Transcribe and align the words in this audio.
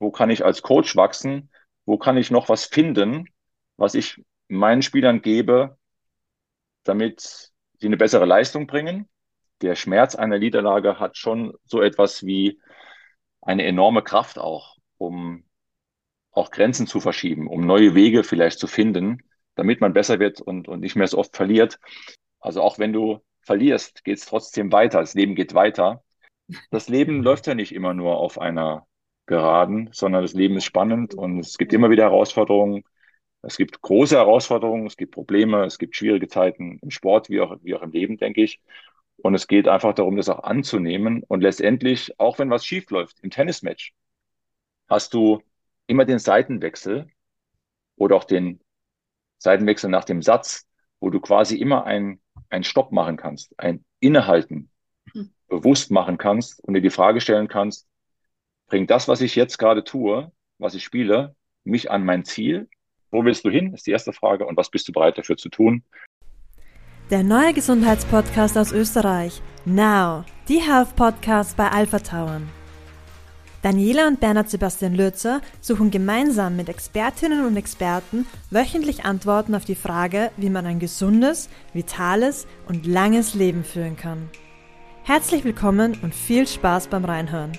wo 0.00 0.10
kann 0.10 0.30
ich 0.30 0.44
als 0.44 0.62
Coach 0.62 0.96
wachsen, 0.96 1.50
wo 1.84 1.98
kann 1.98 2.16
ich 2.16 2.32
noch 2.32 2.48
was 2.48 2.64
finden, 2.64 3.26
was 3.76 3.94
ich 3.94 4.20
meinen 4.48 4.82
Spielern 4.82 5.22
gebe, 5.22 5.78
damit 6.82 7.52
sie 7.78 7.86
eine 7.86 7.96
bessere 7.96 8.24
Leistung 8.24 8.66
bringen. 8.66 9.08
Der 9.60 9.76
Schmerz 9.76 10.14
einer 10.16 10.38
Niederlage 10.38 10.98
hat 10.98 11.16
schon 11.16 11.54
so 11.64 11.82
etwas 11.82 12.24
wie 12.24 12.60
eine 13.42 13.64
enorme 13.64 14.02
Kraft 14.02 14.38
auch, 14.38 14.76
um 14.98 15.44
auch 16.32 16.50
Grenzen 16.50 16.86
zu 16.86 17.00
verschieben, 17.00 17.46
um 17.48 17.66
neue 17.66 17.94
Wege 17.94 18.24
vielleicht 18.24 18.58
zu 18.58 18.66
finden, 18.66 19.22
damit 19.54 19.80
man 19.80 19.92
besser 19.92 20.18
wird 20.18 20.40
und, 20.40 20.68
und 20.68 20.80
nicht 20.80 20.96
mehr 20.96 21.06
so 21.06 21.18
oft 21.18 21.36
verliert. 21.36 21.78
Also 22.40 22.62
auch 22.62 22.78
wenn 22.78 22.92
du 22.92 23.20
verlierst, 23.42 24.04
geht 24.04 24.18
es 24.18 24.26
trotzdem 24.26 24.72
weiter. 24.72 25.00
Das 25.00 25.14
Leben 25.14 25.34
geht 25.34 25.54
weiter. 25.54 26.02
Das 26.70 26.88
Leben 26.88 27.22
läuft 27.22 27.46
ja 27.46 27.54
nicht 27.54 27.74
immer 27.74 27.92
nur 27.92 28.16
auf 28.16 28.38
einer 28.38 28.86
Geraden, 29.30 29.90
sondern 29.92 30.22
das 30.22 30.34
Leben 30.34 30.56
ist 30.56 30.64
spannend 30.64 31.14
und 31.14 31.38
es 31.38 31.56
gibt 31.56 31.72
immer 31.72 31.88
wieder 31.88 32.02
Herausforderungen. 32.02 32.82
Es 33.42 33.56
gibt 33.56 33.80
große 33.80 34.16
Herausforderungen, 34.16 34.86
es 34.86 34.96
gibt 34.96 35.14
Probleme, 35.14 35.64
es 35.64 35.78
gibt 35.78 35.94
schwierige 35.94 36.26
Zeiten 36.26 36.80
im 36.82 36.90
Sport 36.90 37.30
wie 37.30 37.40
auch, 37.40 37.56
wie 37.62 37.76
auch 37.76 37.82
im 37.82 37.92
Leben, 37.92 38.16
denke 38.16 38.42
ich. 38.42 38.60
Und 39.18 39.36
es 39.36 39.46
geht 39.46 39.68
einfach 39.68 39.94
darum, 39.94 40.16
das 40.16 40.28
auch 40.28 40.42
anzunehmen. 40.42 41.22
Und 41.28 41.42
letztendlich, 41.42 42.18
auch 42.18 42.40
wenn 42.40 42.50
was 42.50 42.66
schief 42.66 42.90
läuft 42.90 43.20
im 43.20 43.30
Tennismatch, 43.30 43.94
hast 44.88 45.14
du 45.14 45.40
immer 45.86 46.04
den 46.04 46.18
Seitenwechsel 46.18 47.06
oder 47.94 48.16
auch 48.16 48.24
den 48.24 48.60
Seitenwechsel 49.38 49.90
nach 49.90 50.04
dem 50.04 50.22
Satz, 50.22 50.66
wo 50.98 51.08
du 51.08 51.20
quasi 51.20 51.56
immer 51.56 51.84
ein, 51.84 52.20
ein 52.48 52.64
Stopp 52.64 52.90
machen 52.90 53.16
kannst, 53.16 53.56
ein 53.60 53.84
Innehalten 54.00 54.70
hm. 55.12 55.32
bewusst 55.46 55.92
machen 55.92 56.18
kannst 56.18 56.60
und 56.64 56.74
dir 56.74 56.82
die 56.82 56.90
Frage 56.90 57.20
stellen 57.20 57.46
kannst, 57.46 57.86
bringt 58.70 58.90
das, 58.90 59.08
was 59.08 59.20
ich 59.20 59.36
jetzt 59.36 59.58
gerade 59.58 59.84
tue, 59.84 60.32
was 60.58 60.74
ich 60.74 60.82
spiele, 60.82 61.34
mich 61.64 61.90
an 61.90 62.04
mein 62.04 62.24
Ziel? 62.24 62.68
Wo 63.10 63.24
willst 63.24 63.44
du 63.44 63.50
hin? 63.50 63.74
Ist 63.74 63.86
die 63.86 63.90
erste 63.90 64.12
Frage. 64.14 64.46
Und 64.46 64.56
was 64.56 64.70
bist 64.70 64.88
du 64.88 64.92
bereit 64.92 65.18
dafür 65.18 65.36
zu 65.36 65.50
tun? 65.50 65.82
Der 67.10 67.24
neue 67.24 67.52
Gesundheitspodcast 67.52 68.56
aus 68.56 68.72
Österreich. 68.72 69.42
Now, 69.64 70.24
die 70.48 70.60
Health 70.60 70.94
Podcast 70.94 71.56
bei 71.56 71.68
Alpha 71.68 71.98
Tauern. 71.98 72.48
Daniela 73.62 74.06
und 74.06 74.20
Bernhard 74.20 74.48
Sebastian 74.48 74.94
Lürzer 74.94 75.42
suchen 75.60 75.90
gemeinsam 75.90 76.56
mit 76.56 76.70
Expertinnen 76.70 77.44
und 77.44 77.56
Experten 77.56 78.24
wöchentlich 78.50 79.04
Antworten 79.04 79.54
auf 79.54 79.66
die 79.66 79.74
Frage, 79.74 80.30
wie 80.38 80.48
man 80.48 80.64
ein 80.64 80.78
gesundes, 80.78 81.50
vitales 81.74 82.46
und 82.68 82.86
langes 82.86 83.34
Leben 83.34 83.64
führen 83.64 83.96
kann. 83.96 84.30
Herzlich 85.02 85.44
willkommen 85.44 85.98
und 86.02 86.14
viel 86.14 86.46
Spaß 86.46 86.86
beim 86.86 87.04
Reinhören. 87.04 87.52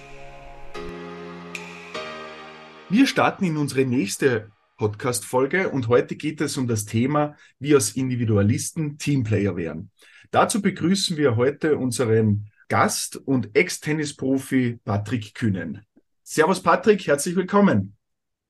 Wir 2.89 3.07
starten 3.07 3.45
in 3.45 3.57
unsere 3.57 3.85
nächste 3.85 4.51
Podcast-Folge 4.77 5.69
und 5.69 5.87
heute 5.87 6.15
geht 6.15 6.41
es 6.41 6.57
um 6.57 6.67
das 6.67 6.85
Thema, 6.85 7.35
wie 7.59 7.75
aus 7.75 7.91
Individualisten 7.91 8.97
Teamplayer 8.97 9.55
werden. 9.55 9.91
Dazu 10.31 10.61
begrüßen 10.61 11.17
wir 11.17 11.35
heute 11.35 11.77
unseren 11.77 12.49
Gast 12.67 13.15
und 13.15 13.55
Ex-Tennisprofi 13.55 14.79
Patrick 14.83 15.35
Kühnen. 15.35 15.85
Servus 16.23 16.61
Patrick, 16.63 17.05
herzlich 17.05 17.35
willkommen. 17.35 17.95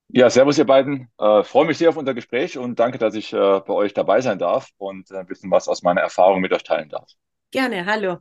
Ja, 0.08 0.30
servus 0.30 0.58
ihr 0.58 0.64
beiden. 0.64 1.08
Äh, 1.18 1.42
freue 1.42 1.66
mich 1.66 1.78
sehr 1.78 1.88
auf 1.88 1.96
unser 1.96 2.14
Gespräch 2.14 2.58
und 2.58 2.78
danke, 2.78 2.98
dass 2.98 3.14
ich 3.14 3.32
äh, 3.32 3.36
bei 3.36 3.72
euch 3.72 3.94
dabei 3.94 4.20
sein 4.20 4.38
darf 4.38 4.68
und 4.76 5.10
äh, 5.10 5.18
ein 5.18 5.26
bisschen 5.26 5.50
was 5.50 5.68
aus 5.68 5.82
meiner 5.82 6.02
Erfahrung 6.02 6.40
mit 6.40 6.52
euch 6.52 6.62
teilen 6.62 6.88
darf. 6.88 7.10
Gerne, 7.50 7.86
hallo. 7.86 8.18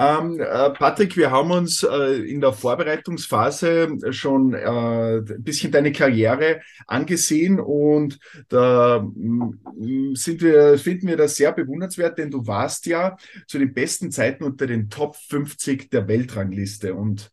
Ähm, 0.00 0.38
äh, 0.38 0.70
Patrick, 0.70 1.16
wir 1.16 1.32
haben 1.32 1.50
uns 1.50 1.82
äh, 1.82 2.22
in 2.22 2.40
der 2.40 2.52
Vorbereitungsphase 2.52 3.98
schon 4.12 4.54
äh, 4.54 5.16
ein 5.16 5.42
bisschen 5.42 5.72
deine 5.72 5.90
Karriere 5.90 6.60
angesehen 6.86 7.58
und 7.58 8.20
da 8.48 9.00
mm, 9.00 10.14
sind 10.14 10.40
wir, 10.40 10.78
finden 10.78 11.08
wir 11.08 11.16
das 11.16 11.34
sehr 11.34 11.50
bewundernswert, 11.50 12.16
denn 12.16 12.30
du 12.30 12.46
warst 12.46 12.86
ja 12.86 13.16
zu 13.48 13.58
den 13.58 13.74
besten 13.74 14.12
Zeiten 14.12 14.44
unter 14.44 14.68
den 14.68 14.88
Top 14.88 15.16
50 15.16 15.90
der 15.90 16.06
Weltrangliste 16.06 16.94
und 16.94 17.32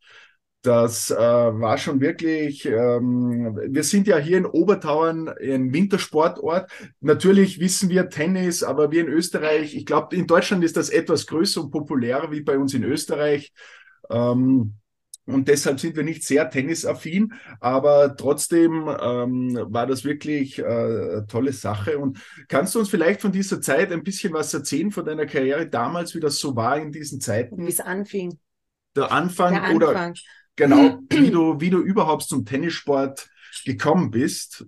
das 0.66 1.12
äh, 1.12 1.16
war 1.18 1.78
schon 1.78 2.02
wirklich, 2.02 2.66
ähm, 2.66 3.60
wir 3.68 3.84
sind 3.84 4.08
ja 4.08 4.18
hier 4.18 4.38
in 4.38 4.46
Obertauern 4.46 5.30
ein 5.30 5.74
Wintersportort. 5.74 6.72
Natürlich 7.02 7.60
wissen 7.60 7.90
wir 7.90 8.10
Tennis, 8.10 8.64
aber 8.64 8.92
wir 8.92 9.02
in 9.02 9.08
Österreich, 9.08 9.76
ich 9.76 9.86
glaube, 9.86 10.16
in 10.16 10.28
Deutschland 10.28 10.64
ist 10.64 10.78
das 10.78 10.90
etwas 10.90 11.28
größer 11.28 11.62
und 11.62 11.72
populärer 11.72 12.32
wie 12.32 12.42
bei 12.42 12.58
uns 12.58 12.74
in 12.74 12.84
Österreich. 12.84 13.54
Ähm, 14.10 14.76
und 15.28 15.48
deshalb 15.48 15.80
sind 15.80 15.96
wir 15.96 16.04
nicht 16.04 16.24
sehr 16.24 16.50
tennisaffin, 16.50 17.34
aber 17.60 18.16
trotzdem 18.16 18.88
ähm, 19.02 19.58
war 19.70 19.88
das 19.88 20.04
wirklich 20.04 20.60
äh, 20.60 20.64
eine 20.64 21.26
tolle 21.28 21.52
Sache. 21.52 21.98
Und 21.98 22.20
kannst 22.48 22.76
du 22.76 22.80
uns 22.80 22.90
vielleicht 22.90 23.22
von 23.22 23.32
dieser 23.32 23.60
Zeit 23.60 23.92
ein 23.92 24.04
bisschen 24.04 24.34
was 24.34 24.54
erzählen, 24.54 24.92
von 24.92 25.06
deiner 25.06 25.26
Karriere 25.26 25.68
damals, 25.68 26.14
wie 26.14 26.20
das 26.20 26.38
so 26.38 26.56
war 26.56 26.78
in 26.78 26.92
diesen 26.92 27.22
Zeiten? 27.22 27.58
Wie 27.58 27.70
es 27.70 27.80
anfing. 27.80 28.38
Der 28.96 29.12
Anfang, 29.12 29.54
Der 29.54 29.64
Anfang. 29.64 29.76
oder 29.76 30.14
genau, 30.56 31.00
wie 31.10 31.32
du, 31.32 31.60
wie 31.60 31.70
du 31.70 31.80
überhaupt 31.80 32.24
zum 32.24 32.46
Tennissport 32.46 33.30
gekommen 33.66 34.12
bist. 34.12 34.66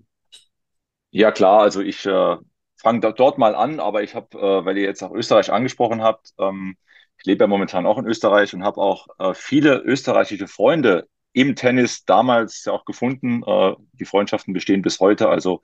Ja, 1.11 1.31
klar, 1.31 1.61
also 1.61 1.81
ich 1.81 2.05
äh, 2.05 2.37
fange 2.77 3.13
dort 3.13 3.37
mal 3.37 3.55
an, 3.55 3.79
aber 3.79 4.03
ich 4.03 4.15
habe, 4.15 4.37
äh, 4.37 4.65
weil 4.65 4.77
ihr 4.77 4.83
jetzt 4.83 5.03
auch 5.03 5.11
Österreich 5.11 5.51
angesprochen 5.51 6.01
habt, 6.01 6.33
ähm, 6.37 6.77
ich 7.19 7.25
lebe 7.25 7.43
ja 7.43 7.47
momentan 7.47 7.85
auch 7.85 7.97
in 7.97 8.05
Österreich 8.05 8.53
und 8.53 8.63
habe 8.63 8.79
auch 8.79 9.07
äh, 9.17 9.33
viele 9.33 9.79
österreichische 9.79 10.47
Freunde 10.47 11.07
im 11.33 11.55
Tennis 11.55 12.05
damals 12.05 12.65
ja 12.65 12.73
auch 12.73 12.85
gefunden. 12.85 13.43
Äh, 13.45 13.73
die 13.93 14.05
Freundschaften 14.05 14.53
bestehen 14.53 14.81
bis 14.81 14.99
heute. 14.99 15.29
Also 15.29 15.61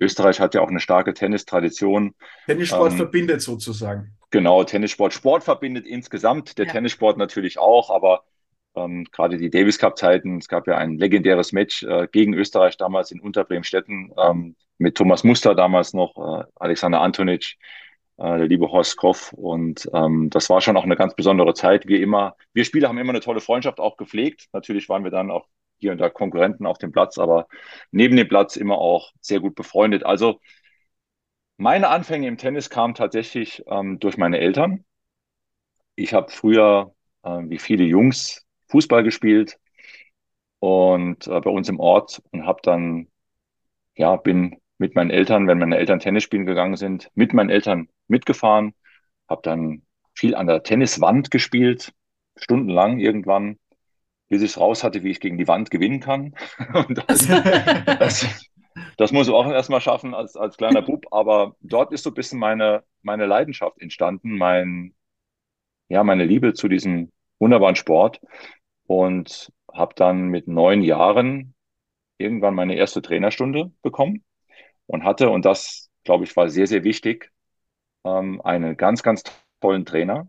Österreich 0.00 0.40
hat 0.40 0.54
ja 0.54 0.60
auch 0.60 0.68
eine 0.68 0.80
starke 0.80 1.14
Tennistradition. 1.14 2.14
Tennissport 2.46 2.92
ähm, 2.92 2.96
verbindet 2.96 3.42
sozusagen. 3.42 4.16
Genau, 4.30 4.64
Tennissport. 4.64 5.12
Sport 5.12 5.44
verbindet 5.44 5.86
insgesamt, 5.86 6.58
der 6.58 6.66
ja. 6.66 6.72
Tennissport 6.72 7.16
natürlich 7.16 7.58
auch, 7.58 7.90
aber 7.90 8.24
ähm, 8.76 9.04
gerade 9.10 9.38
die 9.38 9.50
Davis 9.50 9.78
Cup 9.78 9.98
Zeiten. 9.98 10.38
Es 10.38 10.48
gab 10.48 10.66
ja 10.66 10.76
ein 10.76 10.98
legendäres 10.98 11.52
Match 11.52 11.82
äh, 11.82 12.08
gegen 12.10 12.34
Österreich 12.34 12.76
damals 12.76 13.10
in 13.10 13.20
Unterbremstetten 13.20 14.12
ähm, 14.16 14.56
mit 14.78 14.96
Thomas 14.96 15.24
Muster 15.24 15.54
damals 15.54 15.94
noch, 15.94 16.16
äh, 16.16 16.44
Alexander 16.56 17.00
Antonic, 17.00 17.56
äh, 18.18 18.38
der 18.38 18.46
liebe 18.46 18.70
Horst 18.70 18.96
Koff. 18.96 19.32
Und 19.32 19.88
ähm, 19.94 20.30
das 20.30 20.50
war 20.50 20.60
schon 20.60 20.76
auch 20.76 20.84
eine 20.84 20.96
ganz 20.96 21.14
besondere 21.14 21.54
Zeit. 21.54 21.86
Wir 21.88 22.00
immer, 22.00 22.36
wir 22.52 22.64
Spieler 22.64 22.88
haben 22.88 22.98
immer 22.98 23.12
eine 23.12 23.20
tolle 23.20 23.40
Freundschaft 23.40 23.80
auch 23.80 23.96
gepflegt. 23.96 24.48
Natürlich 24.52 24.88
waren 24.88 25.04
wir 25.04 25.10
dann 25.10 25.30
auch 25.30 25.46
hier 25.78 25.92
und 25.92 25.98
da 25.98 26.08
Konkurrenten 26.08 26.66
auf 26.66 26.78
dem 26.78 26.92
Platz, 26.92 27.18
aber 27.18 27.48
neben 27.90 28.16
dem 28.16 28.28
Platz 28.28 28.56
immer 28.56 28.78
auch 28.78 29.12
sehr 29.20 29.40
gut 29.40 29.54
befreundet. 29.54 30.04
Also 30.04 30.40
meine 31.58 31.88
Anfänge 31.88 32.28
im 32.28 32.38
Tennis 32.38 32.70
kamen 32.70 32.94
tatsächlich 32.94 33.62
ähm, 33.66 33.98
durch 33.98 34.16
meine 34.16 34.38
Eltern. 34.38 34.84
Ich 35.94 36.12
habe 36.12 36.30
früher, 36.30 36.94
äh, 37.22 37.40
wie 37.44 37.58
viele 37.58 37.84
Jungs, 37.84 38.45
Fußball 38.68 39.02
gespielt 39.02 39.58
und 40.58 41.26
äh, 41.26 41.40
bei 41.40 41.50
uns 41.50 41.68
im 41.68 41.80
Ort 41.80 42.22
und 42.32 42.46
habe 42.46 42.60
dann, 42.62 43.08
ja, 43.94 44.16
bin 44.16 44.56
mit 44.78 44.94
meinen 44.94 45.10
Eltern, 45.10 45.46
wenn 45.46 45.58
meine 45.58 45.76
Eltern 45.78 46.00
Tennis 46.00 46.22
spielen 46.24 46.46
gegangen 46.46 46.76
sind, 46.76 47.10
mit 47.14 47.32
meinen 47.32 47.50
Eltern 47.50 47.88
mitgefahren, 48.08 48.74
habe 49.28 49.42
dann 49.42 49.82
viel 50.14 50.34
an 50.34 50.46
der 50.46 50.62
Tenniswand 50.62 51.30
gespielt, 51.30 51.92
stundenlang 52.36 52.98
irgendwann, 52.98 53.58
bis 54.28 54.42
ich 54.42 54.56
raus 54.56 54.82
hatte, 54.84 55.02
wie 55.02 55.10
ich 55.10 55.20
gegen 55.20 55.38
die 55.38 55.48
Wand 55.48 55.70
gewinnen 55.70 56.00
kann. 56.00 56.34
das, 57.06 57.26
das, 57.98 58.50
das 58.96 59.12
muss 59.12 59.28
ich 59.28 59.34
auch 59.34 59.50
erstmal 59.50 59.80
schaffen 59.80 60.14
als, 60.14 60.36
als 60.36 60.56
kleiner 60.56 60.82
Bub, 60.82 61.06
aber 61.10 61.54
dort 61.60 61.92
ist 61.92 62.02
so 62.02 62.10
ein 62.10 62.14
bisschen 62.14 62.38
meine, 62.38 62.82
meine 63.02 63.26
Leidenschaft 63.26 63.80
entstanden, 63.80 64.36
mein, 64.36 64.94
ja, 65.88 66.02
meine 66.02 66.24
Liebe 66.24 66.54
zu 66.54 66.68
diesem 66.68 67.12
wunderbaren 67.38 67.76
Sport 67.76 68.20
und 68.86 69.52
habe 69.72 69.94
dann 69.94 70.28
mit 70.28 70.48
neun 70.48 70.82
Jahren 70.82 71.54
irgendwann 72.18 72.54
meine 72.54 72.76
erste 72.76 73.02
Trainerstunde 73.02 73.72
bekommen 73.82 74.24
und 74.86 75.04
hatte, 75.04 75.30
und 75.30 75.44
das, 75.44 75.90
glaube 76.04 76.24
ich, 76.24 76.36
war 76.36 76.48
sehr, 76.48 76.66
sehr 76.66 76.84
wichtig, 76.84 77.32
ähm, 78.04 78.40
einen 78.42 78.76
ganz, 78.76 79.02
ganz 79.02 79.22
tollen 79.60 79.84
Trainer, 79.84 80.28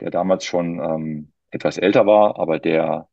der 0.00 0.10
damals 0.10 0.44
schon 0.44 0.80
ähm, 0.80 1.32
etwas 1.50 1.78
älter 1.78 2.06
war, 2.06 2.38
aber 2.38 2.58
der 2.58 3.08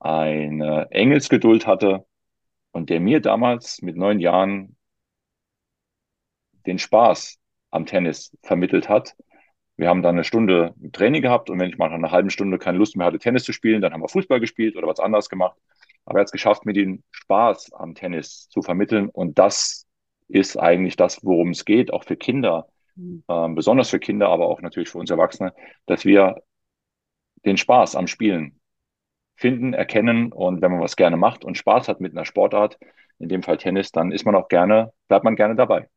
eine 0.00 0.90
Engelsgeduld 0.90 1.66
hatte 1.66 2.06
und 2.72 2.90
der 2.90 3.00
mir 3.00 3.20
damals 3.20 3.82
mit 3.82 3.96
neun 3.96 4.20
Jahren 4.20 4.76
den 6.66 6.78
Spaß 6.78 7.38
am 7.70 7.86
Tennis 7.86 8.36
vermittelt 8.42 8.88
hat 8.88 9.16
wir 9.80 9.88
haben 9.88 10.02
dann 10.02 10.16
eine 10.16 10.24
Stunde 10.24 10.74
Training 10.92 11.22
gehabt 11.22 11.48
und 11.48 11.58
wenn 11.58 11.70
ich 11.70 11.78
mal 11.78 11.88
nach 11.88 11.94
einer 11.94 12.10
halben 12.10 12.30
Stunde 12.30 12.58
keine 12.58 12.78
Lust 12.78 12.96
mehr 12.96 13.06
hatte, 13.06 13.18
Tennis 13.18 13.44
zu 13.44 13.52
spielen, 13.52 13.80
dann 13.80 13.92
haben 13.92 14.02
wir 14.02 14.08
Fußball 14.08 14.38
gespielt 14.38 14.76
oder 14.76 14.86
was 14.86 15.00
anderes 15.00 15.28
gemacht. 15.30 15.58
Aber 16.04 16.18
er 16.18 16.20
hat 16.20 16.26
es 16.26 16.32
geschafft, 16.32 16.66
mir 16.66 16.74
den 16.74 17.02
Spaß 17.10 17.72
am 17.72 17.94
Tennis 17.94 18.48
zu 18.50 18.62
vermitteln. 18.62 19.08
Und 19.08 19.38
das 19.38 19.86
ist 20.28 20.58
eigentlich 20.58 20.96
das, 20.96 21.24
worum 21.24 21.50
es 21.50 21.64
geht, 21.64 21.92
auch 21.92 22.04
für 22.04 22.16
Kinder, 22.16 22.68
mhm. 22.94 23.24
ähm, 23.28 23.54
besonders 23.54 23.88
für 23.88 23.98
Kinder, 23.98 24.28
aber 24.28 24.46
auch 24.46 24.60
natürlich 24.60 24.90
für 24.90 24.98
uns 24.98 25.10
Erwachsene, 25.10 25.54
dass 25.86 26.04
wir 26.04 26.42
den 27.46 27.56
Spaß 27.56 27.96
am 27.96 28.06
Spielen 28.06 28.60
finden, 29.34 29.72
erkennen 29.72 30.30
und 30.30 30.60
wenn 30.60 30.72
man 30.72 30.80
was 30.80 30.96
gerne 30.96 31.16
macht 31.16 31.42
und 31.42 31.56
Spaß 31.56 31.88
hat 31.88 32.00
mit 32.00 32.12
einer 32.12 32.26
Sportart, 32.26 32.78
in 33.18 33.30
dem 33.30 33.42
Fall 33.42 33.56
Tennis, 33.56 33.92
dann 33.92 34.12
ist 34.12 34.26
man 34.26 34.34
auch 34.34 34.48
gerne, 34.48 34.92
bleibt 35.08 35.24
man 35.24 35.36
gerne 35.36 35.54
dabei. 35.54 35.88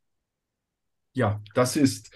Ja, 1.12 1.42
das 1.54 1.76
ist, 1.76 2.14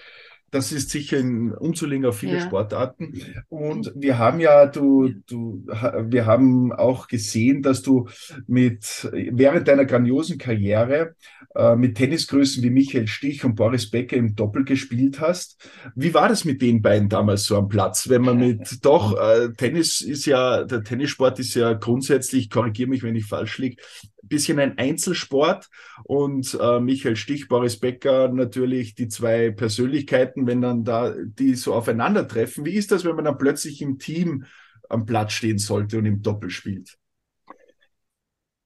das 0.50 0.72
ist 0.72 0.90
sicher 0.90 1.18
ein 1.18 1.52
umzulegen 1.52 2.06
auf 2.06 2.18
viele 2.18 2.38
ja. 2.38 2.40
Sportarten. 2.40 3.12
Und 3.48 3.92
wir 3.94 4.18
haben 4.18 4.40
ja, 4.40 4.66
du, 4.66 5.10
du, 5.26 5.64
wir 5.66 6.26
haben 6.26 6.72
auch 6.72 7.08
gesehen, 7.08 7.62
dass 7.62 7.82
du 7.82 8.08
mit, 8.46 9.08
während 9.12 9.68
deiner 9.68 9.84
grandiosen 9.84 10.38
Karriere 10.38 11.14
äh, 11.54 11.76
mit 11.76 11.96
Tennisgrößen 11.96 12.62
wie 12.62 12.70
Michael 12.70 13.08
Stich 13.08 13.44
und 13.44 13.56
Boris 13.56 13.90
Becker 13.90 14.16
im 14.16 14.34
Doppel 14.34 14.64
gespielt 14.64 15.20
hast. 15.20 15.68
Wie 15.94 16.14
war 16.14 16.28
das 16.28 16.44
mit 16.44 16.62
den 16.62 16.82
beiden 16.82 17.08
damals 17.08 17.44
so 17.44 17.56
am 17.56 17.68
Platz? 17.68 18.08
Wenn 18.08 18.22
man 18.22 18.38
mit, 18.38 18.78
doch, 18.84 19.18
äh, 19.18 19.52
Tennis 19.52 20.00
ist 20.00 20.26
ja, 20.26 20.64
der 20.64 20.82
Tennissport 20.82 21.38
ist 21.38 21.54
ja 21.54 21.72
grundsätzlich, 21.74 22.48
korrigiere 22.48 22.90
mich, 22.90 23.02
wenn 23.02 23.16
ich 23.16 23.26
falsch 23.26 23.58
liege, 23.58 23.82
bisschen 24.28 24.58
ein 24.58 24.78
Einzelsport 24.78 25.68
und 26.04 26.56
äh, 26.60 26.80
Michael 26.80 27.16
Stich, 27.16 27.48
Boris 27.48 27.78
Becker 27.78 28.28
natürlich 28.28 28.94
die 28.94 29.08
zwei 29.08 29.50
Persönlichkeiten, 29.50 30.46
wenn 30.46 30.60
dann 30.60 30.84
da 30.84 31.14
die 31.18 31.54
so 31.54 31.74
aufeinandertreffen. 31.74 32.64
Wie 32.64 32.74
ist 32.74 32.92
das, 32.92 33.04
wenn 33.04 33.16
man 33.16 33.24
dann 33.24 33.38
plötzlich 33.38 33.82
im 33.82 33.98
Team 33.98 34.44
am 34.88 35.06
Platz 35.06 35.32
stehen 35.32 35.58
sollte 35.58 35.98
und 35.98 36.06
im 36.06 36.22
Doppel 36.22 36.50
spielt? 36.50 36.98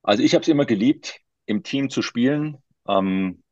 Also 0.03 0.23
ich 0.23 0.35
habe 0.35 0.43
es 0.43 0.49
immer 0.49 0.67
geliebt, 0.67 1.21
im 1.47 1.63
Team 1.63 1.91
zu 1.91 2.03
spielen. 2.03 2.59
Ähm, 2.89 3.43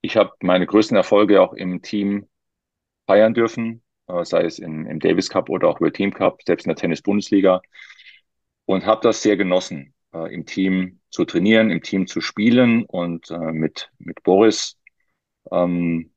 ich 0.00 0.16
habe 0.16 0.32
meine 0.42 0.66
größten 0.66 0.96
Erfolge 0.96 1.40
auch 1.40 1.54
im 1.54 1.82
Team 1.82 2.28
feiern 3.06 3.34
dürfen, 3.34 3.82
äh, 4.08 4.24
sei 4.24 4.44
es 4.44 4.58
im, 4.58 4.86
im 4.86 5.00
Davis 5.00 5.28
Cup 5.30 5.48
oder 5.48 5.68
auch 5.68 5.80
World 5.80 5.94
Team 5.94 6.12
Cup, 6.12 6.42
selbst 6.44 6.66
in 6.66 6.70
der 6.70 6.76
Tennis-Bundesliga 6.76 7.62
und 8.64 8.86
habe 8.86 9.00
das 9.02 9.22
sehr 9.22 9.36
genossen 9.36 9.94
äh, 10.14 10.32
im 10.34 10.46
Team 10.46 11.00
zu 11.10 11.24
trainieren, 11.24 11.70
im 11.70 11.82
Team 11.82 12.06
zu 12.06 12.20
spielen 12.20 12.84
und 12.84 13.30
äh, 13.30 13.52
mit, 13.52 13.90
mit 13.98 14.22
Boris 14.22 14.78
ähm, 15.50 16.12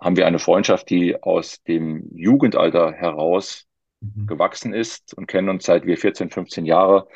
haben 0.00 0.16
wir 0.16 0.26
eine 0.26 0.38
Freundschaft, 0.38 0.90
die 0.90 1.22
aus 1.22 1.62
dem 1.62 2.08
Jugendalter 2.16 2.92
heraus 2.92 3.66
mhm. 4.00 4.26
gewachsen 4.26 4.74
ist 4.74 5.14
und 5.14 5.26
kennen 5.26 5.48
uns 5.48 5.64
seit 5.64 5.86
wir 5.86 5.96
14, 5.96 6.30
15 6.30 6.64
Jahre 6.66 7.06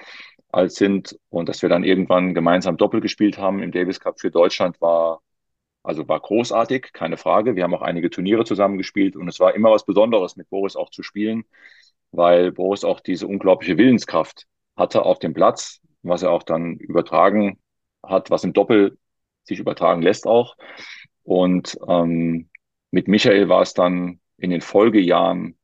alt 0.53 0.73
sind 0.73 1.19
und 1.29 1.49
dass 1.49 1.63
wir 1.63 1.69
dann 1.69 1.85
irgendwann 1.85 2.35
gemeinsam 2.35 2.77
Doppel 2.77 3.01
gespielt 3.01 3.39
haben 3.39 3.63
im 3.63 3.73
Davis 3.73 4.01
Cup 4.01 4.21
für 4.21 4.31
Deutschland 4.31 4.81
war 4.81 5.21
also 5.87 6.09
war 6.09 6.19
großartig, 6.19 6.93
keine 6.93 7.17
Frage. 7.17 7.55
Wir 7.55 7.63
haben 7.63 7.75
auch 7.75 7.83
einige 7.83 8.11
Turniere 8.11 8.45
zusammen 8.45 8.77
gespielt 8.77 9.15
und 9.15 9.29
es 9.29 9.39
war 9.39 9.55
immer 9.55 9.71
was 9.71 9.87
Besonderes 9.87 10.35
mit 10.35 10.51
Boris 10.51 10.75
auch 10.75 10.91
zu 10.91 11.05
spielen, 11.05 11.45
weil 12.11 12.51
Boris 12.51 12.83
auch 12.83 12.99
diese 12.99 13.29
unglaubliche 13.29 13.79
Willenskraft 13.79 14.49
hatte 14.77 15.05
auf 15.05 15.19
dem 15.19 15.35
Platz, 15.35 15.81
was 16.03 16.23
er 16.23 16.31
auch 16.31 16.43
dann 16.43 16.77
übertragen 16.77 17.59
hat, 18.03 18.31
was 18.31 18.45
im 18.45 18.53
Doppel 18.53 18.99
sich 19.45 19.59
übertragen 19.59 20.03
lässt 20.03 20.27
auch. 20.27 20.57
Und 21.23 21.79
ähm, 21.89 22.49
mit 22.91 23.09
Michael 23.09 23.49
war 23.49 23.63
es 23.63 23.75
dann 23.75 24.21
in 24.39 24.51
den 24.51 24.61
Folgejahren 24.61 25.57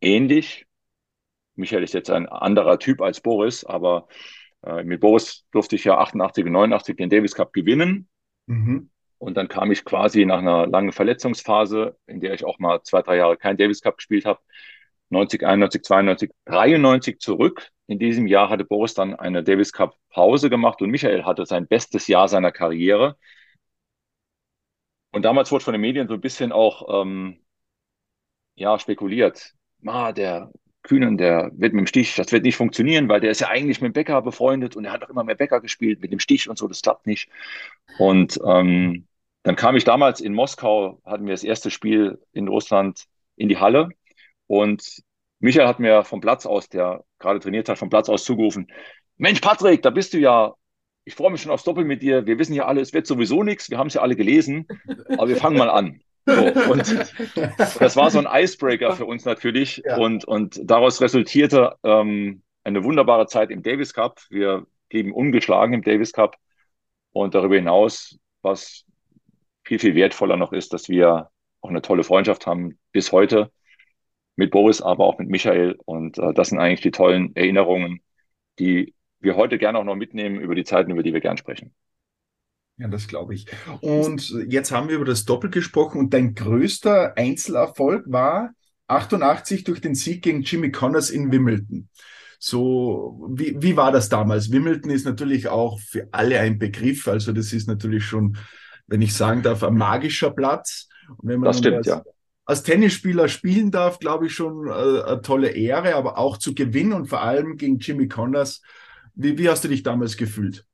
ähnlich. 0.00 0.66
Michael 1.54 1.82
ist 1.82 1.94
jetzt 1.94 2.10
ein 2.10 2.28
anderer 2.28 2.78
Typ 2.78 3.00
als 3.00 3.20
Boris, 3.20 3.64
aber 3.64 4.08
äh, 4.62 4.82
mit 4.84 5.00
Boris 5.00 5.46
durfte 5.52 5.76
ich 5.76 5.84
ja 5.84 5.98
88 5.98 6.44
und 6.44 6.52
89 6.52 6.96
den 6.96 7.10
Davis 7.10 7.34
Cup 7.34 7.52
gewinnen. 7.52 8.08
Mhm. 8.46 8.90
Und 9.18 9.36
dann 9.36 9.48
kam 9.48 9.72
ich 9.72 9.84
quasi 9.84 10.26
nach 10.26 10.38
einer 10.38 10.66
langen 10.66 10.92
Verletzungsphase, 10.92 11.96
in 12.06 12.20
der 12.20 12.34
ich 12.34 12.44
auch 12.44 12.58
mal 12.58 12.82
zwei, 12.82 13.02
drei 13.02 13.16
Jahre 13.16 13.36
kein 13.36 13.56
Davis 13.56 13.80
Cup 13.80 13.96
gespielt 13.96 14.26
habe, 14.26 14.40
90, 15.08 15.44
91, 15.44 15.82
92, 15.82 16.30
93 16.44 17.18
zurück. 17.18 17.70
In 17.86 17.98
diesem 17.98 18.26
Jahr 18.26 18.48
hatte 18.50 18.64
Boris 18.64 18.94
dann 18.94 19.14
eine 19.14 19.44
Davis 19.44 19.72
Cup 19.72 19.96
Pause 20.10 20.50
gemacht 20.50 20.82
und 20.82 20.90
Michael 20.90 21.24
hatte 21.24 21.46
sein 21.46 21.66
bestes 21.68 22.08
Jahr 22.08 22.28
seiner 22.28 22.52
Karriere. 22.52 23.16
Und 25.12 25.22
damals 25.24 25.50
wurde 25.52 25.64
von 25.64 25.72
den 25.72 25.80
Medien 25.80 26.08
so 26.08 26.14
ein 26.14 26.20
bisschen 26.20 26.52
auch 26.52 27.02
ähm, 27.02 27.40
ja, 28.54 28.78
spekuliert. 28.78 29.54
Ah, 29.84 30.12
der 30.12 30.50
Kühnen, 30.82 31.16
der 31.16 31.50
wird 31.54 31.72
mit 31.74 31.80
dem 31.80 31.86
Stich, 31.86 32.14
das 32.16 32.32
wird 32.32 32.44
nicht 32.44 32.56
funktionieren, 32.56 33.08
weil 33.08 33.20
der 33.20 33.30
ist 33.30 33.40
ja 33.40 33.48
eigentlich 33.48 33.80
mit 33.80 33.90
dem 33.90 33.92
Becker 33.94 34.22
befreundet 34.22 34.76
und 34.76 34.84
er 34.84 34.92
hat 34.92 35.04
auch 35.04 35.10
immer 35.10 35.24
mehr 35.24 35.34
Becker 35.34 35.60
gespielt 35.60 36.00
mit 36.00 36.12
dem 36.12 36.20
Stich 36.20 36.48
und 36.48 36.58
so, 36.58 36.68
das 36.68 36.82
klappt 36.82 37.06
nicht. 37.06 37.28
Und 37.98 38.38
ähm, 38.46 39.06
dann 39.42 39.56
kam 39.56 39.76
ich 39.76 39.84
damals 39.84 40.20
in 40.20 40.34
Moskau, 40.34 41.00
hatten 41.04 41.26
wir 41.26 41.32
das 41.32 41.44
erste 41.44 41.70
Spiel 41.70 42.20
in 42.32 42.48
Russland 42.48 43.04
in 43.36 43.48
die 43.48 43.58
Halle 43.58 43.90
und 44.46 45.02
Michael 45.38 45.66
hat 45.66 45.80
mir 45.80 46.04
vom 46.04 46.20
Platz 46.20 46.46
aus, 46.46 46.68
der 46.68 47.04
gerade 47.18 47.40
trainiert 47.40 47.68
hat, 47.68 47.78
vom 47.78 47.90
Platz 47.90 48.08
aus 48.08 48.24
zugerufen, 48.24 48.68
Mensch, 49.18 49.40
Patrick, 49.40 49.82
da 49.82 49.90
bist 49.90 50.14
du 50.14 50.18
ja. 50.18 50.54
Ich 51.04 51.14
freue 51.14 51.30
mich 51.30 51.40
schon 51.40 51.52
aufs 51.52 51.62
Doppel 51.62 51.84
mit 51.84 52.02
dir. 52.02 52.26
Wir 52.26 52.38
wissen 52.38 52.52
ja 52.52 52.66
alle, 52.66 52.80
es 52.80 52.92
wird 52.92 53.06
sowieso 53.06 53.44
nichts. 53.44 53.70
Wir 53.70 53.78
haben 53.78 53.86
es 53.86 53.94
ja 53.94 54.02
alle 54.02 54.16
gelesen. 54.16 54.66
Aber 55.10 55.28
wir 55.28 55.36
fangen 55.36 55.56
mal 55.56 55.70
an. 55.70 56.00
So, 56.26 56.32
und 56.34 57.08
das 57.58 57.96
war 57.96 58.10
so 58.10 58.18
ein 58.18 58.26
Icebreaker 58.28 58.96
für 58.96 59.06
uns 59.06 59.24
natürlich. 59.24 59.82
Ja. 59.84 59.98
Und, 59.98 60.24
und 60.24 60.60
daraus 60.64 61.00
resultierte 61.00 61.76
ähm, 61.84 62.42
eine 62.64 62.82
wunderbare 62.82 63.28
Zeit 63.28 63.50
im 63.50 63.62
Davis 63.62 63.94
Cup. 63.94 64.20
Wir 64.30 64.66
blieben 64.88 65.12
ungeschlagen 65.12 65.74
im 65.74 65.82
Davis 65.82 66.12
Cup. 66.12 66.36
Und 67.12 67.36
darüber 67.36 67.54
hinaus, 67.54 68.18
was 68.42 68.84
viel, 69.62 69.78
viel 69.78 69.94
wertvoller 69.94 70.36
noch 70.36 70.52
ist, 70.52 70.72
dass 70.72 70.88
wir 70.88 71.30
auch 71.60 71.70
eine 71.70 71.82
tolle 71.82 72.02
Freundschaft 72.02 72.46
haben 72.46 72.78
bis 72.90 73.12
heute 73.12 73.52
mit 74.36 74.50
Boris, 74.50 74.80
aber 74.80 75.04
auch 75.04 75.18
mit 75.18 75.28
Michael. 75.28 75.76
Und 75.84 76.18
äh, 76.18 76.32
das 76.34 76.50
sind 76.50 76.58
eigentlich 76.58 76.82
die 76.82 76.90
tollen 76.90 77.34
Erinnerungen, 77.34 78.00
die 78.58 78.94
wir 79.18 79.36
heute 79.36 79.58
gerne 79.58 79.78
auch 79.78 79.84
noch 79.84 79.96
mitnehmen 79.96 80.38
über 80.38 80.54
die 80.54 80.64
Zeiten, 80.64 80.90
über 80.90 81.02
die 81.02 81.12
wir 81.12 81.20
gern 81.20 81.38
sprechen. 81.38 81.74
Ja, 82.76 82.88
das 82.88 83.08
glaube 83.08 83.34
ich. 83.34 83.46
Und 83.80 84.28
jetzt 84.48 84.70
haben 84.70 84.88
wir 84.88 84.96
über 84.96 85.06
das 85.06 85.24
Doppel 85.24 85.48
gesprochen 85.48 85.98
und 85.98 86.12
dein 86.12 86.34
größter 86.34 87.16
Einzelerfolg 87.16 88.04
war 88.06 88.52
88 88.86 89.64
durch 89.64 89.80
den 89.80 89.94
Sieg 89.94 90.22
gegen 90.22 90.42
Jimmy 90.42 90.70
Connors 90.70 91.08
in 91.08 91.32
Wimbledon. 91.32 91.88
So, 92.38 93.26
wie, 93.30 93.56
wie 93.62 93.78
war 93.78 93.92
das 93.92 94.10
damals? 94.10 94.52
Wimbledon 94.52 94.90
ist 94.90 95.06
natürlich 95.06 95.48
auch 95.48 95.80
für 95.80 96.08
alle 96.12 96.38
ein 96.38 96.58
Begriff. 96.58 97.08
Also 97.08 97.32
das 97.32 97.54
ist 97.54 97.66
natürlich 97.66 98.04
schon, 98.04 98.36
wenn 98.86 99.00
ich 99.00 99.14
sagen 99.14 99.42
darf, 99.42 99.64
ein 99.64 99.74
magischer 99.74 100.30
Platz. 100.30 100.88
Und 101.16 101.30
wenn 101.30 101.40
man 101.40 101.48
das 101.48 101.58
stimmt, 101.58 101.86
ja 101.86 102.04
als 102.46 102.62
Tennisspieler 102.62 103.28
spielen 103.28 103.70
darf, 103.70 103.98
glaube 103.98 104.26
ich 104.26 104.34
schon 104.34 104.68
äh, 104.68 105.02
eine 105.02 105.20
tolle 105.20 105.50
Ehre, 105.50 105.96
aber 105.96 106.16
auch 106.16 106.36
zu 106.36 106.54
gewinnen 106.54 106.92
und 106.92 107.06
vor 107.06 107.20
allem 107.20 107.56
gegen 107.56 107.78
Jimmy 107.78 108.08
Connors. 108.08 108.62
Wie, 109.14 109.36
wie 109.36 109.48
hast 109.48 109.64
du 109.64 109.68
dich 109.68 109.82
damals 109.82 110.16
gefühlt? 110.16 110.64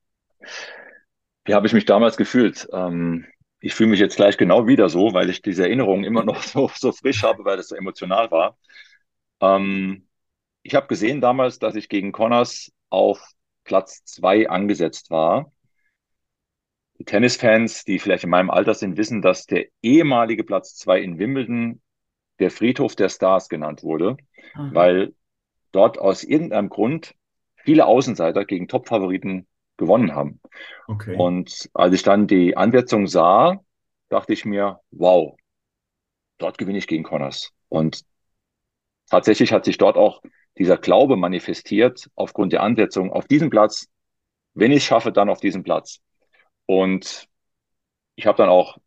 Wie 1.45 1.55
habe 1.55 1.67
ich 1.67 1.73
mich 1.73 1.87
damals 1.87 2.17
gefühlt? 2.17 2.69
Ähm, 2.73 3.25
ich 3.61 3.75
fühle 3.75 3.91
mich 3.91 4.01
jetzt 4.01 4.17
gleich 4.17 4.37
genau 4.37 4.67
wieder 4.67 4.89
so, 4.89 5.15
weil 5.15 5.31
ich 5.31 5.41
diese 5.41 5.63
Erinnerungen 5.63 6.05
immer 6.05 6.25
noch 6.25 6.43
so, 6.43 6.71
so 6.75 6.93
frisch 6.93 7.23
habe, 7.23 7.45
weil 7.45 7.57
das 7.57 7.69
so 7.69 7.77
emotional 7.77 8.31
war. 8.31 8.59
Ähm, 9.41 10.07
ich 10.63 10.75
habe 10.75 10.87
gesehen 10.89 11.21
damals, 11.21 11.59
dass 11.59 11.75
ich 11.75 11.89
gegen 11.89 12.13
Connors 12.13 12.71
auf 12.91 13.21
Platz 13.65 14.05
zwei 14.05 14.49
angesetzt 14.49 15.11
war. 15.11 15.53
Tennisfans, 17.05 17.85
die 17.85 17.99
vielleicht 17.99 18.25
in 18.25 18.31
meinem 18.31 18.51
Alter 18.51 18.75
sind, 18.75 18.97
wissen, 18.97 19.23
dass 19.23 19.47
der 19.47 19.67
ehemalige 19.83 20.45
Platz 20.45 20.77
zwei 20.77 21.01
in 21.01 21.19
Wimbledon 21.19 21.81
der 22.39 22.51
Friedhof 22.51 22.97
der 22.97 23.09
Stars 23.09 23.49
genannt 23.49 23.83
wurde, 23.83 24.17
Aha. 24.55 24.71
weil 24.73 25.15
dort 25.71 25.99
aus 25.99 26.25
irgendeinem 26.25 26.69
Grund 26.69 27.15
viele 27.57 27.87
Außenseiter 27.87 28.45
gegen 28.45 28.69
Top-Favoriten 28.69 29.47
gewonnen 29.77 30.15
haben. 30.15 30.41
Okay. 30.87 31.17
Und 31.17 31.71
als 31.75 31.95
ich 31.95 32.03
dann 32.03 32.27
die 32.27 32.57
Ansetzung 32.57 33.07
sah, 33.07 33.61
dachte 34.09 34.33
ich 34.33 34.45
mir, 34.45 34.81
wow, 34.91 35.37
dort 36.39 36.59
gewinne 36.59 36.79
ich 36.79 36.87
gegen 36.87 37.05
Connors. 37.05 37.53
Und 37.69 38.03
tatsächlich 39.09 39.53
hat 39.53 39.65
sich 39.65 39.79
dort 39.79 39.97
auch 39.97 40.23
dieser 40.59 40.77
Glaube 40.77 41.17
manifestiert 41.17 42.11
aufgrund 42.15 42.53
der 42.53 42.63
Ansetzung 42.63 43.11
auf 43.13 43.27
diesem 43.27 43.51
Platz. 43.51 43.89
Wenn 44.55 44.71
ich 44.71 44.79
es 44.79 44.85
schaffe, 44.85 45.13
dann 45.13 45.31
auf 45.31 45.41
diesem 45.41 45.63
Platz. 45.63 46.01
Und 46.67 47.29
ich 48.15 48.27
habe 48.27 48.39
dann 48.39 48.49
auch 48.49 48.79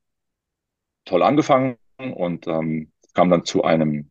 toll 1.05 1.23
angefangen 1.23 1.77
und 1.97 2.47
ähm, 2.47 2.91
kam 3.13 3.29
dann 3.29 3.45
zu 3.45 3.63
einem 3.63 4.09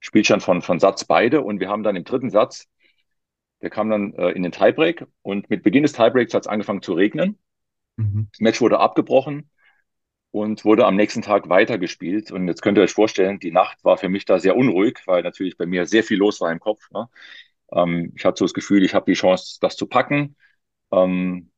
Spielstand 0.00 0.42
von, 0.42 0.62
von 0.62 0.80
Satz 0.80 1.04
beide. 1.04 1.42
Und 1.42 1.60
wir 1.60 1.68
haben 1.68 1.82
dann 1.82 1.96
im 1.96 2.04
dritten 2.04 2.30
Satz, 2.30 2.68
der 3.62 3.70
kam 3.70 3.90
dann 3.90 4.14
äh, 4.14 4.30
in 4.30 4.42
den 4.42 4.52
Tiebreak. 4.52 5.06
Und 5.22 5.50
mit 5.50 5.62
Beginn 5.62 5.82
des 5.82 5.92
Tiebreaks 5.92 6.34
hat 6.34 6.42
es 6.42 6.48
angefangen 6.48 6.82
zu 6.82 6.92
regnen. 6.92 7.38
Mhm. 7.96 8.28
Das 8.32 8.40
Match 8.40 8.60
wurde 8.60 8.78
abgebrochen 8.78 9.50
und 10.30 10.64
wurde 10.64 10.86
am 10.86 10.96
nächsten 10.96 11.22
Tag 11.22 11.48
weitergespielt. 11.48 12.30
Und 12.30 12.46
jetzt 12.48 12.62
könnt 12.62 12.78
ihr 12.78 12.84
euch 12.84 12.92
vorstellen, 12.92 13.38
die 13.40 13.50
Nacht 13.50 13.84
war 13.84 13.96
für 13.96 14.08
mich 14.08 14.24
da 14.24 14.38
sehr 14.38 14.56
unruhig, 14.56 15.00
weil 15.06 15.22
natürlich 15.22 15.56
bei 15.56 15.66
mir 15.66 15.86
sehr 15.86 16.04
viel 16.04 16.18
los 16.18 16.40
war 16.40 16.52
im 16.52 16.60
Kopf. 16.60 16.90
Ne? 16.90 17.08
Ähm, 17.72 18.12
ich 18.16 18.24
hatte 18.24 18.38
so 18.38 18.44
das 18.44 18.54
Gefühl, 18.54 18.84
ich 18.84 18.94
habe 18.94 19.10
die 19.10 19.18
Chance, 19.18 19.58
das 19.60 19.76
zu 19.76 19.86
packen. 19.86 20.36
Ähm, 20.92 21.50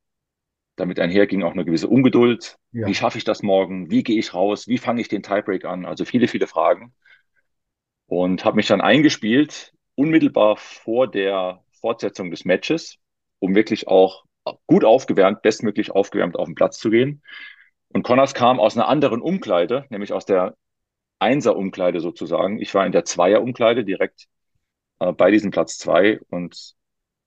damit 0.81 0.99
einherging 1.01 1.43
auch 1.45 1.53
eine 1.53 1.65
gewisse 1.65 1.89
Ungeduld. 1.89 2.57
Ja. 2.73 2.87
Wie 2.87 2.95
schaffe 2.95 3.19
ich 3.19 3.25
das 3.25 3.43
morgen? 3.43 3.91
Wie 3.91 4.03
gehe 4.03 4.19
ich 4.19 4.35
raus? 4.35 4.67
Wie 4.69 4.79
fange 4.79 5.01
ich 5.01 5.09
den 5.09 5.23
Tiebreak 5.23 5.65
an? 5.65 5.87
Also 5.87 6.05
viele, 6.05 6.29
viele 6.29 6.47
Fragen. 6.49 6.95
und 8.07 8.45
habe 8.45 8.57
mich 8.57 8.67
dann 8.67 8.81
eingespielt, 8.81 9.73
unmittelbar 9.95 10.57
vor 10.57 11.09
der 11.09 11.63
Fortsetzung 11.81 12.31
des 12.31 12.45
Matches, 12.45 12.97
um 13.39 13.55
wirklich 13.55 13.89
auch 13.89 14.25
gut 14.67 14.85
aufgewärmt, 14.85 15.43
bestmöglich 15.43 15.91
aufgewärmt 15.93 16.37
auf 16.37 16.47
den 16.47 16.55
Platz 16.55 16.79
zu 16.79 16.91
gehen. 16.91 17.23
Und 17.89 18.03
Connors 18.03 18.35
kam 18.35 18.61
aus 18.61 18.77
einer 18.77 18.89
anderen 18.89 19.21
Umkleide, 19.23 19.87
nämlich 19.91 20.13
aus 20.13 20.25
der 20.25 20.57
Einser-Umkleide 21.21 22.01
sozusagen. 22.01 22.61
Ich 22.61 22.75
war 22.75 22.87
in 22.87 22.93
der 22.93 23.05
Zweier-Umkleide 23.05 23.85
direkt 23.85 24.27
äh, 25.01 25.13
bei 25.13 25.31
diesem 25.31 25.51
Platz 25.51 25.79
zwei 25.79 26.21
und 26.31 26.75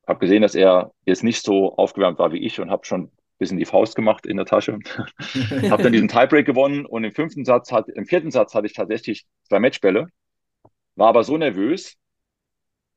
habe 0.08 0.20
gesehen, 0.20 0.42
dass 0.42 0.56
er 0.56 0.94
jetzt 1.06 1.24
nicht 1.24 1.44
so 1.44 1.76
aufgewärmt 1.76 2.20
war 2.20 2.34
wie 2.34 2.46
ich 2.46 2.60
und 2.60 2.72
habe 2.72 2.86
schon 2.86 3.12
bisschen 3.44 3.58
die 3.58 3.66
Faust 3.66 3.96
gemacht 3.96 4.26
in 4.26 4.38
der 4.38 4.46
Tasche. 4.46 4.80
habe 5.70 5.84
dann 5.84 5.92
diesen 5.92 6.08
Tiebreak 6.08 6.46
gewonnen 6.46 6.86
und 6.86 7.04
im 7.04 7.12
fünften 7.12 7.46
Satz 7.46 7.72
hat, 7.72 7.90
im 7.90 8.06
vierten 8.06 8.32
Satz 8.32 8.56
hatte 8.56 8.68
ich 8.68 8.74
tatsächlich 8.74 9.26
zwei 9.48 9.60
Matchbälle, 9.60 10.08
war 10.96 11.10
aber 11.10 11.24
so 11.24 11.38
nervös, 11.38 11.96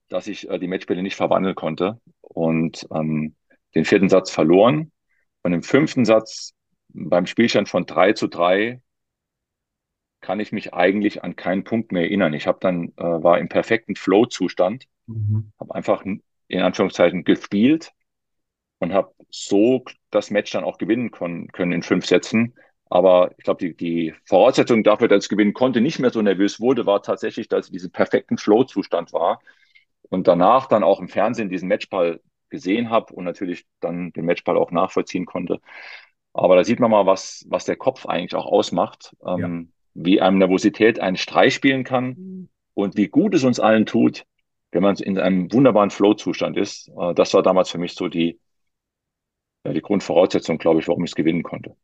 dass 0.09 0.29
ich 0.29 0.49
äh, 0.49 0.59
die 0.59 0.69
Matchbälle 0.69 1.03
nicht 1.03 1.17
verwandeln 1.17 1.55
konnte 1.55 2.01
und 2.21 2.87
ähm, 2.95 3.35
den 3.75 3.85
vierten 3.85 4.09
Satz 4.09 4.31
verloren. 4.31 4.93
Und 5.43 5.53
im 5.53 5.63
fünften 5.63 6.05
Satz 6.05 6.55
beim 6.89 7.27
Spielstand 7.27 7.69
von 7.69 7.87
3 7.87 8.13
zu 8.13 8.29
3 8.29 8.81
kann 10.21 10.41
ich 10.41 10.53
mich 10.53 10.73
eigentlich 10.73 11.25
an 11.25 11.37
keinen 11.37 11.65
Punkt 11.65 11.93
mehr 11.93 12.03
erinnern. 12.03 12.35
Ich 12.35 12.47
habe 12.47 12.59
dann 12.61 12.93
äh, 12.97 13.03
war 13.03 13.39
im 13.39 13.49
perfekten 13.49 13.97
Flow-Zustand, 13.97 14.87
mhm. 15.07 15.53
habe 15.59 15.75
einfach 15.75 16.05
in 16.05 16.61
Anführungszeichen 16.61 17.25
gespielt 17.25 17.93
und 18.79 18.93
habe 18.93 19.13
so 19.31 19.85
das 20.11 20.31
Match 20.31 20.53
dann 20.53 20.65
auch 20.65 20.79
gewinnen 20.79 21.11
können, 21.11 21.49
können 21.49 21.73
in 21.73 21.83
fünf 21.83 22.07
Sätzen. 22.07 22.55
Aber 22.89 23.33
ich 23.37 23.45
glaube, 23.45 23.59
die, 23.59 23.77
die 23.77 24.15
Voraussetzung 24.25 24.85
dafür, 24.85 25.09
dass 25.09 25.25
ich 25.25 25.29
gewinnen 25.29 25.55
konnte, 25.55 25.81
nicht 25.81 25.99
mehr 25.99 26.11
so 26.11 26.23
nervös 26.23 26.61
wurde, 26.61 26.87
war 26.87 27.03
tatsächlich, 27.03 27.49
dass 27.49 27.67
ich 27.67 27.73
diesen 27.73 27.91
perfekten 27.91 28.39
Flow-Zustand 28.39 29.13
war 29.13 29.41
und 30.03 30.29
danach 30.29 30.67
dann 30.67 30.85
auch 30.85 31.01
im 31.01 31.09
Fernsehen 31.09 31.49
diesen 31.49 31.69
Matchball 31.69 32.21
gesehen 32.49 32.91
habe 32.91 33.13
und 33.13 33.25
natürlich 33.25 33.67
dann 33.81 34.13
den 34.13 34.25
Matchball 34.25 34.57
auch 34.57 34.71
nachvollziehen 34.71 35.27
konnte. 35.27 35.61
Aber 36.33 36.55
da 36.55 36.65
sieht 36.65 36.81
man 36.81 36.91
mal, 36.91 37.07
was, 37.07 37.45
was 37.49 37.65
der 37.65 37.77
Kopf 37.77 38.07
eigentlich 38.07 38.35
auch 38.35 38.47
ausmacht, 38.47 39.17
ähm, 39.27 39.39
ja. 39.39 40.03
wie 40.05 40.21
einem 40.21 40.39
Nervosität 40.39 41.01
einen 41.01 41.17
Streich 41.17 41.55
spielen 41.55 41.83
kann 41.83 42.09
mhm. 42.09 42.49
und 42.75 42.97
wie 42.97 43.09
gut 43.09 43.35
es 43.35 43.43
uns 43.43 43.59
allen 43.59 43.87
tut, 43.87 44.25
wenn 44.71 44.83
man 44.83 44.97
in 44.97 45.19
einem 45.19 45.53
wunderbaren 45.53 45.91
Flow-Zustand 45.91 46.57
ist. 46.57 46.89
Äh, 46.97 47.15
das 47.15 47.35
war 47.35 47.43
damals 47.43 47.71
für 47.71 47.79
mich 47.79 47.95
so 47.95 48.09
die, 48.09 48.39
die 49.73 49.83
Grundvoraussetzung, 49.83 50.59
glaube 50.59 50.81
ich, 50.81 50.89
warum 50.89 51.05
ich 51.05 51.11
es 51.11 51.15
gewinnen 51.15 51.43
konnte. 51.43 51.77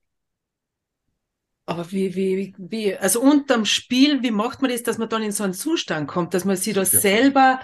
Aber 1.65 1.91
wie, 1.93 2.15
wie, 2.17 2.55
wie, 2.59 2.97
also 2.97 3.21
unterm 3.21 3.65
Spiel, 3.65 4.23
wie 4.23 4.33
macht 4.33 4.63
man 4.63 4.71
das, 4.71 4.83
dass 4.83 4.99
man 4.99 5.09
dann 5.09 5.23
in 5.23 5.33
so 5.33 5.45
einen 5.45 5.55
Zustand 5.55 6.09
kommt, 6.09 6.35
dass 6.35 6.45
man 6.45 6.57
sich 6.57 6.75
da 6.75 6.85
selber, 6.85 7.61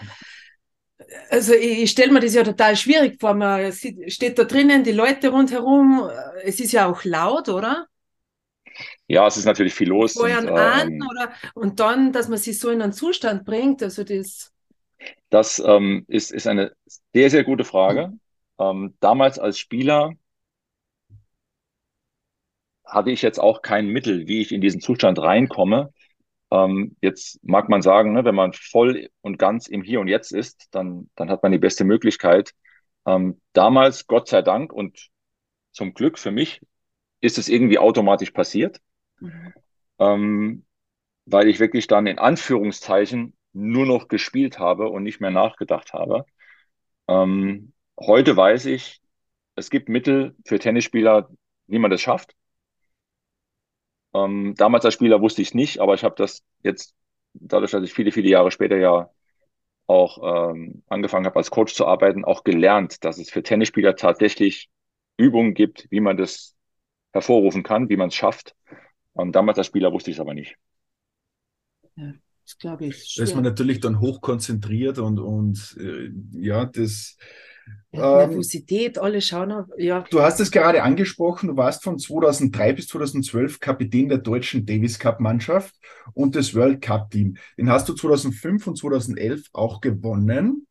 also 1.31 1.53
ich, 1.53 1.83
ich 1.83 1.91
stelle 1.91 2.13
mir 2.13 2.21
das 2.21 2.35
ja 2.35 2.45
total 2.45 2.77
schwierig 2.77 3.21
vor, 3.21 3.35
man 3.35 3.73
steht 3.73 4.39
da 4.39 4.45
drinnen, 4.45 4.85
die 4.85 4.93
Leute 4.93 5.31
rundherum, 5.31 6.09
es 6.45 6.61
ist 6.61 6.73
ja 6.73 6.87
auch 6.87 7.05
laut, 7.05 7.49
oder? 7.49 7.87
Ja, 9.09 9.27
es 9.27 9.37
ist 9.37 9.47
natürlich 9.47 9.75
viel 9.75 9.89
los. 9.89 10.13
Vorher 10.13 10.39
und, 10.39 10.51
an, 10.51 10.93
ähm, 10.93 11.09
oder, 11.11 11.33
und 11.55 11.81
dann, 11.81 12.13
dass 12.13 12.29
man 12.29 12.39
sich 12.39 12.59
so 12.59 12.71
in 12.71 12.83
einen 12.83 12.93
Zustand 12.93 13.45
bringt, 13.45 13.83
also 13.83 14.05
das. 14.05 14.53
Das 15.31 15.63
ähm, 15.65 16.05
ist, 16.09 16.31
ist 16.31 16.47
eine 16.47 16.73
sehr, 17.13 17.31
sehr 17.31 17.45
gute 17.45 17.65
Frage. 17.65 18.13
Ähm, 18.59 18.97
damals 19.01 19.39
als 19.39 19.59
Spieler 19.59 20.13
hatte 22.85 23.11
ich 23.11 23.23
jetzt 23.23 23.39
auch 23.39 23.63
kein 23.63 23.89
Mittel, 23.89 24.27
wie 24.27 24.41
ich 24.41 24.53
in 24.53 24.61
diesen 24.61 24.81
Zustand 24.81 25.19
reinkomme. 25.19 25.93
Ähm, 26.51 26.97
jetzt 27.01 27.39
mag 27.45 27.69
man 27.69 27.83
sagen, 27.83 28.15
ne, 28.15 28.25
wenn 28.25 28.35
man 28.35 28.53
voll 28.55 29.11
und 29.21 29.39
ganz 29.39 29.69
im 29.69 29.83
Hier 29.83 30.01
und 30.01 30.09
Jetzt 30.09 30.33
ist, 30.33 30.69
dann, 30.71 31.11
dann 31.15 31.31
hat 31.31 31.43
man 31.43 31.53
die 31.53 31.59
beste 31.59 31.85
Möglichkeit. 31.85 32.55
Ähm, 33.07 33.41
damals, 33.53 34.07
Gott 34.07 34.29
sei 34.29 34.43
Dank 34.43 34.73
und 34.73 35.09
zum 35.73 35.95
Glück 35.95 36.19
für 36.19 36.31
mich, 36.31 36.61
ist 37.21 37.39
es 37.39 37.49
irgendwie 37.49 37.79
automatisch 37.79 38.31
passiert, 38.31 38.81
mhm. 39.21 39.53
ähm, 39.99 40.67
weil 41.27 41.49
ich 41.49 41.61
wirklich 41.61 41.87
dann 41.87 42.07
in 42.07 42.19
Anführungszeichen 42.19 43.37
nur 43.53 43.87
noch 43.87 44.09
gespielt 44.09 44.59
habe 44.59 44.89
und 44.89 45.03
nicht 45.03 45.21
mehr 45.21 45.31
nachgedacht 45.31 45.93
habe. 45.93 46.25
Ähm, 47.09 47.73
heute 48.01 48.37
weiß 48.37 48.67
ich, 48.67 49.01
es 49.57 49.71
gibt 49.71 49.89
Mittel 49.89 50.37
für 50.47 50.59
Tennisspieler, 50.59 51.31
wie 51.67 51.79
man 51.79 51.91
das 51.91 52.01
schafft. 52.01 52.35
Ähm, 54.15 54.55
damals 54.57 54.85
als 54.85 54.95
Spieler 54.95 55.21
wusste 55.21 55.43
ich 55.43 55.49
es 55.49 55.55
nicht, 55.55 55.81
aber 55.81 55.95
ich 55.95 56.05
habe 56.05 56.15
das 56.17 56.43
jetzt, 56.63 56.95
dadurch, 57.35 57.73
dass 57.73 57.85
ich 57.85 57.93
viele, 57.93 58.13
viele 58.13 58.29
Jahre 58.29 58.51
später 58.51 58.77
ja 58.77 59.11
auch 59.87 60.53
ähm, 60.53 60.83
angefangen 60.89 61.27
habe, 61.27 61.37
als 61.37 61.51
Coach 61.51 61.75
zu 61.75 61.87
arbeiten, 61.87 62.25
auch 62.25 62.45
gelernt, 62.45 63.05
dass 63.05 63.19
es 63.19 63.31
für 63.31 63.43
Tennisspieler 63.43 63.97
tatsächlich 63.97 64.71
Übungen 65.17 65.55
gibt, 65.55 65.87
wie 65.91 66.01
man 66.01 66.17
das 66.17 66.57
hervorrufen 67.13 67.63
kann, 67.63 67.89
wie 67.89 67.97
man 67.97 68.09
es 68.09 68.15
schafft. 68.15 68.55
Und 69.15 69.35
damals 69.35 69.59
als 69.59 69.67
Spieler 69.69 69.93
wusste 69.93 70.11
ich 70.11 70.17
es 70.17 70.21
aber 70.21 70.35
nicht. 70.35 70.57
Ja, 71.97 72.13
das 72.45 72.59
glaube 72.59 72.87
ich. 72.87 73.15
Da 73.17 73.25
ist 73.25 73.35
man 73.35 73.45
natürlich 73.45 73.81
dann 73.81 74.01
hoch 74.01 74.21
konzentriert 74.21 74.99
und, 74.99 75.19
und 75.19 75.77
äh, 75.81 76.11
ja, 76.33 76.67
das 76.67 77.17
ja, 77.91 78.23
ähm, 78.23 78.31
Nervosität, 78.31 78.99
alle 78.99 79.21
schauen 79.21 79.51
auf, 79.53 79.67
ja. 79.79 80.05
Du 80.11 80.21
hast 80.21 80.41
es 80.41 80.51
gerade 80.51 80.83
angesprochen, 80.83 81.49
du 81.49 81.57
warst 81.57 81.83
von 81.83 81.99
2003 81.99 82.75
bis 82.75 82.89
2012 82.89 83.61
Kapitän 83.61 84.09
der 84.09 84.19
deutschen 84.19 84.67
Davis 84.67 84.99
Cup 84.99 85.21
Mannschaft 85.21 85.75
und 86.13 86.35
des 86.35 86.55
World 86.55 86.83
Cup 86.83 87.11
Team. 87.11 87.37
Den 87.57 87.71
hast 87.71 87.89
du 87.89 87.95
2005 87.95 88.67
und 88.67 88.77
2011 88.77 89.49
auch 89.53 89.81
gewonnen. 89.81 90.68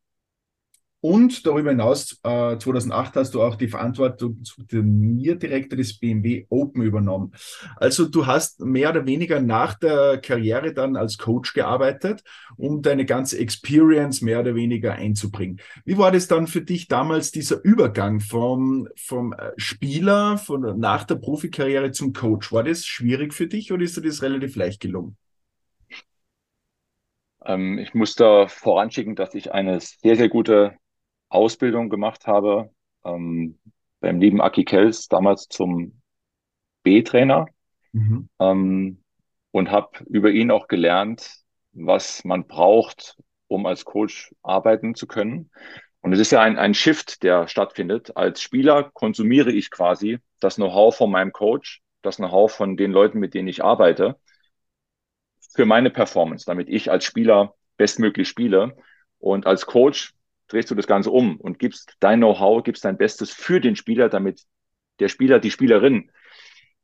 Und 1.00 1.46
darüber 1.46 1.70
hinaus, 1.70 2.18
äh, 2.24 2.58
2008 2.58 3.14
hast 3.14 3.34
du 3.34 3.42
auch 3.42 3.54
die 3.54 3.68
Verantwortung 3.68 4.42
zum 4.42 4.66
Turnierdirektor 4.66 5.76
des 5.76 5.96
BMW 5.96 6.46
Open 6.48 6.82
übernommen. 6.82 7.32
Also 7.76 8.08
du 8.08 8.26
hast 8.26 8.60
mehr 8.60 8.90
oder 8.90 9.06
weniger 9.06 9.40
nach 9.40 9.78
der 9.78 10.18
Karriere 10.18 10.74
dann 10.74 10.96
als 10.96 11.16
Coach 11.16 11.54
gearbeitet, 11.54 12.24
um 12.56 12.82
deine 12.82 13.04
ganze 13.04 13.38
Experience 13.38 14.22
mehr 14.22 14.40
oder 14.40 14.56
weniger 14.56 14.94
einzubringen. 14.94 15.60
Wie 15.84 15.98
war 15.98 16.10
das 16.10 16.26
dann 16.26 16.48
für 16.48 16.62
dich 16.62 16.88
damals, 16.88 17.30
dieser 17.30 17.62
Übergang 17.62 18.18
vom, 18.18 18.88
vom 18.96 19.34
äh, 19.34 19.52
Spieler 19.56 20.36
von, 20.36 20.80
nach 20.80 21.04
der 21.04 21.14
Profikarriere 21.14 21.92
zum 21.92 22.12
Coach? 22.12 22.50
War 22.52 22.64
das 22.64 22.84
schwierig 22.84 23.34
für 23.34 23.46
dich 23.46 23.70
oder 23.70 23.84
ist 23.84 23.96
dir 23.96 24.02
das 24.02 24.22
relativ 24.22 24.56
leicht 24.56 24.80
gelungen? 24.80 25.16
Ähm, 27.44 27.78
ich 27.78 27.94
muss 27.94 28.16
da 28.16 28.48
voranschicken, 28.48 29.14
dass 29.14 29.34
ich 29.34 29.52
eine 29.52 29.78
sehr, 29.78 30.16
sehr 30.16 30.28
gute 30.28 30.76
Ausbildung 31.28 31.88
gemacht 31.88 32.26
habe 32.26 32.70
ähm, 33.04 33.58
beim 34.00 34.20
lieben 34.20 34.40
Aki 34.40 34.64
Kels, 34.64 35.08
damals 35.08 35.48
zum 35.48 36.00
B-Trainer 36.82 37.46
mhm. 37.92 38.28
ähm, 38.38 39.02
und 39.50 39.70
habe 39.70 40.04
über 40.06 40.30
ihn 40.30 40.50
auch 40.50 40.68
gelernt, 40.68 41.42
was 41.72 42.24
man 42.24 42.46
braucht, 42.46 43.16
um 43.48 43.66
als 43.66 43.84
Coach 43.84 44.34
arbeiten 44.42 44.94
zu 44.94 45.06
können. 45.06 45.50
Und 46.00 46.12
es 46.12 46.20
ist 46.20 46.30
ja 46.30 46.40
ein, 46.40 46.58
ein 46.58 46.74
Shift, 46.74 47.22
der 47.22 47.48
stattfindet. 47.48 48.16
Als 48.16 48.40
Spieler 48.40 48.90
konsumiere 48.92 49.50
ich 49.50 49.70
quasi 49.70 50.18
das 50.40 50.56
Know-how 50.56 50.96
von 50.96 51.10
meinem 51.10 51.32
Coach, 51.32 51.82
das 52.02 52.16
Know-how 52.16 52.52
von 52.52 52.76
den 52.76 52.92
Leuten, 52.92 53.18
mit 53.18 53.34
denen 53.34 53.48
ich 53.48 53.64
arbeite, 53.64 54.16
für 55.54 55.66
meine 55.66 55.90
Performance, 55.90 56.44
damit 56.46 56.68
ich 56.68 56.90
als 56.90 57.04
Spieler 57.04 57.54
bestmöglich 57.76 58.28
spiele. 58.28 58.76
Und 59.18 59.46
als 59.46 59.66
Coach 59.66 60.14
drehst 60.48 60.70
du 60.70 60.74
das 60.74 60.86
Ganze 60.86 61.10
um 61.10 61.36
und 61.38 61.58
gibst 61.58 61.94
dein 62.00 62.20
Know-how, 62.20 62.62
gibst 62.62 62.84
dein 62.84 62.98
Bestes 62.98 63.30
für 63.30 63.60
den 63.60 63.76
Spieler, 63.76 64.08
damit 64.08 64.42
der 64.98 65.08
Spieler, 65.08 65.38
die 65.38 65.50
Spielerin, 65.50 66.10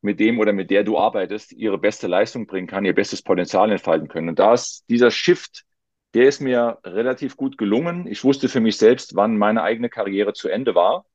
mit 0.00 0.20
dem 0.20 0.38
oder 0.38 0.52
mit 0.52 0.70
der 0.70 0.84
du 0.84 0.98
arbeitest, 0.98 1.52
ihre 1.52 1.78
beste 1.78 2.06
Leistung 2.06 2.46
bringen 2.46 2.66
kann, 2.66 2.84
ihr 2.84 2.94
bestes 2.94 3.22
Potenzial 3.22 3.72
entfalten 3.72 4.08
können. 4.08 4.28
Und 4.28 4.38
da 4.38 4.52
ist 4.52 4.84
dieser 4.90 5.10
Shift, 5.10 5.64
der 6.12 6.28
ist 6.28 6.40
mir 6.40 6.78
relativ 6.84 7.36
gut 7.36 7.56
gelungen. 7.56 8.06
Ich 8.06 8.22
wusste 8.22 8.48
für 8.48 8.60
mich 8.60 8.76
selbst, 8.76 9.16
wann 9.16 9.38
meine 9.38 9.62
eigene 9.62 9.88
Karriere 9.88 10.34
zu 10.34 10.48
Ende 10.48 10.74
war 10.74 11.06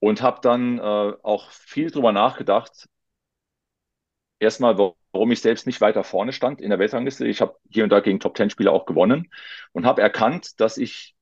und 0.00 0.20
habe 0.20 0.40
dann 0.42 0.78
äh, 0.78 0.82
auch 1.22 1.50
viel 1.52 1.90
drüber 1.92 2.10
nachgedacht. 2.10 2.88
Erstmal, 4.40 4.76
warum 5.12 5.30
ich 5.30 5.40
selbst 5.40 5.66
nicht 5.66 5.80
weiter 5.80 6.04
vorne 6.04 6.32
stand 6.32 6.60
in 6.60 6.70
der 6.70 6.78
Weltrangliste. 6.78 7.26
Ich 7.26 7.40
habe 7.40 7.56
hier 7.70 7.84
und 7.84 7.90
da 7.90 8.00
gegen 8.00 8.20
Top 8.20 8.34
Ten 8.34 8.50
Spieler 8.50 8.72
auch 8.72 8.86
gewonnen 8.86 9.30
und 9.72 9.86
habe 9.86 10.02
erkannt, 10.02 10.60
dass 10.60 10.78
ich 10.78 11.14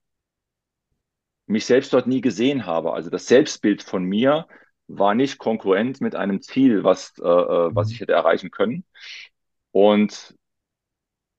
mich 1.47 1.67
selbst 1.67 1.93
dort 1.93 2.07
nie 2.07 2.21
gesehen 2.21 2.67
habe. 2.67 2.93
Also 2.93 3.11
das 3.11 3.27
Selbstbild 3.27 3.83
von 3.83 4.05
mir 4.05 4.47
war 4.87 5.15
nicht 5.15 5.39
konkurrent 5.39 6.01
mit 6.01 6.15
einem 6.15 6.41
Ziel, 6.41 6.85
was, 6.85 7.15
äh, 7.19 7.27
äh 7.27 7.75
was 7.75 7.91
ich 7.91 8.01
hätte 8.01 8.13
erreichen 8.13 8.51
können. 8.51 8.85
Und 9.73 10.37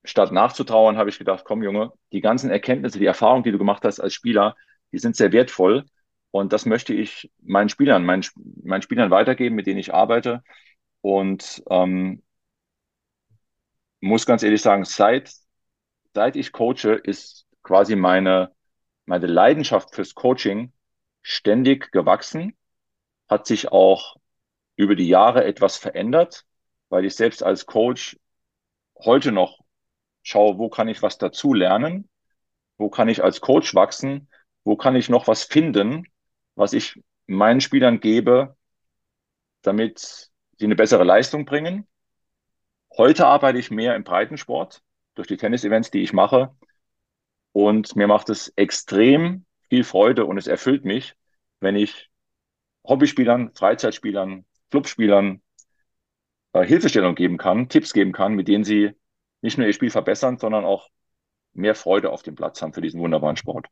statt 0.03 0.31
nachzutrauern, 0.31 0.97
habe 0.97 1.09
ich 1.09 1.19
gedacht, 1.19 1.43
komm 1.45 1.63
Junge, 1.63 1.93
die 2.11 2.21
ganzen 2.21 2.49
Erkenntnisse, 2.49 2.99
die 2.99 3.05
Erfahrungen, 3.05 3.43
die 3.43 3.51
du 3.51 3.57
gemacht 3.57 3.83
hast 3.85 3.99
als 3.99 4.13
Spieler, 4.13 4.55
die 4.91 4.99
sind 4.99 5.15
sehr 5.15 5.31
wertvoll. 5.31 5.85
Und 6.31 6.53
das 6.53 6.65
möchte 6.65 6.93
ich 6.93 7.31
meinen 7.41 7.69
Spielern, 7.69 8.05
meinen, 8.05 8.25
meinen 8.63 8.81
Spielern 8.81 9.11
weitergeben, 9.11 9.55
mit 9.55 9.67
denen 9.67 9.79
ich 9.79 9.93
arbeite. 9.93 10.43
Und 11.01 11.63
ähm, 11.69 12.23
muss 14.01 14.25
ganz 14.25 14.43
ehrlich 14.43 14.61
sagen, 14.61 14.83
seit, 14.83 15.33
seit 16.13 16.35
ich 16.35 16.51
coache, 16.51 16.95
ist 17.03 17.47
quasi 17.63 17.95
meine, 17.95 18.51
meine 19.05 19.27
Leidenschaft 19.27 19.95
fürs 19.95 20.15
Coaching 20.15 20.73
ständig 21.21 21.91
gewachsen, 21.91 22.57
hat 23.29 23.47
sich 23.47 23.71
auch 23.71 24.17
über 24.75 24.95
die 24.95 25.07
Jahre 25.07 25.45
etwas 25.45 25.77
verändert, 25.77 26.45
weil 26.89 27.05
ich 27.05 27.15
selbst 27.15 27.43
als 27.43 27.65
Coach 27.65 28.19
heute 28.97 29.31
noch 29.31 29.59
schaue, 30.23 30.57
wo 30.57 30.69
kann 30.69 30.87
ich 30.87 31.01
was 31.01 31.17
dazu 31.17 31.53
lernen, 31.53 32.09
wo 32.77 32.89
kann 32.89 33.09
ich 33.09 33.23
als 33.23 33.41
Coach 33.41 33.73
wachsen, 33.75 34.29
wo 34.63 34.75
kann 34.75 34.95
ich 34.95 35.09
noch 35.09 35.27
was 35.27 35.43
finden, 35.43 36.07
was 36.55 36.73
ich 36.73 37.01
meinen 37.27 37.61
Spielern 37.61 37.99
gebe, 37.99 38.55
damit 39.61 39.99
sie 39.99 40.65
eine 40.65 40.75
bessere 40.75 41.03
Leistung 41.03 41.45
bringen. 41.45 41.87
Heute 42.97 43.25
arbeite 43.25 43.57
ich 43.57 43.71
mehr 43.71 43.95
im 43.95 44.03
Breitensport 44.03 44.81
durch 45.15 45.27
die 45.27 45.37
Tennis-Events, 45.37 45.91
die 45.91 46.01
ich 46.01 46.13
mache. 46.13 46.55
Und 47.53 47.95
mir 47.95 48.07
macht 48.07 48.29
es 48.29 48.49
extrem 48.55 49.45
viel 49.69 49.83
Freude 49.83 50.25
und 50.25 50.37
es 50.37 50.47
erfüllt 50.47 50.85
mich, 50.85 51.15
wenn 51.59 51.75
ich 51.75 52.09
Hobbyspielern, 52.83 53.53
Freizeitspielern, 53.55 54.45
Clubspielern 54.69 55.41
äh, 56.53 56.65
Hilfestellung 56.65 57.15
geben 57.15 57.37
kann, 57.37 57.69
Tipps 57.69 57.93
geben 57.93 58.11
kann, 58.11 58.33
mit 58.33 58.47
denen 58.47 58.63
sie 58.63 58.91
nicht 59.41 59.57
nur 59.57 59.67
ihr 59.67 59.73
Spiel 59.73 59.89
verbessern, 59.89 60.37
sondern 60.37 60.65
auch 60.65 60.89
mehr 61.53 61.75
Freude 61.75 62.11
auf 62.11 62.23
dem 62.23 62.35
Platz 62.35 62.61
haben 62.61 62.73
für 62.73 62.81
diesen 62.81 62.99
wunderbaren 62.99 63.37
Sport. 63.37 63.67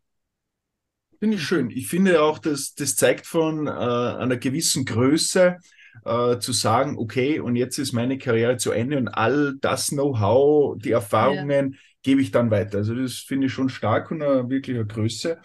Finde 1.19 1.35
ich 1.35 1.43
schön. 1.43 1.69
Ich 1.69 1.87
finde 1.87 2.21
auch, 2.21 2.39
dass 2.39 2.75
das 2.75 2.95
zeigt 2.95 3.25
von 3.25 3.67
äh, 3.67 3.69
einer 3.69 4.37
gewissen 4.37 4.85
Größe, 4.85 5.57
äh, 6.05 6.39
zu 6.39 6.51
sagen, 6.51 6.97
okay, 6.97 7.39
und 7.39 7.55
jetzt 7.55 7.77
ist 7.77 7.93
meine 7.93 8.17
Karriere 8.17 8.57
zu 8.57 8.71
Ende 8.71 8.97
und 8.97 9.07
all 9.07 9.55
das 9.61 9.87
Know-how, 9.87 10.77
die 10.77 10.91
Erfahrungen 10.91 11.73
ja. 11.73 11.79
gebe 12.03 12.21
ich 12.21 12.31
dann 12.31 12.51
weiter. 12.51 12.79
Also 12.79 12.95
das 12.95 13.15
finde 13.15 13.47
ich 13.47 13.53
schon 13.53 13.69
stark 13.69 14.11
und 14.11 14.21
eine 14.21 14.49
wirkliche 14.49 14.85
Größe. 14.85 15.39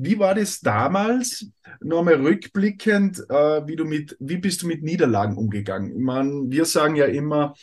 Wie 0.00 0.18
war 0.20 0.36
das 0.36 0.60
damals, 0.60 1.50
nochmal 1.80 2.14
rückblickend, 2.14 3.18
äh, 3.28 3.66
wie, 3.66 3.74
du 3.74 3.84
mit, 3.84 4.16
wie 4.20 4.36
bist 4.36 4.62
du 4.62 4.68
mit 4.68 4.82
Niederlagen 4.84 5.36
umgegangen? 5.36 5.90
Ich 5.90 5.98
meine, 5.98 6.44
wir 6.46 6.64
sagen 6.66 6.94
ja 6.94 7.06
immer, 7.06 7.54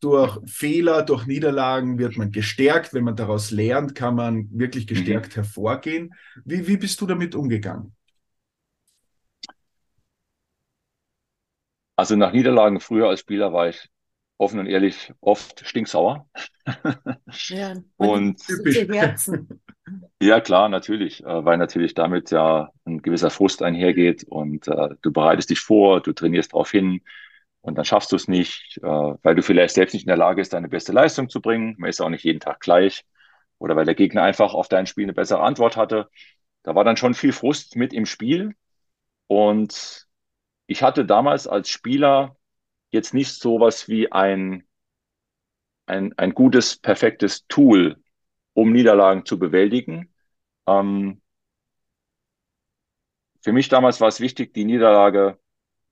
durch 0.00 0.38
Fehler, 0.46 1.02
durch 1.02 1.26
Niederlagen 1.26 1.98
wird 1.98 2.16
man 2.16 2.32
gestärkt. 2.32 2.92
Wenn 2.92 3.04
man 3.04 3.14
daraus 3.14 3.52
lernt, 3.52 3.94
kann 3.94 4.16
man 4.16 4.48
wirklich 4.50 4.84
mhm. 4.84 4.88
gestärkt 4.88 5.30
mhm. 5.30 5.42
hervorgehen. 5.42 6.14
Wie, 6.44 6.66
wie 6.66 6.76
bist 6.76 7.00
du 7.00 7.06
damit 7.06 7.36
umgegangen? 7.36 7.94
Also 11.96 12.16
nach 12.16 12.32
Niederlagen 12.32 12.80
früher 12.80 13.08
als 13.08 13.20
Spieler 13.20 13.52
war 13.52 13.68
ich 13.68 13.88
offen 14.38 14.60
und 14.60 14.66
ehrlich 14.66 15.12
oft 15.20 15.66
stinksauer. 15.66 16.28
Ja, 17.48 17.74
und 17.96 18.40
Herzen. 18.90 19.60
Ja, 20.20 20.40
klar, 20.40 20.68
natürlich, 20.68 21.22
äh, 21.22 21.44
weil 21.44 21.58
natürlich 21.58 21.94
damit 21.94 22.30
ja 22.32 22.70
ein 22.84 23.02
gewisser 23.02 23.30
Frust 23.30 23.62
einhergeht 23.62 24.24
und 24.24 24.66
äh, 24.66 24.88
du 25.00 25.12
bereitest 25.12 25.50
dich 25.50 25.60
vor, 25.60 26.00
du 26.00 26.12
trainierst 26.12 26.52
darauf 26.52 26.70
hin 26.70 27.02
und 27.60 27.76
dann 27.78 27.84
schaffst 27.84 28.10
du 28.10 28.16
es 28.16 28.26
nicht, 28.26 28.78
äh, 28.82 28.86
weil 28.86 29.34
du 29.36 29.42
vielleicht 29.42 29.74
selbst 29.74 29.92
nicht 29.92 30.02
in 30.02 30.08
der 30.08 30.16
Lage 30.16 30.36
bist, 30.40 30.52
deine 30.52 30.68
beste 30.68 30.92
Leistung 30.92 31.28
zu 31.28 31.40
bringen. 31.40 31.76
Man 31.78 31.90
ist 31.90 32.00
auch 32.00 32.08
nicht 32.08 32.24
jeden 32.24 32.40
Tag 32.40 32.60
gleich 32.60 33.04
oder 33.58 33.76
weil 33.76 33.84
der 33.84 33.94
Gegner 33.94 34.22
einfach 34.22 34.54
auf 34.54 34.68
dein 34.68 34.86
Spiel 34.86 35.04
eine 35.04 35.14
bessere 35.14 35.40
Antwort 35.42 35.76
hatte. 35.76 36.08
Da 36.64 36.74
war 36.74 36.84
dann 36.84 36.96
schon 36.96 37.14
viel 37.14 37.32
Frust 37.32 37.76
mit 37.76 37.92
im 37.92 38.06
Spiel 38.06 38.54
und 39.28 40.05
ich 40.66 40.82
hatte 40.82 41.04
damals 41.04 41.46
als 41.46 41.68
Spieler 41.68 42.36
jetzt 42.90 43.14
nicht 43.14 43.32
sowas 43.32 43.88
wie 43.88 44.10
ein, 44.10 44.66
ein, 45.86 46.16
ein 46.18 46.34
gutes, 46.34 46.76
perfektes 46.76 47.46
Tool, 47.46 48.02
um 48.52 48.72
Niederlagen 48.72 49.24
zu 49.24 49.38
bewältigen. 49.38 50.12
Ähm, 50.66 51.20
für 53.40 53.52
mich 53.52 53.68
damals 53.68 54.00
war 54.00 54.08
es 54.08 54.20
wichtig, 54.20 54.54
die 54.54 54.64
Niederlage 54.64 55.38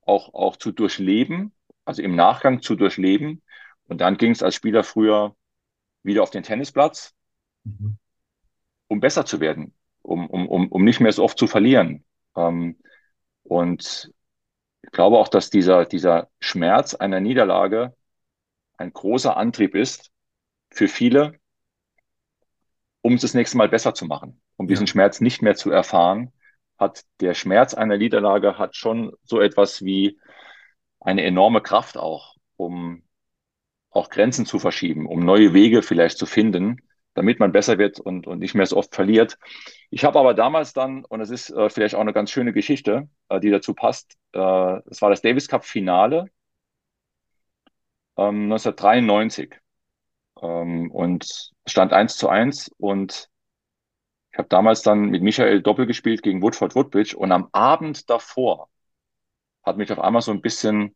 auch, 0.03 0.35
auch 0.35 0.57
zu 0.57 0.73
durchleben, 0.73 1.53
also 1.85 2.03
im 2.03 2.17
Nachgang 2.17 2.63
zu 2.63 2.75
durchleben. 2.75 3.43
Und 3.87 4.01
dann 4.01 4.17
ging 4.17 4.33
es 4.33 4.43
als 4.43 4.55
Spieler 4.55 4.83
früher 4.83 5.37
wieder 6.03 6.23
auf 6.23 6.31
den 6.31 6.43
Tennisplatz, 6.43 7.15
mhm. 7.65 7.99
um 8.89 9.01
besser 9.01 9.25
zu 9.25 9.41
werden, 9.41 9.75
um, 10.03 10.29
um, 10.29 10.49
um, 10.49 10.69
um 10.69 10.85
nicht 10.85 11.01
mehr 11.01 11.13
so 11.13 11.23
oft 11.23 11.39
zu 11.39 11.47
verlieren. 11.47 12.05
Ähm, 12.35 12.79
und 13.45 14.13
ich 14.85 14.91
glaube 14.93 15.19
auch, 15.19 15.29
dass 15.29 15.51
dieser, 15.51 15.87
dieser 15.87 16.29
Schmerz 16.41 16.95
einer 16.95 17.21
Niederlage 17.21 17.95
ein 18.77 18.93
großer 18.93 19.37
Antrieb 19.37 19.75
ist 19.75 20.11
für 20.71 20.89
viele, 20.89 21.39
um 23.01 23.15
es 23.15 23.23
das 23.23 23.35
nächste 23.35 23.57
Mal 23.57 23.69
besser 23.69 23.95
zu 23.95 24.05
machen, 24.05 24.41
um 24.57 24.67
diesen 24.67 24.87
ja. 24.87 24.91
Schmerz 24.91 25.21
nicht 25.21 25.43
mehr 25.43 25.55
zu 25.55 25.71
erfahren, 25.71 26.33
hat 26.79 27.05
der 27.21 27.35
Schmerz 27.35 27.75
einer 27.75 27.97
Niederlage 27.97 28.59
hat 28.59 28.77
schon 28.77 29.13
so 29.23 29.41
etwas 29.41 29.85
wie 29.85 30.19
eine 31.01 31.25
enorme 31.25 31.63
Kraft 31.63 31.97
auch, 31.97 32.35
um 32.57 33.05
auch 33.91 34.11
Grenzen 34.11 34.45
zu 34.45 34.59
verschieben, 34.59 35.07
um 35.07 35.21
neue 35.21 35.55
Wege 35.55 35.83
vielleicht 35.83 36.19
zu 36.19 36.27
finden, 36.27 36.79
damit 37.15 37.41
man 37.41 37.53
besser 37.53 37.79
wird 37.79 38.01
und, 38.01 38.27
und 38.27 38.41
nicht 38.41 38.55
mehr 38.55 38.67
so 38.67 38.77
oft 38.77 38.95
verliert. 38.95 39.39
Ich 39.91 40.05
habe 40.05 40.19
aber 40.19 40.35
damals 40.35 40.73
dann, 40.73 41.05
und 41.05 41.21
es 41.21 41.31
ist 41.31 41.51
äh, 41.51 41.71
vielleicht 41.71 41.95
auch 41.95 42.01
eine 42.01 42.13
ganz 42.13 42.31
schöne 42.31 42.53
Geschichte, 42.53 43.09
äh, 43.29 43.41
die 43.41 43.51
dazu 43.51 43.75
passt, 43.75 44.17
äh, 44.33 44.39
es 44.91 45.01
war 45.03 45.11
das 45.11 45.23
Davis 45.23 45.49
Cup 45.49 45.65
Finale 45.65 46.27
ähm, 48.17 48.45
1993 48.53 49.55
ähm, 50.43 50.91
und 50.91 51.53
stand 51.67 51.93
1 51.93 52.17
zu 52.17 52.29
1 52.29 52.71
und 52.79 53.29
ich 54.33 54.39
habe 54.39 54.49
damals 54.49 54.83
dann 54.83 55.11
mit 55.11 55.23
Michael 55.23 55.63
Doppel 55.63 55.87
gespielt 55.87 56.23
gegen 56.23 56.43
Woodford 56.43 56.75
Woodbridge 56.75 57.17
und 57.17 57.31
am 57.33 57.49
Abend 57.53 58.11
davor 58.11 58.69
hat 59.63 59.77
mich 59.77 59.93
auf 59.93 60.01
einmal 60.01 60.23
so 60.23 60.33
ein 60.33 60.41
bisschen 60.43 60.95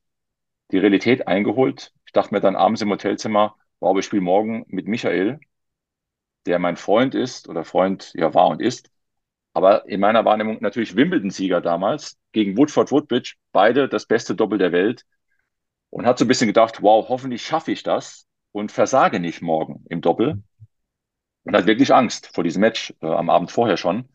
die 0.72 0.78
Realität 0.78 1.26
eingeholt. 1.28 1.92
Ich 2.06 2.12
dachte 2.12 2.34
mir 2.34 2.40
dann 2.40 2.56
abends 2.56 2.82
im 2.82 2.90
Hotelzimmer, 2.90 3.56
wow, 3.80 3.96
ich 3.98 4.04
spiele 4.04 4.22
morgen 4.22 4.64
mit 4.68 4.86
Michael, 4.88 5.40
der 6.48 6.58
mein 6.58 6.76
Freund 6.76 7.14
ist 7.14 7.48
oder 7.48 7.64
Freund 7.64 8.12
ja 8.14 8.34
war 8.34 8.48
und 8.48 8.60
ist. 8.62 8.90
Aber 9.52 9.88
in 9.88 10.00
meiner 10.00 10.24
Wahrnehmung 10.24 10.58
natürlich 10.60 10.96
Wimbledon-Sieger 10.96 11.60
damals 11.60 12.18
gegen 12.32 12.56
Woodford 12.56 12.90
Woodbridge, 12.90 13.34
beide 13.52 13.88
das 13.88 14.06
beste 14.06 14.34
Doppel 14.34 14.58
der 14.58 14.72
Welt. 14.72 15.04
Und 15.90 16.06
hat 16.06 16.18
so 16.18 16.24
ein 16.24 16.28
bisschen 16.28 16.48
gedacht, 16.48 16.82
wow, 16.82 17.08
hoffentlich 17.08 17.44
schaffe 17.44 17.72
ich 17.72 17.82
das 17.82 18.26
und 18.52 18.72
versage 18.72 19.20
nicht 19.20 19.42
morgen 19.42 19.84
im 19.88 20.00
Doppel. 20.00 20.42
Und 21.44 21.56
hat 21.56 21.66
wirklich 21.66 21.94
Angst 21.94 22.30
vor 22.34 22.44
diesem 22.44 22.60
Match 22.60 22.94
äh, 23.00 23.06
am 23.06 23.30
Abend 23.30 23.50
vorher 23.50 23.76
schon. 23.76 24.08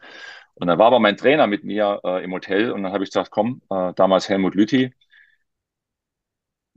Und 0.55 0.67
dann 0.67 0.77
war 0.79 0.87
aber 0.87 0.99
mein 0.99 1.17
Trainer 1.17 1.47
mit 1.47 1.63
mir 1.63 1.99
äh, 2.03 2.23
im 2.23 2.31
Hotel 2.31 2.71
und 2.71 2.83
dann 2.83 2.93
habe 2.93 3.03
ich 3.03 3.09
gesagt, 3.09 3.31
komm, 3.31 3.61
äh, 3.69 3.93
damals 3.95 4.29
Helmut 4.29 4.55
Lüthi, 4.55 4.93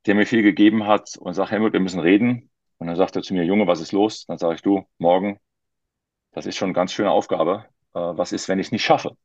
der 0.07 0.14
mir 0.14 0.27
viel 0.27 0.42
gegeben 0.42 0.87
hat 0.87 1.16
und 1.19 1.35
sagt, 1.35 1.51
Helmut, 1.51 1.73
wir 1.73 1.81
müssen 1.81 2.01
reden. 2.01 2.51
Und 2.78 2.88
dann 2.88 2.96
sagt 2.96 3.16
er 3.16 3.22
zu 3.22 3.34
mir, 3.34 3.44
Junge, 3.44 3.66
was 3.66 3.80
ist 3.80 3.92
los? 3.92 4.26
Dann 4.26 4.38
sage 4.38 4.54
ich, 4.56 4.62
du, 4.62 4.86
morgen, 4.98 5.38
das 6.32 6.46
ist 6.46 6.56
schon 6.56 6.68
eine 6.68 6.74
ganz 6.74 6.92
schöne 6.92 7.10
Aufgabe. 7.10 7.66
Äh, 7.94 7.98
was 8.00 8.32
ist, 8.32 8.48
wenn 8.48 8.58
ich 8.58 8.68
es 8.68 8.72
nicht 8.72 8.84
schaffe? 8.84 9.16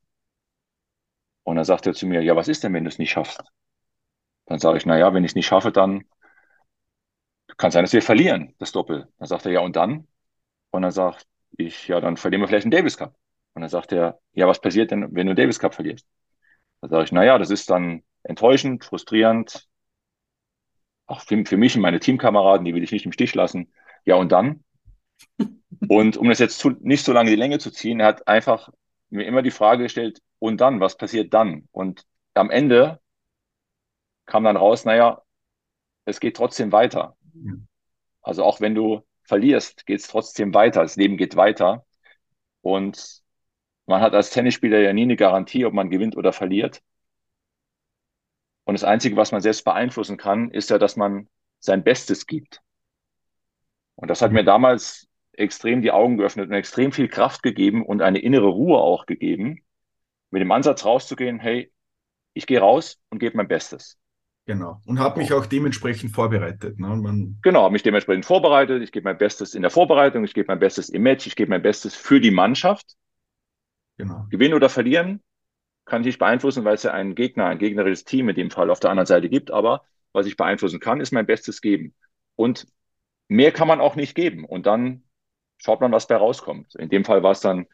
Und 1.44 1.56
dann 1.56 1.66
sagt 1.66 1.88
er 1.88 1.94
zu 1.94 2.06
mir, 2.08 2.22
ja, 2.22 2.36
was 2.36 2.48
ist 2.48 2.64
denn, 2.64 2.74
wenn 2.74 2.84
du 2.84 2.90
es 2.90 3.00
nicht 3.00 3.12
schaffst? 3.12 3.44
Dann 4.46 4.60
sage 4.60 4.78
ich, 4.78 4.86
na 4.86 4.98
ja, 4.98 5.14
wenn 5.14 5.24
ich 5.24 5.32
es 5.32 5.36
nicht 5.36 5.48
schaffe, 5.48 5.72
dann 5.72 6.06
kann 7.58 7.72
sein, 7.72 7.84
dass 7.84 7.94
wir 7.94 8.02
verlieren, 8.02 8.56
das 8.60 8.72
Doppel. 8.72 9.08
Dann 9.20 9.28
sagt 9.28 9.46
er, 9.46 9.52
ja, 9.52 9.60
und 9.62 9.76
dann? 9.76 10.08
Und 10.72 10.84
dann 10.84 10.92
sage 10.92 11.18
ich, 11.58 11.88
ja, 11.88 12.00
dann 12.00 12.18
verlieren 12.18 12.42
wir 12.42 12.48
vielleicht 12.48 12.66
einen 12.66 12.72
Davis 12.72 12.98
Cup. 12.98 13.16
Und 13.54 13.62
dann 13.62 13.70
sagt 13.70 13.92
er, 13.92 14.20
ja, 14.34 14.48
was 14.48 14.62
passiert 14.62 14.92
denn, 14.92 15.02
wenn 15.14 15.28
du 15.28 15.32
einen 15.32 15.36
Davis 15.36 15.60
Cup 15.60 15.76
verlierst? 15.76 16.08
Dann 16.82 16.90
sage 16.90 17.04
ich, 17.04 17.12
na 17.12 17.24
ja, 17.24 17.38
das 17.38 17.50
ist 17.50 17.70
dann 17.70 18.04
enttäuschend, 18.24 18.86
frustrierend. 18.86 19.68
Auch 21.12 21.22
für, 21.22 21.46
für 21.46 21.58
mich 21.58 21.76
und 21.76 21.82
meine 21.82 22.00
Teamkameraden, 22.00 22.66
die 22.66 22.74
will 22.74 22.84
ich 22.84 22.92
nicht 22.92 23.06
im 23.06 23.12
Stich 23.12 23.36
lassen. 23.36 23.72
Ja, 24.06 24.16
und 24.16 24.32
dann? 24.32 24.64
Und 25.88 26.16
um 26.16 26.30
das 26.30 26.40
jetzt 26.40 26.60
zu, 26.60 26.72
nicht 26.82 27.04
so 27.04 27.12
lange 27.12 27.30
die 27.30 27.36
Länge 27.36 27.58
zu 27.58 27.72
ziehen, 27.72 28.00
er 28.00 28.08
hat 28.08 28.28
einfach 28.28 28.70
mir 29.10 29.26
immer 29.26 29.42
die 29.42 29.52
Frage 29.52 29.84
gestellt, 29.84 30.22
und 30.40 30.62
dann, 30.62 30.80
was 30.80 30.98
passiert 30.98 31.34
dann? 31.34 31.68
Und 31.72 32.06
am 32.34 32.50
Ende 32.50 33.00
kam 34.26 34.44
dann 34.44 34.58
raus, 34.58 34.86
naja, 34.86 35.22
es 36.06 36.20
geht 36.20 36.36
trotzdem 36.38 36.72
weiter. 36.72 37.16
Also 38.22 38.44
auch 38.44 38.62
wenn 38.62 38.76
du 38.76 39.02
verlierst, 39.24 39.86
geht 39.86 40.00
es 40.00 40.08
trotzdem 40.08 40.54
weiter. 40.54 40.82
Das 40.82 40.96
Leben 40.96 41.18
geht 41.18 41.36
weiter. 41.36 41.86
Und 42.62 43.22
man 43.86 44.02
hat 44.02 44.14
als 44.14 44.32
Tennisspieler 44.32 44.80
ja 44.80 44.94
nie 44.94 45.04
eine 45.04 45.16
Garantie, 45.16 45.66
ob 45.66 45.74
man 45.74 45.90
gewinnt 45.90 46.18
oder 46.18 46.34
verliert. 46.34 46.82
Und 48.72 48.76
das 48.76 48.86
Einzige, 48.86 49.18
was 49.18 49.34
man 49.34 49.42
selbst 49.42 49.66
beeinflussen 49.66 50.16
kann, 50.16 50.50
ist 50.50 50.70
ja, 50.70 50.78
dass 50.78 50.96
man 50.96 51.28
sein 51.60 51.84
Bestes 51.84 52.26
gibt. 52.26 52.62
Und 53.96 54.10
das 54.10 54.22
hat 54.22 54.32
mir 54.32 54.46
damals 54.46 55.10
extrem 55.34 55.82
die 55.82 55.92
Augen 55.92 56.16
geöffnet 56.16 56.48
und 56.48 56.56
extrem 56.56 56.94
viel 56.94 57.10
Kraft 57.10 57.44
gegeben 57.44 57.86
und 57.86 58.02
eine 58.02 58.20
innere 58.20 58.48
Ruhe 58.48 58.78
auch 58.78 59.08
gegeben, 59.08 59.60
mit 60.30 60.42
dem 60.42 60.54
Ansatz 60.54 60.86
rauszugehen, 60.86 61.38
hey, 61.38 61.70
ich 62.34 62.48
gehe 62.48 62.62
raus 62.62 62.98
und 63.10 63.20
gebe 63.20 63.36
mein 63.36 63.50
Bestes. 63.50 63.98
Genau. 64.46 64.80
Und 64.86 65.00
habe 65.00 65.20
mich 65.20 65.34
auch 65.34 65.48
dementsprechend 65.48 66.14
vorbereitet. 66.14 66.80
Ne? 66.80 66.96
Man 66.96 67.40
genau, 67.42 67.64
habe 67.64 67.74
mich 67.74 67.84
dementsprechend 67.84 68.26
vorbereitet. 68.26 68.82
Ich 68.84 68.94
gebe 68.94 69.04
mein 69.04 69.18
Bestes 69.18 69.54
in 69.54 69.64
der 69.64 69.72
Vorbereitung, 69.72 70.24
ich 70.24 70.34
gebe 70.34 70.48
mein 70.48 70.60
Bestes 70.60 70.88
im 70.88 71.04
Match, 71.04 71.28
ich 71.28 71.36
gebe 71.36 71.50
mein 71.50 71.62
Bestes 71.62 71.94
für 71.94 72.22
die 72.22 72.32
Mannschaft. 72.32 72.96
Genau. 73.98 74.28
Gewinnen 74.30 74.54
oder 74.54 74.70
verlieren 74.70 75.22
kann 75.92 76.02
ich 76.04 76.08
nicht 76.08 76.20
beeinflussen, 76.20 76.64
weil 76.64 76.76
es 76.76 76.84
ja 76.84 76.94
einen 76.94 77.16
Gegner, 77.16 77.48
ein 77.48 77.60
gegnerisches 77.60 78.06
Team 78.06 78.30
in 78.30 78.36
dem 78.36 78.50
Fall 78.50 78.70
auf 78.70 78.80
der 78.80 78.92
anderen 78.92 79.08
Seite 79.08 79.28
gibt. 79.28 79.52
Aber 79.52 79.84
was 80.14 80.26
ich 80.26 80.38
beeinflussen 80.38 80.80
kann, 80.80 81.02
ist 81.02 81.12
mein 81.12 81.26
Bestes 81.26 81.60
geben. 81.62 81.94
Und 82.38 82.66
mehr 83.28 83.52
kann 83.52 83.68
man 83.68 83.82
auch 83.82 83.98
nicht 83.98 84.16
geben. 84.16 84.46
Und 84.46 84.66
dann 84.66 85.04
schaut 85.58 85.82
man, 85.82 85.92
was 85.92 86.08
da 86.08 86.16
rauskommt. 86.18 86.76
In 86.76 86.88
dem 86.88 87.04
Fall 87.04 87.24
war 87.24 87.32
es 87.32 87.42
dann 87.42 87.68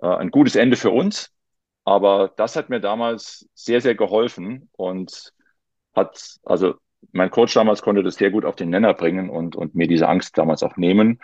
äh, 0.00 0.06
ein 0.06 0.30
gutes 0.30 0.56
Ende 0.56 0.76
für 0.76 0.90
uns. 0.90 1.30
Aber 1.84 2.32
das 2.36 2.56
hat 2.56 2.70
mir 2.70 2.80
damals 2.80 3.46
sehr, 3.52 3.82
sehr 3.82 3.94
geholfen 3.94 4.70
und 4.72 5.34
hat, 5.94 6.38
also 6.44 6.74
mein 7.12 7.30
Coach 7.30 7.52
damals 7.52 7.82
konnte 7.82 8.02
das 8.02 8.14
sehr 8.14 8.30
gut 8.30 8.46
auf 8.46 8.56
den 8.56 8.70
Nenner 8.70 8.94
bringen 8.94 9.28
und, 9.28 9.56
und 9.56 9.74
mir 9.74 9.88
diese 9.88 10.08
Angst 10.08 10.38
damals 10.38 10.62
auch 10.62 10.78
nehmen. 10.78 11.20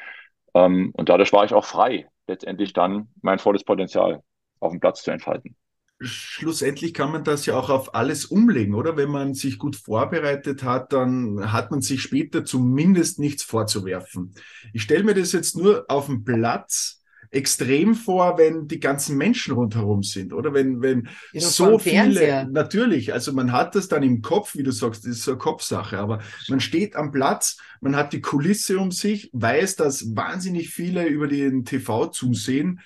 Ähm, 0.54 0.90
und 0.92 1.08
dadurch 1.08 1.32
war 1.32 1.46
ich 1.46 1.54
auch 1.54 1.64
frei, 1.64 2.06
letztendlich 2.26 2.74
dann 2.74 3.08
mein 3.22 3.38
volles 3.38 3.64
Potenzial 3.64 4.22
auf 4.60 4.72
dem 4.72 4.80
Platz 4.80 5.02
zu 5.02 5.10
entfalten. 5.10 5.56
Schlussendlich 6.04 6.94
kann 6.94 7.10
man 7.10 7.24
das 7.24 7.46
ja 7.46 7.56
auch 7.56 7.70
auf 7.70 7.94
alles 7.94 8.26
umlegen, 8.26 8.74
oder? 8.74 8.96
Wenn 8.96 9.10
man 9.10 9.34
sich 9.34 9.58
gut 9.58 9.76
vorbereitet 9.76 10.62
hat, 10.62 10.92
dann 10.92 11.52
hat 11.52 11.70
man 11.70 11.80
sich 11.80 12.02
später 12.02 12.44
zumindest 12.44 13.18
nichts 13.18 13.42
vorzuwerfen. 13.42 14.34
Ich 14.72 14.82
stelle 14.82 15.04
mir 15.04 15.14
das 15.14 15.32
jetzt 15.32 15.56
nur 15.56 15.84
auf 15.88 16.06
dem 16.06 16.24
Platz 16.24 17.00
extrem 17.34 17.94
vor, 17.94 18.38
wenn 18.38 18.68
die 18.68 18.80
ganzen 18.80 19.16
Menschen 19.16 19.54
rundherum 19.54 20.02
sind, 20.02 20.32
oder? 20.32 20.54
Wenn, 20.54 20.80
wenn 20.82 21.08
ja, 21.32 21.40
so 21.40 21.78
viele, 21.78 22.48
natürlich, 22.50 23.12
also 23.12 23.32
man 23.32 23.52
hat 23.52 23.74
das 23.74 23.88
dann 23.88 24.02
im 24.02 24.22
Kopf, 24.22 24.54
wie 24.54 24.62
du 24.62 24.70
sagst, 24.70 25.04
das 25.04 25.16
ist 25.16 25.22
so 25.24 25.32
eine 25.32 25.38
Kopfsache, 25.38 25.98
aber 25.98 26.20
man 26.48 26.60
steht 26.60 26.94
am 26.96 27.10
Platz, 27.10 27.58
man 27.80 27.96
hat 27.96 28.12
die 28.12 28.20
Kulisse 28.20 28.78
um 28.78 28.92
sich, 28.92 29.30
weiß, 29.32 29.76
dass 29.76 30.14
wahnsinnig 30.14 30.70
viele 30.70 31.06
über 31.06 31.26
den 31.26 31.64
TV 31.64 32.06
zusehen. 32.06 32.80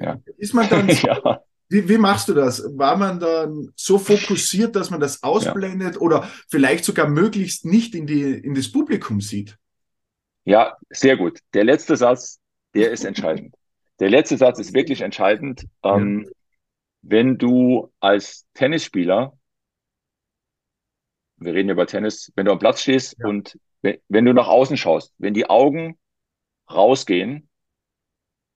Ja. 0.00 0.20
Ist 0.38 0.54
man 0.54 0.68
dann 0.68 0.90
so, 0.90 1.06
ja. 1.06 1.40
Wie, 1.68 1.88
wie, 1.88 1.98
machst 1.98 2.28
du 2.28 2.34
das? 2.34 2.62
War 2.76 2.96
man 2.96 3.18
dann 3.18 3.72
so 3.74 3.98
fokussiert, 3.98 4.76
dass 4.76 4.90
man 4.90 5.00
das 5.00 5.22
ausblendet 5.22 5.96
ja. 5.96 6.00
oder 6.00 6.30
vielleicht 6.48 6.84
sogar 6.84 7.08
möglichst 7.08 7.64
nicht 7.64 7.94
in, 7.94 8.06
die, 8.06 8.22
in 8.22 8.54
das 8.54 8.70
Publikum 8.70 9.20
sieht? 9.20 9.58
Ja, 10.44 10.76
sehr 10.90 11.16
gut. 11.16 11.40
Der 11.54 11.64
letzte 11.64 11.96
Satz, 11.96 12.38
der 12.74 12.92
ist 12.92 13.04
entscheidend. 13.04 13.54
Der 13.98 14.10
letzte 14.10 14.36
Satz 14.36 14.60
ist 14.60 14.74
wirklich 14.74 15.00
entscheidend. 15.00 15.66
Ähm, 15.82 16.24
ja. 16.24 16.32
Wenn 17.02 17.38
du 17.38 17.92
als 17.98 18.46
Tennisspieler, 18.54 19.36
wir 21.38 21.54
reden 21.54 21.70
über 21.70 21.86
Tennis, 21.86 22.32
wenn 22.36 22.46
du 22.46 22.52
am 22.52 22.58
Platz 22.58 22.82
stehst 22.82 23.16
ja. 23.18 23.26
und 23.26 23.58
wenn, 23.82 23.98
wenn 24.08 24.24
du 24.24 24.32
nach 24.32 24.48
außen 24.48 24.76
schaust, 24.76 25.12
wenn 25.18 25.34
die 25.34 25.50
Augen 25.50 25.98
rausgehen, 26.70 27.48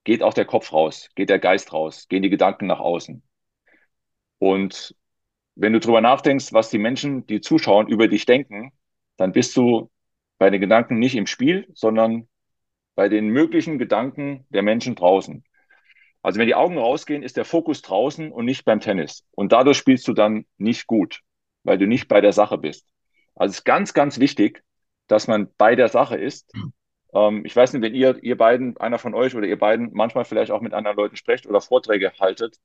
geht 0.05 0.23
auch 0.23 0.35
der 0.35 0.45
Kopf 0.45 0.73
raus, 0.73 1.11
geht 1.15 1.29
der 1.31 1.39
Geist 1.39 1.73
raus, 1.73 2.09
gehen 2.09 2.23
die 2.23 2.31
Gedanken 2.31 2.67
nach 2.67 2.81
außen. 2.81 3.23
Und 4.39 4.95
wenn 5.55 5.73
du 5.73 5.81
drüber 5.81 6.01
nachdenkst, 6.01 6.53
was 6.53 6.71
die 6.71 6.79
Menschen, 6.79 7.27
die 7.27 7.41
zuschauen, 7.41 7.89
über 7.89 8.09
dich 8.09 8.25
denken, 8.25 8.73
dann 9.17 9.33
bist 9.33 9.57
du 9.57 9.91
bei 10.39 10.49
den 10.49 10.61
Gedanken 10.61 10.99
nicht 10.99 11.15
im 11.17 11.27
Spiel, 11.27 11.69
sondern 11.75 12.29
bei 12.95 13.09
den 13.09 13.29
möglichen 13.29 13.79
Gedanken 13.79 14.47
der 14.49 14.63
Menschen 14.63 14.95
draußen. 14.95 15.45
Also 16.23 16.39
wenn 16.39 16.47
die 16.47 16.55
Augen 16.55 16.79
rausgehen, 16.79 17.23
ist 17.23 17.37
der 17.37 17.45
Fokus 17.45 17.83
draußen 17.83 18.31
und 18.31 18.45
nicht 18.45 18.65
beim 18.65 18.81
Tennis. 18.81 19.25
Und 19.33 19.53
dadurch 19.53 19.79
spielst 19.79 20.07
du 20.09 20.13
dann 20.13 20.47
nicht 20.59 20.87
gut, 20.87 21.21
weil 21.63 21.79
du 21.79 21.87
nicht 21.87 22.09
bei 22.09 22.21
der 22.21 22.33
Sache 22.33 22.59
bist. 22.59 22.87
Also 23.35 23.53
es 23.53 23.59
ist 23.59 23.65
ganz, 23.65 23.95
ganz 23.95 24.19
wichtig, 24.19 24.63
dass 25.07 25.29
man 25.29 25.49
bei 25.57 25.77
der 25.77 25.89
Sache 25.89 26.17
ist. 26.17 26.53
Ähm, 27.15 27.45
ich 27.45 27.55
weiß 27.55 27.73
nicht, 27.73 27.83
wenn 27.83 27.95
ihr, 27.95 28.23
ihr 28.23 28.37
beiden, 28.37 28.77
einer 28.79 28.99
von 28.99 29.15
euch 29.15 29.35
oder 29.35 29.47
ihr 29.47 29.59
beiden 29.59 29.91
manchmal 29.93 30.25
vielleicht 30.25 30.51
auch 30.51 30.61
mit 30.61 30.73
anderen 30.73 30.97
Leuten 30.97 31.17
sprecht 31.17 31.47
oder 31.47 31.61
Vorträge 31.61 32.13
haltet 32.21 32.59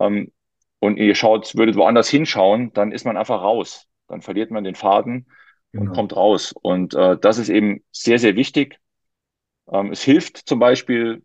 ähm, 0.00 0.32
und 0.80 0.96
ihr 0.96 1.14
schaut, 1.14 1.54
würdet 1.56 1.76
woanders 1.76 2.08
hinschauen, 2.08 2.72
dann 2.72 2.92
ist 2.92 3.04
man 3.04 3.16
einfach 3.16 3.42
raus. 3.42 3.86
Dann 4.08 4.22
verliert 4.22 4.50
man 4.50 4.64
den 4.64 4.74
Faden 4.74 5.26
genau. 5.72 5.90
und 5.90 5.96
kommt 5.96 6.16
raus. 6.16 6.52
Und 6.52 6.94
äh, 6.94 7.18
das 7.18 7.38
ist 7.38 7.48
eben 7.48 7.82
sehr, 7.92 8.18
sehr 8.18 8.36
wichtig. 8.36 8.78
Ähm, 9.70 9.90
es 9.90 10.02
hilft 10.02 10.36
zum 10.48 10.58
Beispiel 10.58 11.22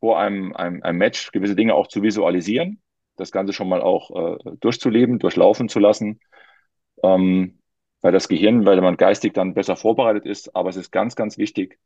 vor 0.00 0.18
einem, 0.18 0.54
einem, 0.54 0.82
einem 0.82 0.98
Match 0.98 1.30
gewisse 1.32 1.54
Dinge 1.56 1.74
auch 1.74 1.86
zu 1.86 2.02
visualisieren, 2.02 2.82
das 3.16 3.30
Ganze 3.30 3.52
schon 3.52 3.68
mal 3.68 3.82
auch 3.82 4.36
äh, 4.36 4.56
durchzuleben, 4.60 5.18
durchlaufen 5.18 5.68
zu 5.68 5.78
lassen, 5.78 6.20
ähm, 7.02 7.61
weil 8.02 8.12
das 8.12 8.28
Gehirn, 8.28 8.66
weil 8.66 8.80
man 8.80 8.96
geistig 8.96 9.32
dann 9.32 9.54
besser 9.54 9.76
vorbereitet 9.76 10.26
ist. 10.26 10.54
Aber 10.54 10.68
es 10.68 10.76
ist 10.76 10.90
ganz, 10.90 11.16
ganz 11.16 11.38
wichtig. 11.38 11.78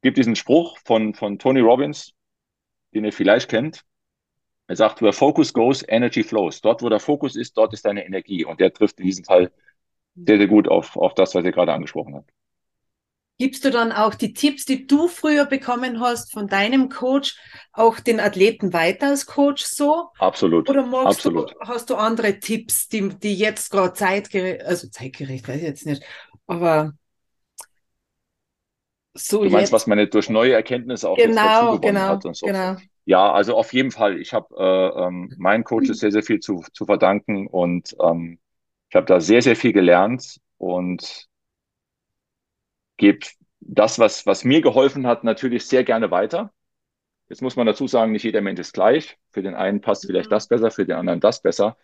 Gibt 0.00 0.16
diesen 0.16 0.36
Spruch 0.36 0.78
von, 0.84 1.14
von 1.14 1.38
Tony 1.38 1.60
Robbins, 1.60 2.14
den 2.94 3.04
ihr 3.04 3.12
vielleicht 3.12 3.50
kennt. 3.50 3.84
Er 4.66 4.76
sagt, 4.76 5.02
where 5.02 5.12
focus 5.12 5.52
goes, 5.52 5.84
energy 5.86 6.22
flows. 6.22 6.60
Dort, 6.62 6.82
wo 6.82 6.88
der 6.88 7.00
Fokus 7.00 7.36
ist, 7.36 7.58
dort 7.58 7.74
ist 7.74 7.84
deine 7.84 8.06
Energie. 8.06 8.44
Und 8.44 8.60
der 8.60 8.72
trifft 8.72 8.98
in 9.00 9.06
diesem 9.06 9.24
Fall 9.24 9.52
sehr, 10.14 10.38
sehr 10.38 10.46
gut 10.46 10.68
auf, 10.68 10.96
auf 10.96 11.14
das, 11.14 11.34
was 11.34 11.44
ihr 11.44 11.52
gerade 11.52 11.72
angesprochen 11.72 12.14
habt. 12.14 12.30
Gibst 13.36 13.64
du 13.64 13.70
dann 13.70 13.90
auch 13.90 14.14
die 14.14 14.32
Tipps, 14.32 14.64
die 14.64 14.86
du 14.86 15.08
früher 15.08 15.44
bekommen 15.44 15.98
hast 15.98 16.32
von 16.32 16.46
deinem 16.46 16.88
Coach, 16.88 17.36
auch 17.72 17.98
den 17.98 18.20
Athleten 18.20 18.72
weiter 18.72 19.08
als 19.08 19.26
Coach 19.26 19.64
so? 19.64 20.10
Absolut. 20.18 20.70
Oder 20.70 20.86
magst 20.86 21.18
Absolut. 21.18 21.50
Du, 21.50 21.54
hast 21.60 21.90
du 21.90 21.96
andere 21.96 22.38
Tipps, 22.38 22.88
die, 22.88 23.08
die 23.08 23.34
jetzt 23.34 23.72
gerade 23.72 23.92
zeitgerecht, 23.92 24.64
also 24.64 24.88
zeitgerecht 24.88 25.48
weiß 25.48 25.56
ich 25.56 25.62
jetzt 25.62 25.86
nicht, 25.86 26.04
aber 26.46 26.92
so 29.14 29.38
Du 29.38 29.50
meinst, 29.50 29.60
jetzt, 29.60 29.72
was 29.72 29.86
man 29.86 29.98
nicht 29.98 30.14
durch 30.14 30.28
neue 30.28 30.52
Erkenntnisse 30.52 31.08
auch 31.08 31.16
genau, 31.16 31.72
jetzt 31.74 31.82
genau, 31.82 32.00
hat 32.00 32.24
und 32.24 32.36
so. 32.36 32.46
Genau. 32.46 32.76
Ja, 33.06 33.32
also 33.32 33.56
auf 33.56 33.72
jeden 33.72 33.90
Fall. 33.90 34.18
Ich 34.18 34.32
habe 34.32 34.54
äh, 34.56 35.06
ähm, 35.06 35.32
meinen 35.38 35.64
Coaches 35.64 35.98
sehr, 35.98 36.10
sehr 36.10 36.22
viel 36.22 36.40
zu, 36.40 36.64
zu 36.72 36.86
verdanken 36.86 37.46
und 37.46 37.94
ähm, 38.02 38.38
ich 38.88 38.96
habe 38.96 39.06
da 39.06 39.20
sehr, 39.20 39.42
sehr 39.42 39.56
viel 39.56 39.72
gelernt 39.72 40.40
und 40.56 41.28
gebe 42.96 43.26
das, 43.60 43.98
was, 43.98 44.26
was 44.26 44.44
mir 44.44 44.60
geholfen 44.60 45.06
hat, 45.06 45.24
natürlich 45.24 45.66
sehr 45.66 45.84
gerne 45.84 46.10
weiter. 46.10 46.52
Jetzt 47.28 47.42
muss 47.42 47.56
man 47.56 47.66
dazu 47.66 47.86
sagen, 47.86 48.12
nicht 48.12 48.24
jeder 48.24 48.40
Mensch 48.42 48.60
ist 48.60 48.74
gleich. 48.74 49.18
Für 49.32 49.42
den 49.42 49.54
einen 49.54 49.80
passt 49.80 50.06
vielleicht 50.06 50.30
das 50.30 50.48
besser, 50.48 50.70
für 50.70 50.84
den 50.84 50.96
anderen 50.96 51.20
das 51.20 51.40
besser. 51.42 51.76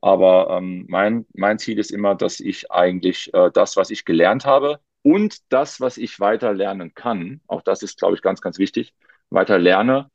Aber 0.00 0.56
ähm, 0.58 0.86
mein, 0.88 1.26
mein 1.34 1.58
Ziel 1.58 1.78
ist 1.78 1.90
immer, 1.92 2.14
dass 2.14 2.40
ich 2.40 2.70
eigentlich 2.72 3.32
äh, 3.34 3.50
das, 3.52 3.76
was 3.76 3.90
ich 3.90 4.04
gelernt 4.04 4.46
habe 4.46 4.80
und 5.02 5.38
das, 5.52 5.80
was 5.80 5.98
ich 5.98 6.20
weiter 6.20 6.52
lernen 6.54 6.94
kann, 6.94 7.40
auch 7.46 7.62
das 7.62 7.82
ist, 7.82 7.98
glaube 7.98 8.14
ich, 8.16 8.22
ganz, 8.22 8.40
ganz 8.40 8.58
wichtig, 8.58 8.94
weiter 9.30 9.58
lerne, 9.58 10.10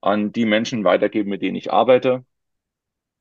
an 0.00 0.32
die 0.32 0.44
Menschen 0.46 0.84
weitergeben, 0.84 1.30
mit 1.30 1.42
denen 1.42 1.56
ich 1.56 1.72
arbeite. 1.72 2.24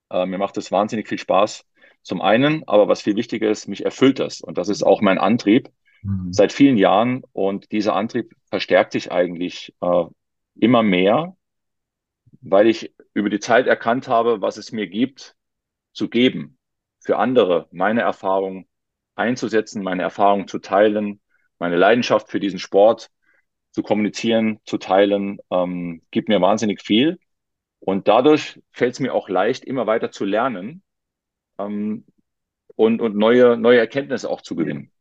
Äh, 0.10 0.26
mir 0.26 0.38
macht 0.38 0.58
es 0.58 0.72
wahnsinnig 0.72 1.08
viel 1.08 1.20
Spaß. 1.20 1.66
Zum 2.04 2.22
einen, 2.22 2.68
aber 2.68 2.88
was 2.88 3.02
viel 3.02 3.16
wichtiger 3.16 3.50
ist, 3.50 3.68
mich 3.68 3.84
erfüllt 3.86 4.20
das. 4.20 4.42
Und 4.42 4.58
das 4.58 4.70
ist 4.70 4.84
auch 4.84 5.02
mein 5.02 5.18
Antrieb, 5.18 5.70
mhm. 6.04 6.34
seit 6.34 6.54
vielen 6.54 6.78
Jahren. 6.78 7.24
Und 7.34 7.72
dieser 7.72 7.96
Antrieb 7.96 8.36
verstärkt 8.50 8.92
sich 8.94 9.12
eigentlich 9.12 9.74
äh, 9.82 10.04
immer 10.60 10.84
mehr, 10.84 11.36
weil 12.42 12.68
ich 12.68 12.94
über 13.14 13.30
die 13.30 13.40
Zeit 13.40 13.68
erkannt 13.68 14.08
habe, 14.08 14.42
was 14.42 14.58
es 14.58 14.72
mir 14.72 14.88
gibt, 14.88 15.36
zu 15.94 16.10
geben, 16.10 16.58
für 17.00 17.18
andere 17.18 17.68
meine 17.72 18.02
Erfahrung 18.02 18.68
einzusetzen, 19.16 19.84
meine 19.84 20.04
Erfahrung 20.04 20.48
zu 20.48 20.60
teilen, 20.60 21.20
meine 21.60 21.76
Leidenschaft 21.76 22.30
für 22.30 22.40
diesen 22.40 22.60
Sport 22.60 23.10
zu 23.72 23.84
kommunizieren, 23.84 24.60
zu 24.66 24.78
teilen, 24.78 25.40
ähm, 25.52 26.02
gibt 26.12 26.30
mir 26.30 26.42
wahnsinnig 26.42 26.82
viel. 26.82 27.20
Und 27.80 28.08
dadurch 28.08 28.60
fällt 28.72 28.94
es 28.94 29.00
mir 29.00 29.14
auch 29.14 29.30
leicht, 29.30 29.66
immer 29.66 29.88
weiter 29.88 30.12
zu 30.12 30.26
lernen 30.26 30.84
ähm, 31.58 32.06
und, 32.76 33.02
und 33.02 33.16
neue, 33.16 33.58
neue 33.58 33.80
Erkenntnisse 33.80 34.30
auch 34.30 34.42
zu 34.42 34.56
gewinnen. 34.56 34.92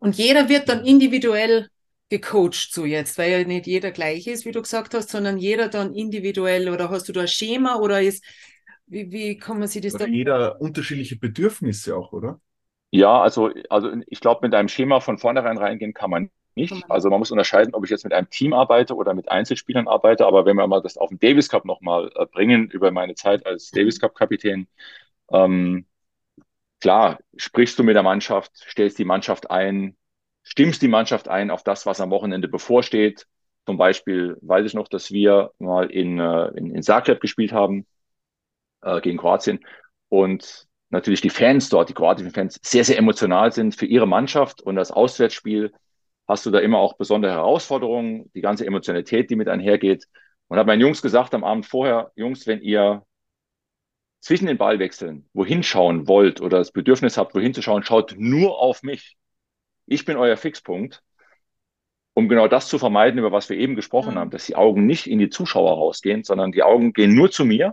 Und 0.00 0.16
jeder 0.16 0.48
wird 0.48 0.68
dann 0.68 0.84
individuell 0.84 1.68
gecoacht 2.08 2.72
so 2.72 2.84
jetzt, 2.84 3.16
weil 3.18 3.30
ja 3.30 3.44
nicht 3.44 3.66
jeder 3.66 3.92
gleich 3.92 4.26
ist, 4.26 4.44
wie 4.44 4.50
du 4.50 4.60
gesagt 4.60 4.94
hast, 4.94 5.10
sondern 5.10 5.38
jeder 5.38 5.68
dann 5.68 5.94
individuell 5.94 6.68
oder 6.68 6.90
hast 6.90 7.08
du 7.08 7.12
da 7.12 7.20
ein 7.20 7.28
Schema 7.28 7.76
oder 7.76 8.02
ist, 8.02 8.24
wie, 8.86 9.12
wie 9.12 9.36
kann 9.38 9.60
man 9.60 9.68
sich 9.68 9.82
das 9.82 9.94
oder 9.94 10.06
dann? 10.06 10.14
Jeder 10.14 10.60
unterschiedliche 10.60 11.16
Bedürfnisse 11.16 11.96
auch, 11.96 12.12
oder? 12.12 12.40
Ja, 12.90 13.20
also, 13.20 13.50
also 13.68 13.92
ich 14.08 14.20
glaube, 14.20 14.40
mit 14.42 14.54
einem 14.54 14.68
Schema 14.68 14.98
von 14.98 15.18
vornherein 15.18 15.58
reingehen 15.58 15.94
kann 15.94 16.10
man 16.10 16.30
nicht. 16.56 16.74
Also 16.88 17.08
man 17.10 17.20
muss 17.20 17.30
unterscheiden, 17.30 17.74
ob 17.74 17.84
ich 17.84 17.90
jetzt 17.90 18.02
mit 18.02 18.12
einem 18.12 18.28
Team 18.28 18.52
arbeite 18.52 18.96
oder 18.96 19.14
mit 19.14 19.30
Einzelspielern 19.30 19.86
arbeite. 19.86 20.26
Aber 20.26 20.44
wenn 20.44 20.56
wir 20.56 20.66
mal 20.66 20.82
das 20.82 20.96
auf 20.96 21.10
den 21.10 21.20
Davis 21.20 21.48
Cup 21.48 21.64
nochmal 21.64 22.10
äh, 22.16 22.26
bringen, 22.26 22.68
über 22.70 22.90
meine 22.90 23.14
Zeit 23.14 23.46
als 23.46 23.70
Davis 23.70 24.00
Cup 24.00 24.16
Kapitän, 24.16 24.66
ähm, 25.30 25.86
klar, 26.80 27.18
sprichst 27.36 27.78
du 27.78 27.82
mit 27.82 27.96
der 27.96 28.02
Mannschaft, 28.02 28.52
stellst 28.56 28.98
die 28.98 29.04
Mannschaft 29.04 29.50
ein, 29.50 29.96
stimmst 30.42 30.82
die 30.82 30.88
Mannschaft 30.88 31.28
ein 31.28 31.50
auf 31.50 31.62
das, 31.62 31.86
was 31.86 32.00
am 32.00 32.10
Wochenende 32.10 32.48
bevorsteht. 32.48 33.26
Zum 33.66 33.76
Beispiel 33.76 34.36
weiß 34.40 34.66
ich 34.66 34.74
noch, 34.74 34.88
dass 34.88 35.10
wir 35.10 35.52
mal 35.58 35.90
in, 35.90 36.18
äh, 36.18 36.48
in, 36.56 36.74
in 36.74 36.82
Zagreb 36.82 37.20
gespielt 37.20 37.52
haben 37.52 37.86
äh, 38.82 39.00
gegen 39.00 39.18
Kroatien 39.18 39.64
und 40.08 40.66
natürlich 40.88 41.20
die 41.20 41.30
Fans 41.30 41.68
dort, 41.68 41.88
die 41.88 41.94
kroatischen 41.94 42.32
Fans, 42.32 42.58
sehr, 42.62 42.84
sehr 42.84 42.98
emotional 42.98 43.52
sind 43.52 43.76
für 43.76 43.86
ihre 43.86 44.08
Mannschaft 44.08 44.60
und 44.62 44.76
das 44.76 44.90
Auswärtsspiel 44.90 45.72
hast 46.26 46.46
du 46.46 46.50
da 46.50 46.60
immer 46.60 46.78
auch 46.78 46.94
besondere 46.94 47.32
Herausforderungen, 47.32 48.30
die 48.34 48.40
ganze 48.40 48.66
Emotionalität, 48.66 49.30
die 49.30 49.36
mit 49.36 49.48
einhergeht. 49.48 50.06
Und 50.48 50.58
habe 50.58 50.68
meinen 50.68 50.80
Jungs 50.80 51.02
gesagt 51.02 51.34
am 51.34 51.44
Abend 51.44 51.66
vorher, 51.66 52.12
Jungs, 52.14 52.46
wenn 52.46 52.62
ihr 52.62 53.04
zwischen 54.20 54.46
den 54.46 54.58
Ballwechseln 54.58 55.28
wohin 55.32 55.62
schauen 55.62 56.06
wollt 56.06 56.40
oder 56.40 56.58
das 56.58 56.72
Bedürfnis 56.72 57.16
habt, 57.16 57.34
wohin 57.34 57.54
zu 57.54 57.62
schauen, 57.62 57.82
schaut 57.82 58.14
nur 58.18 58.58
auf 58.58 58.82
mich. 58.82 59.16
Ich 59.86 60.04
bin 60.04 60.16
euer 60.16 60.36
Fixpunkt, 60.36 61.02
um 62.14 62.28
genau 62.28 62.48
das 62.48 62.68
zu 62.68 62.78
vermeiden, 62.78 63.18
über 63.18 63.32
was 63.32 63.48
wir 63.48 63.56
eben 63.56 63.76
gesprochen 63.76 64.14
mhm. 64.14 64.18
haben, 64.18 64.30
dass 64.30 64.46
die 64.46 64.56
Augen 64.56 64.86
nicht 64.86 65.06
in 65.06 65.18
die 65.18 65.30
Zuschauer 65.30 65.72
rausgehen, 65.72 66.22
sondern 66.22 66.52
die 66.52 66.62
Augen 66.62 66.92
gehen 66.92 67.14
nur 67.14 67.30
zu 67.30 67.44
mir. 67.44 67.72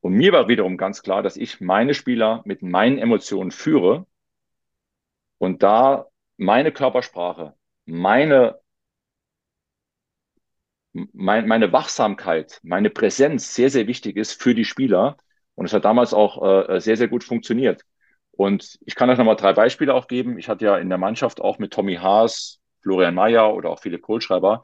Und 0.00 0.14
mir 0.14 0.32
war 0.32 0.48
wiederum 0.48 0.76
ganz 0.76 1.02
klar, 1.02 1.22
dass 1.22 1.36
ich 1.36 1.60
meine 1.60 1.94
Spieler 1.94 2.42
mit 2.44 2.62
meinen 2.62 2.98
Emotionen 2.98 3.52
führe 3.52 4.06
und 5.38 5.62
da 5.62 6.06
meine 6.36 6.72
Körpersprache, 6.72 7.54
meine 7.84 8.60
mein, 10.92 11.46
meine 11.48 11.72
Wachsamkeit, 11.72 12.60
meine 12.62 12.90
Präsenz 12.90 13.54
sehr, 13.54 13.70
sehr 13.70 13.86
wichtig 13.86 14.16
ist 14.16 14.40
für 14.40 14.54
die 14.54 14.64
Spieler. 14.64 15.16
Und 15.54 15.66
es 15.66 15.72
hat 15.72 15.84
damals 15.84 16.14
auch 16.14 16.68
äh, 16.68 16.80
sehr, 16.80 16.96
sehr 16.96 17.08
gut 17.08 17.24
funktioniert. 17.24 17.82
Und 18.30 18.78
ich 18.86 18.94
kann 18.94 19.10
euch 19.10 19.18
nochmal 19.18 19.36
drei 19.36 19.52
Beispiele 19.52 19.94
auch 19.94 20.06
geben. 20.06 20.38
Ich 20.38 20.48
hatte 20.48 20.64
ja 20.64 20.78
in 20.78 20.88
der 20.88 20.98
Mannschaft 20.98 21.40
auch 21.40 21.58
mit 21.58 21.72
Tommy 21.72 21.96
Haas, 21.96 22.60
Florian 22.80 23.14
Mayer 23.14 23.54
oder 23.54 23.70
auch 23.70 23.80
Philipp 23.80 24.02
Kohlschreiber 24.02 24.62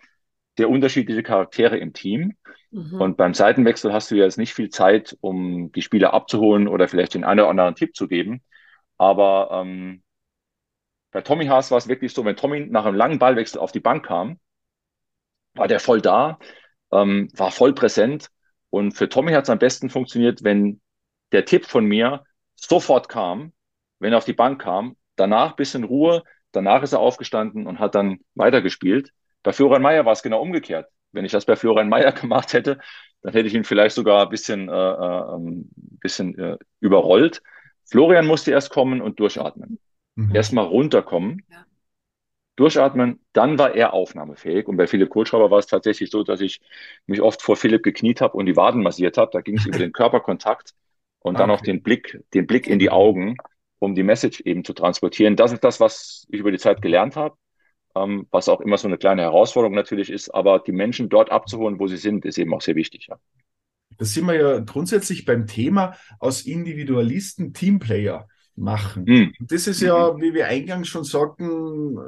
sehr 0.59 0.69
unterschiedliche 0.69 1.23
Charaktere 1.23 1.79
im 1.79 1.95
Team. 1.95 2.37
Mhm. 2.73 3.01
Und 3.01 3.17
beim 3.17 3.33
Seitenwechsel 3.33 3.93
hast 3.93 4.11
du 4.11 4.17
ja 4.17 4.25
jetzt 4.25 4.39
nicht 4.39 4.53
viel 4.53 4.69
Zeit, 4.71 5.17
um 5.21 5.73
die 5.73 5.83
Spieler 5.83 6.13
abzuholen 6.13 6.69
oder 6.69 6.89
vielleicht 6.89 7.15
den 7.15 7.25
einen 7.25 7.41
oder 7.41 7.49
anderen 7.49 7.77
Tipp 7.77 7.95
zu 7.95 8.09
geben. 8.09 8.43
Aber 8.99 9.51
ähm, 9.53 10.03
bei 11.13 11.23
Tommy 11.23 11.47
Haas 11.47 11.71
war 11.71 11.79
es 11.79 11.89
wirklich 11.89 12.13
so, 12.13 12.25
wenn 12.25 12.37
Tommy 12.37 12.67
nach 12.67 12.85
einem 12.85 12.97
langen 12.97 13.21
Ballwechsel 13.21 13.61
auf 13.61 13.73
die 13.73 13.81
Bank 13.81 14.05
kam, 14.05 14.39
war 15.55 15.69
der 15.69 15.81
voll 15.81 16.01
da, 16.01 16.39
ähm, 16.93 17.29
war 17.35 17.53
voll 17.53 17.73
präsent. 17.73 18.29
Und 18.71 18.93
für 18.93 19.09
Tommy 19.09 19.33
hat 19.33 19.45
es 19.45 19.51
am 19.51 19.59
besten 19.59 19.91
funktioniert, 19.91 20.45
wenn 20.45 20.81
der 21.33 21.45
Tipp 21.45 21.67
von 21.67 21.85
mir 21.85 22.25
sofort 22.57 23.09
kam, 23.09 23.53
wenn 23.99 24.13
er 24.13 24.19
auf 24.19 24.25
die 24.25 24.33
Bank 24.33 24.61
kam, 24.61 24.97
danach 25.17 25.57
bisschen 25.57 25.85
Ruhe, 25.85 26.23
danach 26.53 26.83
ist 26.83 26.93
er 26.93 27.01
aufgestanden 27.01 27.67
und 27.67 27.79
hat 27.79 27.95
dann 27.95 28.19
weitergespielt. 28.35 29.13
Bei 29.43 29.53
Florian 29.53 29.83
Mayer 29.83 30.05
war 30.05 30.13
es 30.13 30.23
genau 30.23 30.41
umgekehrt. 30.41 30.89
Wenn 31.13 31.25
ich 31.25 31.33
das 31.33 31.47
bei 31.47 31.57
Florian 31.57 31.89
Mayer 31.89 32.13
gemacht 32.21 32.53
hätte, 32.53 32.79
dann 33.23 33.33
hätte 33.33 33.49
ich 33.49 33.55
ihn 33.55 33.65
vielleicht 33.65 33.95
sogar 33.95 34.25
ein 34.25 34.29
bisschen, 34.29 34.69
äh, 34.69 34.73
äh, 34.73 35.37
ein 35.37 35.69
bisschen 36.01 36.39
äh, 36.39 36.57
überrollt. 36.81 37.43
Florian 37.91 38.27
musste 38.27 38.51
erst 38.51 38.71
kommen 38.71 39.01
und 39.01 39.19
durchatmen. 39.19 39.79
Mhm. 40.15 40.35
Erstmal 40.35 40.67
runterkommen. 40.67 41.43
Ja 41.51 41.68
durchatmen, 42.59 43.21
dann 43.33 43.59
war 43.59 43.75
er 43.75 43.93
aufnahmefähig. 43.93 44.67
Und 44.67 44.77
bei 44.77 44.87
Philipp 44.87 45.11
Kohlschreiber 45.11 45.51
war 45.51 45.59
es 45.59 45.67
tatsächlich 45.67 46.11
so, 46.11 46.25
dass 46.25 46.41
ich 46.41 46.61
mich 47.07 47.21
oft 47.21 47.43
vor 47.43 47.57
Philipp 47.57 47.83
gekniet 47.83 48.21
habe 48.21 48.37
und 48.37 48.47
die 48.47 48.57
Waden 48.57 48.83
massiert 48.83 49.17
habe. 49.17 49.31
Da 49.33 49.41
ging 49.41 49.59
es 49.59 49.67
über 49.67 49.79
den 49.79 49.93
Körperkontakt 49.93 50.75
und 51.21 51.35
okay. 51.35 51.43
dann 51.43 51.51
auch 51.51 51.61
den 51.61 51.83
Blick, 51.83 52.21
den 52.35 52.47
Blick 52.47 52.67
in 52.67 52.79
die 52.79 52.91
Augen, 52.91 53.37
um 53.79 53.95
die 53.95 54.03
Message 54.03 54.41
eben 54.41 54.65
zu 54.65 54.73
transportieren. 54.73 55.37
Das 55.37 55.53
ist 55.53 55.63
das, 55.63 55.81
was 55.81 56.27
ich 56.31 56.41
über 56.41 56.51
die 56.51 56.59
Zeit 56.59 56.83
gelernt 56.83 57.17
habe, 57.17 57.37
ähm, 57.95 58.27
was 58.31 58.49
auch 58.49 58.61
immer 58.61 58.77
so 58.77 58.89
eine 58.89 58.99
kleine 58.99 59.23
Herausforderung 59.23 59.75
natürlich 59.75 60.11
ist. 60.11 60.31
Aber 60.35 60.59
die 60.59 60.73
Menschen 60.73 61.09
dort 61.09 61.31
abzuholen, 61.31 61.79
wo 61.79 61.87
sie 61.87 61.97
sind, 61.97 62.25
ist 62.25 62.39
eben 62.39 62.53
auch 62.55 62.63
sehr 62.63 62.75
wichtig. 62.75 63.07
Ja. 63.09 63.19
Das 63.97 64.13
sind 64.15 64.27
wir 64.27 64.35
ja 64.35 64.59
grundsätzlich 64.61 65.25
beim 65.25 65.47
Thema 65.47 65.97
aus 66.19 66.43
Individualisten 66.43 67.53
Teamplayer 67.53 68.29
machen. 68.59 69.05
Mhm. 69.07 69.33
Das 69.41 69.67
ist 69.67 69.81
ja, 69.81 70.17
wie 70.21 70.35
wir 70.35 70.47
eingangs 70.47 70.89
schon 70.89 71.05
sagten, 71.05 71.99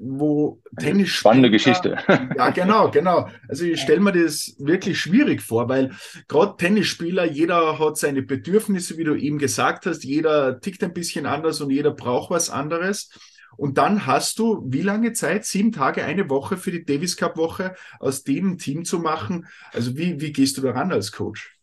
wo 0.00 0.60
Tennis. 0.78 1.10
Spannende 1.10 1.50
Geschichte. 1.50 1.98
Ja, 2.36 2.50
genau, 2.50 2.90
genau. 2.90 3.28
Also 3.48 3.64
ich 3.64 3.80
stelle 3.80 4.00
mir 4.00 4.12
das 4.12 4.54
wirklich 4.58 5.00
schwierig 5.00 5.42
vor, 5.42 5.68
weil 5.68 5.92
gerade 6.28 6.56
Tennisspieler, 6.56 7.24
jeder 7.24 7.78
hat 7.78 7.96
seine 7.96 8.22
Bedürfnisse, 8.22 8.96
wie 8.96 9.04
du 9.04 9.14
eben 9.14 9.38
gesagt 9.38 9.86
hast, 9.86 10.04
jeder 10.04 10.60
tickt 10.60 10.84
ein 10.84 10.92
bisschen 10.92 11.26
anders 11.26 11.60
und 11.60 11.70
jeder 11.70 11.90
braucht 11.90 12.30
was 12.30 12.50
anderes. 12.50 13.10
Und 13.56 13.76
dann 13.76 14.06
hast 14.06 14.38
du 14.38 14.62
wie 14.68 14.82
lange 14.82 15.14
Zeit? 15.14 15.44
Sieben 15.44 15.72
Tage, 15.72 16.04
eine 16.04 16.30
Woche 16.30 16.56
für 16.56 16.70
die 16.70 16.84
Davis 16.84 17.16
Cup 17.16 17.36
Woche 17.36 17.74
aus 17.98 18.22
dem 18.22 18.56
Team 18.56 18.84
zu 18.84 19.00
machen. 19.00 19.46
Also 19.72 19.96
wie, 19.96 20.20
wie 20.20 20.32
gehst 20.32 20.58
du 20.58 20.62
daran 20.62 20.92
als 20.92 21.10
Coach? 21.10 21.57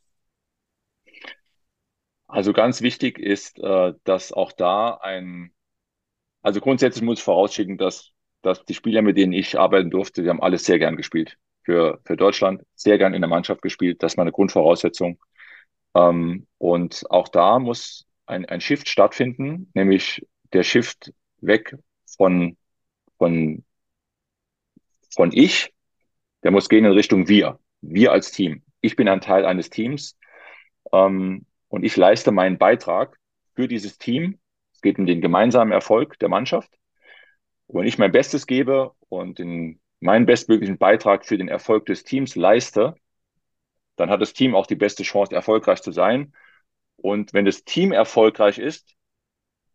Also 2.27 2.53
ganz 2.53 2.81
wichtig 2.81 3.19
ist, 3.19 3.59
äh, 3.59 3.93
dass 4.03 4.31
auch 4.33 4.51
da 4.51 4.95
ein, 5.01 5.51
also 6.41 6.59
grundsätzlich 6.59 7.03
muss 7.03 7.19
ich 7.19 7.23
vorausschicken, 7.23 7.77
dass, 7.77 8.11
dass 8.41 8.65
die 8.65 8.73
Spieler, 8.73 9.01
mit 9.01 9.17
denen 9.17 9.33
ich 9.33 9.59
arbeiten 9.59 9.89
durfte, 9.89 10.23
die 10.23 10.29
haben 10.29 10.41
alles 10.41 10.65
sehr 10.65 10.79
gern 10.79 10.97
gespielt. 10.97 11.37
Für, 11.63 11.99
für 12.05 12.15
Deutschland 12.15 12.63
sehr 12.75 12.97
gern 12.97 13.13
in 13.15 13.21
der 13.21 13.29
Mannschaft 13.29 13.61
gespielt. 13.61 14.03
Das 14.03 14.13
ist 14.13 14.17
meine 14.17 14.31
Grundvoraussetzung. 14.31 15.19
Ähm, 15.95 16.47
und 16.57 17.03
auch 17.09 17.27
da 17.27 17.59
muss 17.59 18.05
ein, 18.25 18.45
ein 18.45 18.61
Shift 18.61 18.89
stattfinden, 18.89 19.71
nämlich 19.73 20.25
der 20.53 20.63
Shift 20.63 21.11
weg 21.41 21.75
von, 22.17 22.57
von, 23.17 23.63
von 25.13 25.31
ich, 25.31 25.73
der 26.43 26.51
muss 26.51 26.69
gehen 26.69 26.85
in 26.85 26.91
Richtung 26.91 27.27
wir, 27.27 27.59
wir 27.81 28.11
als 28.11 28.31
Team. 28.31 28.63
Ich 28.81 28.95
bin 28.95 29.07
ein 29.07 29.21
Teil 29.21 29.45
eines 29.45 29.69
Teams. 29.69 30.17
Ähm, 30.91 31.45
und 31.75 31.83
ich 31.83 31.97
leiste 31.97 32.31
meinen 32.31 32.57
Beitrag 32.57 33.19
für 33.53 33.67
dieses 33.67 33.97
Team. 33.97 34.39
Es 34.73 34.79
geht 34.79 34.97
um 34.97 35.05
den 35.05 35.19
gemeinsamen 35.19 35.73
Erfolg 35.73 36.17
der 36.19 36.29
Mannschaft. 36.29 36.71
Und 37.67 37.81
wenn 37.81 37.87
ich 37.87 37.97
mein 37.97 38.13
Bestes 38.13 38.47
gebe 38.47 38.93
und 39.09 39.39
den, 39.39 39.81
meinen 39.99 40.25
bestmöglichen 40.25 40.77
Beitrag 40.77 41.25
für 41.25 41.37
den 41.37 41.49
Erfolg 41.49 41.85
des 41.85 42.05
Teams 42.05 42.37
leiste, 42.37 42.95
dann 43.97 44.09
hat 44.09 44.21
das 44.21 44.31
Team 44.31 44.55
auch 44.55 44.67
die 44.67 44.77
beste 44.77 45.03
Chance, 45.03 45.35
erfolgreich 45.35 45.81
zu 45.81 45.91
sein. 45.91 46.33
Und 46.95 47.33
wenn 47.33 47.43
das 47.43 47.65
Team 47.65 47.91
erfolgreich 47.91 48.57
ist, 48.57 48.95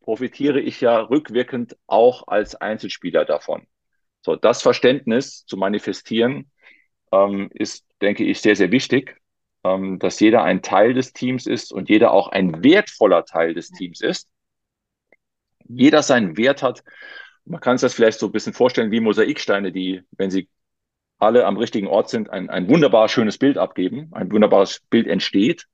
profitiere 0.00 0.58
ich 0.58 0.80
ja 0.80 1.00
rückwirkend 1.00 1.76
auch 1.86 2.28
als 2.28 2.54
Einzelspieler 2.54 3.26
davon. 3.26 3.66
So, 4.22 4.36
das 4.36 4.62
Verständnis 4.62 5.44
zu 5.44 5.58
manifestieren 5.58 6.50
ähm, 7.12 7.50
ist, 7.52 7.84
denke 8.00 8.24
ich, 8.24 8.40
sehr, 8.40 8.56
sehr 8.56 8.72
wichtig 8.72 9.19
ähm, 9.64 9.98
dass 9.98 10.20
jeder 10.20 10.42
ein 10.42 10.62
Teil 10.62 10.94
des 10.94 11.12
Teams 11.12 11.46
ist 11.46 11.72
und 11.72 11.88
jeder 11.88 12.12
auch 12.12 12.28
ein 12.28 12.64
wertvoller 12.64 13.24
Teil 13.24 13.54
des 13.54 13.70
Teams 13.70 14.00
ist. 14.00 14.28
Jeder 15.68 16.02
seinen 16.02 16.36
Wert 16.36 16.62
hat. 16.62 16.82
Man 17.44 17.60
kann 17.60 17.78
sich 17.78 17.86
das 17.86 17.94
vielleicht 17.94 18.18
so 18.18 18.26
ein 18.26 18.32
bisschen 18.32 18.52
vorstellen 18.52 18.90
wie 18.90 19.00
Mosaiksteine, 19.00 19.72
die, 19.72 20.02
wenn 20.12 20.30
sie 20.30 20.48
alle 21.18 21.44
am 21.44 21.56
richtigen 21.56 21.86
Ort 21.86 22.08
sind, 22.08 22.30
ein, 22.30 22.48
ein 22.48 22.68
wunderbar 22.68 23.08
schönes 23.08 23.38
Bild 23.38 23.58
abgeben, 23.58 24.08
ein 24.12 24.32
wunderbares 24.32 24.80
Bild 24.88 25.06
entsteht 25.06 25.66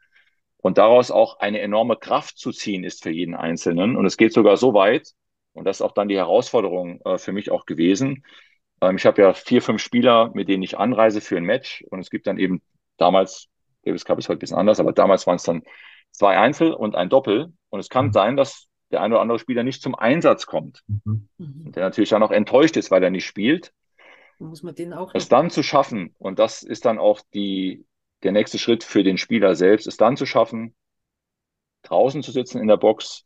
und 0.58 0.78
daraus 0.78 1.10
auch 1.10 1.38
eine 1.38 1.60
enorme 1.60 1.96
Kraft 1.96 2.38
zu 2.38 2.50
ziehen 2.50 2.82
ist 2.82 3.02
für 3.04 3.10
jeden 3.10 3.34
Einzelnen. 3.34 3.96
Und 3.96 4.04
es 4.06 4.16
geht 4.16 4.32
sogar 4.32 4.56
so 4.56 4.74
weit, 4.74 5.12
und 5.52 5.64
das 5.64 5.78
ist 5.78 5.82
auch 5.82 5.92
dann 5.92 6.08
die 6.08 6.16
Herausforderung 6.16 7.00
äh, 7.04 7.18
für 7.18 7.32
mich 7.32 7.50
auch 7.50 7.64
gewesen. 7.66 8.24
Ähm, 8.80 8.96
ich 8.96 9.06
habe 9.06 9.22
ja 9.22 9.32
vier, 9.32 9.62
fünf 9.62 9.80
Spieler, 9.80 10.32
mit 10.34 10.48
denen 10.48 10.64
ich 10.64 10.76
anreise 10.76 11.20
für 11.20 11.36
ein 11.36 11.44
Match 11.44 11.84
und 11.90 12.00
es 12.00 12.10
gibt 12.10 12.26
dann 12.26 12.38
eben 12.38 12.60
damals 12.96 13.48
Davis 13.86 14.04
Cup 14.04 14.18
ist 14.18 14.28
heute 14.28 14.38
ein 14.38 14.40
bisschen 14.40 14.58
anders, 14.58 14.80
aber 14.80 14.92
damals 14.92 15.26
waren 15.26 15.36
es 15.36 15.44
dann 15.44 15.62
zwei 16.10 16.36
Einzel 16.36 16.72
und 16.72 16.94
ein 16.94 17.08
Doppel. 17.08 17.52
Und 17.70 17.80
es 17.80 17.88
kann 17.88 18.06
mhm. 18.06 18.12
sein, 18.12 18.36
dass 18.36 18.66
der 18.90 19.00
eine 19.00 19.14
oder 19.14 19.22
andere 19.22 19.38
Spieler 19.38 19.62
nicht 19.62 19.82
zum 19.82 19.94
Einsatz 19.94 20.46
kommt. 20.46 20.82
Mhm. 20.86 21.28
Und 21.38 21.76
der 21.76 21.84
natürlich 21.84 22.10
dann 22.10 22.22
auch 22.22 22.30
enttäuscht 22.30 22.76
ist, 22.76 22.90
weil 22.90 23.02
er 23.02 23.10
nicht 23.10 23.26
spielt. 23.26 23.72
Muss 24.38 24.62
man 24.62 24.74
den 24.74 24.92
auch. 24.92 25.14
Es 25.14 25.28
dann 25.28 25.50
zu 25.50 25.62
schaffen, 25.62 26.14
und 26.18 26.38
das 26.38 26.62
ist 26.62 26.84
dann 26.84 26.98
auch 26.98 27.20
die, 27.32 27.86
der 28.22 28.32
nächste 28.32 28.58
Schritt 28.58 28.84
für 28.84 29.02
den 29.02 29.18
Spieler 29.18 29.54
selbst, 29.54 29.86
es 29.86 29.96
dann 29.96 30.16
zu 30.16 30.26
schaffen, 30.26 30.74
draußen 31.82 32.22
zu 32.22 32.32
sitzen 32.32 32.60
in 32.60 32.68
der 32.68 32.76
Box 32.76 33.24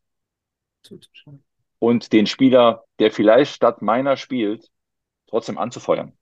und 1.78 2.12
den 2.12 2.26
Spieler, 2.26 2.84
der 2.98 3.10
vielleicht 3.10 3.54
statt 3.54 3.82
meiner 3.82 4.16
spielt, 4.16 4.70
trotzdem 5.26 5.58
anzufeuern 5.58 6.16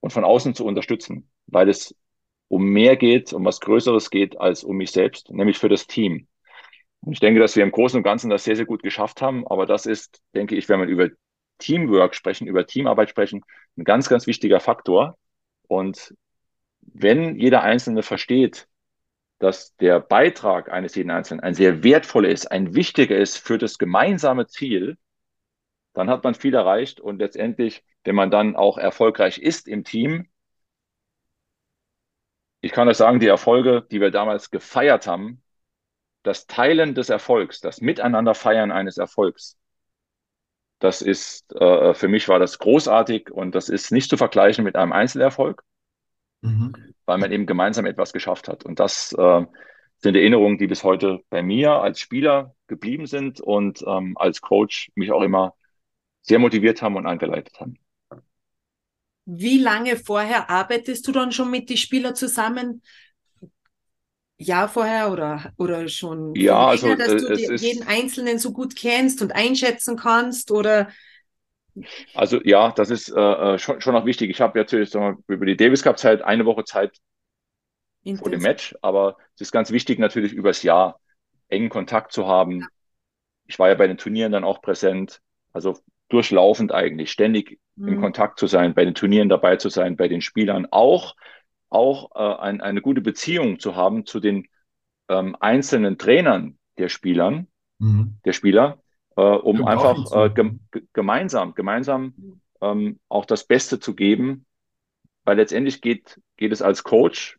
und 0.00 0.12
von 0.12 0.24
außen 0.24 0.54
zu 0.54 0.64
unterstützen, 0.64 1.30
weil 1.46 1.68
es 1.68 1.94
um 2.48 2.64
mehr 2.64 2.96
geht, 2.96 3.32
um 3.32 3.44
was 3.44 3.60
Größeres 3.60 4.10
geht 4.10 4.40
als 4.40 4.64
um 4.64 4.76
mich 4.76 4.92
selbst, 4.92 5.30
nämlich 5.30 5.58
für 5.58 5.68
das 5.68 5.86
Team. 5.86 6.28
Und 7.00 7.12
ich 7.12 7.20
denke, 7.20 7.40
dass 7.40 7.56
wir 7.56 7.62
im 7.62 7.72
Großen 7.72 7.98
und 7.98 8.02
Ganzen 8.02 8.30
das 8.30 8.44
sehr, 8.44 8.56
sehr 8.56 8.66
gut 8.66 8.82
geschafft 8.82 9.22
haben. 9.22 9.46
Aber 9.46 9.66
das 9.66 9.86
ist, 9.86 10.22
denke 10.34 10.56
ich, 10.56 10.68
wenn 10.68 10.80
wir 10.80 10.86
über 10.86 11.08
Teamwork 11.58 12.14
sprechen, 12.14 12.46
über 12.46 12.66
Teamarbeit 12.66 13.10
sprechen, 13.10 13.42
ein 13.76 13.84
ganz, 13.84 14.08
ganz 14.08 14.26
wichtiger 14.26 14.60
Faktor. 14.60 15.16
Und 15.68 16.14
wenn 16.80 17.36
jeder 17.36 17.62
Einzelne 17.62 18.02
versteht, 18.02 18.68
dass 19.38 19.76
der 19.76 20.00
Beitrag 20.00 20.70
eines 20.70 20.94
jeden 20.94 21.10
Einzelnen 21.10 21.40
ein 21.40 21.54
sehr 21.54 21.84
wertvoller 21.84 22.28
ist, 22.28 22.50
ein 22.50 22.74
wichtiger 22.74 23.16
ist 23.16 23.38
für 23.38 23.58
das 23.58 23.78
gemeinsame 23.78 24.46
Ziel, 24.46 24.96
dann 25.92 26.10
hat 26.10 26.24
man 26.24 26.34
viel 26.34 26.54
erreicht. 26.54 27.00
Und 27.00 27.18
letztendlich, 27.18 27.84
wenn 28.04 28.14
man 28.14 28.30
dann 28.30 28.56
auch 28.56 28.78
erfolgreich 28.78 29.38
ist 29.38 29.68
im 29.68 29.84
Team, 29.84 30.28
ich 32.66 32.72
kann 32.72 32.88
euch 32.88 32.96
sagen, 32.96 33.20
die 33.20 33.28
Erfolge, 33.28 33.86
die 33.92 34.00
wir 34.00 34.10
damals 34.10 34.50
gefeiert 34.50 35.06
haben, 35.06 35.40
das 36.24 36.48
Teilen 36.48 36.96
des 36.96 37.10
Erfolgs, 37.10 37.60
das 37.60 37.80
Miteinander 37.80 38.34
feiern 38.34 38.72
eines 38.72 38.98
Erfolgs, 38.98 39.56
das 40.80 41.00
ist, 41.00 41.54
äh, 41.54 41.94
für 41.94 42.08
mich 42.08 42.28
war 42.28 42.40
das 42.40 42.58
großartig 42.58 43.30
und 43.30 43.54
das 43.54 43.68
ist 43.68 43.92
nicht 43.92 44.10
zu 44.10 44.16
vergleichen 44.16 44.64
mit 44.64 44.74
einem 44.74 44.92
Einzelerfolg, 44.92 45.62
mhm. 46.42 46.74
weil 47.04 47.18
man 47.18 47.30
eben 47.30 47.46
gemeinsam 47.46 47.86
etwas 47.86 48.12
geschafft 48.12 48.48
hat. 48.48 48.64
Und 48.64 48.80
das 48.80 49.12
äh, 49.12 49.46
sind 49.98 50.16
Erinnerungen, 50.16 50.58
die 50.58 50.66
bis 50.66 50.82
heute 50.82 51.20
bei 51.30 51.44
mir 51.44 51.80
als 51.80 52.00
Spieler 52.00 52.54
geblieben 52.66 53.06
sind 53.06 53.40
und 53.40 53.82
ähm, 53.86 54.18
als 54.18 54.40
Coach 54.40 54.90
mich 54.96 55.12
auch 55.12 55.22
immer 55.22 55.54
sehr 56.20 56.40
motiviert 56.40 56.82
haben 56.82 56.96
und 56.96 57.06
angeleitet 57.06 57.60
haben. 57.60 57.78
Wie 59.26 59.58
lange 59.58 59.96
vorher 59.96 60.48
arbeitest 60.48 61.06
du 61.06 61.12
dann 61.12 61.32
schon 61.32 61.50
mit 61.50 61.68
den 61.68 61.76
Spielern 61.76 62.14
zusammen? 62.14 62.82
Jahr 64.38 64.68
vorher 64.68 65.10
oder, 65.10 65.52
oder 65.56 65.88
schon 65.88 66.34
ja, 66.34 66.72
länger, 66.72 66.90
also, 66.90 66.94
dass 66.94 67.24
du 67.24 67.34
die, 67.34 67.66
jeden 67.66 67.86
Einzelnen 67.86 68.38
so 68.38 68.52
gut 68.52 68.76
kennst 68.76 69.22
und 69.22 69.32
einschätzen 69.32 69.96
kannst? 69.96 70.50
Oder 70.50 70.88
also 72.14 72.40
ja, 72.44 72.72
das 72.72 72.90
ist 72.90 73.08
äh, 73.08 73.20
äh 73.20 73.58
schon, 73.58 73.80
schon 73.80 73.94
noch 73.94 74.06
wichtig. 74.06 74.30
Ich 74.30 74.40
habe 74.40 74.58
natürlich 74.58 74.92
mal, 74.94 75.16
über 75.26 75.44
die 75.44 75.56
Davis 75.56 75.82
Cup 75.82 75.98
Zeit 75.98 76.22
eine 76.22 76.46
Woche 76.46 76.64
Zeit 76.64 76.96
Intensiv. 78.02 78.20
vor 78.20 78.30
dem 78.30 78.42
Match, 78.42 78.76
aber 78.82 79.16
es 79.34 79.42
ist 79.42 79.52
ganz 79.52 79.70
wichtig 79.70 79.98
natürlich 79.98 80.32
übers 80.32 80.62
Jahr 80.62 81.00
engen 81.48 81.68
Kontakt 81.68 82.12
zu 82.12 82.26
haben. 82.26 82.60
Ja. 82.60 82.66
Ich 83.46 83.58
war 83.58 83.68
ja 83.68 83.74
bei 83.74 83.86
den 83.86 83.98
Turnieren 83.98 84.32
dann 84.32 84.44
auch 84.44 84.60
präsent, 84.60 85.20
also 85.52 85.78
durchlaufend 86.08 86.72
eigentlich, 86.72 87.10
ständig 87.10 87.58
mhm. 87.76 87.88
im 87.88 88.00
Kontakt 88.00 88.38
zu 88.38 88.46
sein, 88.46 88.74
bei 88.74 88.84
den 88.84 88.94
Turnieren 88.94 89.28
dabei 89.28 89.56
zu 89.56 89.68
sein, 89.68 89.96
bei 89.96 90.08
den 90.08 90.20
Spielern 90.20 90.66
auch 90.70 91.14
auch 91.68 92.10
äh, 92.14 92.40
ein, 92.42 92.60
eine 92.60 92.80
gute 92.80 93.00
Beziehung 93.00 93.58
zu 93.58 93.76
haben 93.76 94.06
zu 94.06 94.20
den 94.20 94.46
ähm, 95.08 95.36
einzelnen 95.40 95.98
Trainern 95.98 96.58
der 96.78 96.88
Spielern, 96.88 97.48
mhm. 97.78 98.16
der 98.24 98.32
Spieler, 98.32 98.78
äh, 99.16 99.22
um 99.22 99.58
Kommt 99.58 99.68
einfach 99.68 100.12
äh, 100.12 100.30
ge 100.30 100.52
gemeinsam, 100.92 101.54
gemeinsam 101.54 102.40
ähm, 102.60 102.98
auch 103.08 103.24
das 103.24 103.44
Beste 103.44 103.80
zu 103.80 103.94
geben, 103.94 104.46
weil 105.24 105.36
letztendlich 105.36 105.80
geht, 105.80 106.20
geht 106.36 106.52
es 106.52 106.62
als 106.62 106.84
Coach, 106.84 107.38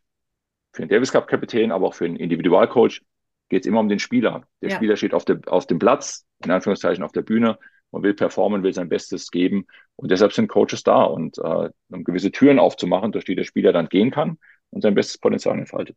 für 0.72 0.82
den 0.82 0.88
Davis 0.88 1.12
Cup 1.12 1.26
Kapitän, 1.26 1.72
aber 1.72 1.86
auch 1.86 1.94
für 1.94 2.06
den 2.06 2.16
Individualcoach, 2.16 3.02
geht 3.48 3.62
es 3.62 3.66
immer 3.66 3.80
um 3.80 3.88
den 3.88 3.98
Spieler. 3.98 4.42
Der 4.60 4.70
ja. 4.70 4.76
Spieler 4.76 4.96
steht 4.96 5.14
auf, 5.14 5.24
der, 5.24 5.40
auf 5.46 5.66
dem 5.66 5.78
Platz, 5.78 6.26
in 6.44 6.50
Anführungszeichen 6.50 7.02
auf 7.02 7.12
der 7.12 7.22
Bühne 7.22 7.58
und 7.90 8.02
will 8.02 8.14
performen, 8.14 8.62
will 8.62 8.72
sein 8.72 8.88
Bestes 8.88 9.30
geben. 9.30 9.66
Und 9.96 10.10
deshalb 10.10 10.32
sind 10.32 10.48
Coaches 10.48 10.82
da 10.82 11.04
und 11.04 11.38
äh, 11.38 11.70
um 11.90 12.04
gewisse 12.04 12.30
Türen 12.30 12.58
aufzumachen, 12.58 13.12
durch 13.12 13.24
die 13.24 13.34
der 13.34 13.44
Spieler 13.44 13.72
dann 13.72 13.88
gehen 13.88 14.10
kann 14.10 14.38
und 14.70 14.82
sein 14.82 14.94
bestes 14.94 15.18
Potenzial 15.18 15.58
entfaltet. 15.58 15.96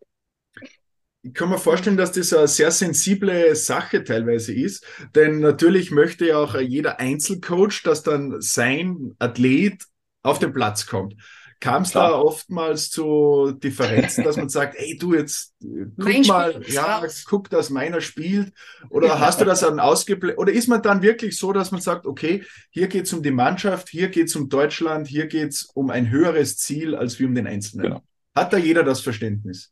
Ich 1.23 1.35
kann 1.35 1.49
mir 1.49 1.59
vorstellen, 1.59 1.97
dass 1.97 2.13
das 2.13 2.33
eine 2.33 2.47
sehr 2.47 2.71
sensible 2.71 3.55
Sache 3.55 4.03
teilweise 4.03 4.53
ist, 4.55 4.87
denn 5.13 5.39
natürlich 5.39 5.91
möchte 5.91 6.25
ja 6.25 6.37
auch 6.37 6.59
jeder 6.59 6.99
Einzelcoach, 6.99 7.83
dass 7.83 8.01
dann 8.01 8.41
sein 8.41 9.13
Athlet 9.19 9.83
auf 10.23 10.39
den 10.39 10.51
Platz 10.51 10.87
kommt. 10.87 11.15
Kam 11.61 11.83
es 11.83 11.91
da 11.91 12.13
oftmals 12.15 12.89
zu 12.89 13.51
Differenzen, 13.51 14.23
dass 14.23 14.35
man 14.35 14.49
sagt, 14.49 14.75
ey 14.77 14.97
du 14.97 15.13
jetzt 15.13 15.53
guck 15.61 15.95
mein 15.95 16.21
mal, 16.23 16.61
ja, 16.65 17.03
guck, 17.29 17.51
dass 17.51 17.69
meiner 17.69 18.01
spielt? 18.01 18.51
Oder 18.89 19.19
hast 19.19 19.39
du 19.39 19.45
das 19.45 19.59
dann 19.59 19.79
ausgeblendet? 19.79 20.39
Oder 20.39 20.51
ist 20.51 20.67
man 20.67 20.81
dann 20.81 21.03
wirklich 21.03 21.37
so, 21.37 21.53
dass 21.53 21.71
man 21.71 21.79
sagt, 21.79 22.07
okay, 22.07 22.43
hier 22.71 22.87
geht 22.87 23.05
es 23.05 23.13
um 23.13 23.21
die 23.21 23.29
Mannschaft, 23.29 23.89
hier 23.89 24.09
geht 24.09 24.25
es 24.25 24.35
um 24.35 24.49
Deutschland, 24.49 25.07
hier 25.07 25.27
geht 25.27 25.49
es 25.49 25.65
um 25.65 25.91
ein 25.91 26.09
höheres 26.09 26.57
Ziel 26.57 26.95
als 26.95 27.19
wie 27.19 27.25
um 27.25 27.35
den 27.35 27.45
Einzelnen? 27.45 27.83
Genau. 27.83 28.01
Hat 28.33 28.51
da 28.51 28.57
jeder 28.57 28.83
das 28.83 29.01
Verständnis? 29.01 29.71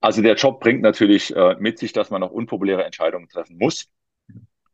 Also 0.00 0.22
der 0.22 0.36
Job 0.36 0.60
bringt 0.60 0.80
natürlich 0.80 1.34
äh, 1.34 1.56
mit 1.58 1.80
sich, 1.80 1.92
dass 1.92 2.10
man 2.10 2.22
auch 2.22 2.30
unpopuläre 2.30 2.84
Entscheidungen 2.84 3.28
treffen 3.28 3.58
muss. 3.58 3.88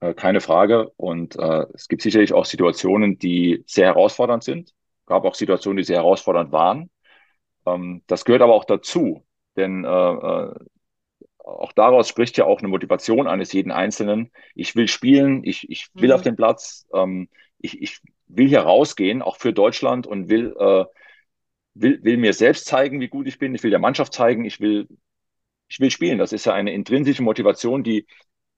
Äh, 0.01 0.13
keine 0.13 0.43
Frage. 0.43 0.91
Und 0.99 1.37
äh, 1.37 1.65
es 1.73 1.89
gibt 1.89 2.03
sicherlich 2.03 2.35
auch 2.35 2.45
Situationen, 2.45 3.19
die 3.19 3.65
sehr 3.67 3.87
herausfordernd 3.87 4.45
sind 4.45 4.76
gab 5.07 5.25
auch 5.25 5.35
Situationen, 5.35 5.79
die 5.79 5.85
sehr 5.85 5.99
herausfordernd 5.99 6.53
waren. 6.53 6.91
Ähm, 7.65 8.03
das 8.07 8.25
gehört 8.25 8.43
aber 8.43 8.55
auch 8.55 8.65
dazu, 8.65 9.25
denn 9.57 9.85
äh, 9.85 9.89
äh, 9.89 10.55
auch 11.39 11.73
daraus 11.73 12.09
spricht 12.09 12.37
ja 12.37 12.45
auch 12.45 12.59
eine 12.59 12.69
Motivation 12.69 13.29
eines 13.29 13.53
jeden 13.53 13.71
Einzelnen. 13.71 14.33
Ich 14.55 14.75
will 14.75 14.89
spielen, 14.89 15.45
ich, 15.45 15.71
ich 15.71 15.89
will 15.95 16.09
mhm. 16.09 16.15
auf 16.15 16.23
den 16.23 16.37
Platz, 16.37 16.87
ähm, 16.93 17.29
ich, 17.59 17.81
ich 17.81 18.01
will 18.27 18.49
hier 18.49 18.61
rausgehen, 18.61 19.23
auch 19.23 19.37
für 19.37 19.53
Deutschland 19.53 20.07
und 20.07 20.29
will, 20.29 20.55
äh, 20.59 20.85
will, 21.75 22.03
will 22.03 22.17
mir 22.17 22.33
selbst 22.33 22.67
zeigen, 22.67 23.01
wie 23.01 23.09
gut 23.09 23.29
ich 23.29 23.39
bin. 23.39 23.55
Ich 23.55 23.63
will 23.63 23.71
der 23.71 23.79
Mannschaft 23.79 24.13
zeigen, 24.13 24.45
ich 24.45 24.61
will, 24.61 24.89
ich 25.69 25.79
will 25.79 25.91
spielen. 25.91 26.19
Das 26.19 26.33
ist 26.33 26.47
ja 26.47 26.53
eine 26.53 26.73
intrinsische 26.73 27.23
Motivation, 27.23 27.85
die, 27.85 28.07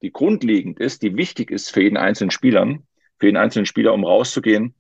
die 0.00 0.11
grundlegend 0.11 0.80
ist, 0.80 1.02
die 1.02 1.16
wichtig 1.16 1.50
ist 1.50 1.70
für 1.70 1.82
jeden 1.82 1.98
einzelnen 1.98 2.30
Spielern, 2.30 2.87
für 3.18 3.26
jeden 3.26 3.37
einzelnen 3.37 3.66
Spieler, 3.66 3.92
um 3.92 4.04
rauszugehen 4.04 4.74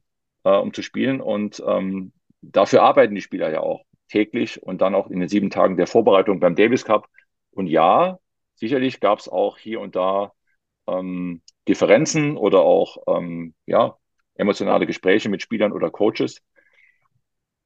äh, 0.44 0.56
um 0.56 0.72
zu 0.72 0.82
spielen. 0.82 1.20
Und 1.20 1.62
ähm, 1.66 2.12
dafür 2.42 2.82
arbeiten 2.82 3.14
die 3.14 3.20
Spieler 3.20 3.50
ja 3.50 3.60
auch 3.60 3.84
täglich 4.08 4.62
und 4.62 4.80
dann 4.80 4.94
auch 4.94 5.08
in 5.08 5.20
den 5.20 5.28
sieben 5.28 5.50
Tagen 5.50 5.76
der 5.76 5.86
Vorbereitung 5.86 6.40
beim 6.40 6.54
Davis 6.54 6.84
Cup. 6.84 7.08
Und 7.50 7.66
ja, 7.66 8.18
sicherlich 8.54 9.00
gab 9.00 9.18
es 9.18 9.28
auch 9.28 9.58
hier 9.58 9.80
und 9.80 9.96
da 9.96 10.32
ähm, 10.86 11.42
Differenzen 11.68 12.36
oder 12.36 12.60
auch 12.60 12.98
ähm, 13.06 13.54
ja, 13.66 13.96
emotionale 14.34 14.86
Gespräche 14.86 15.28
mit 15.28 15.42
Spielern 15.42 15.72
oder 15.72 15.90
Coaches. 15.90 16.42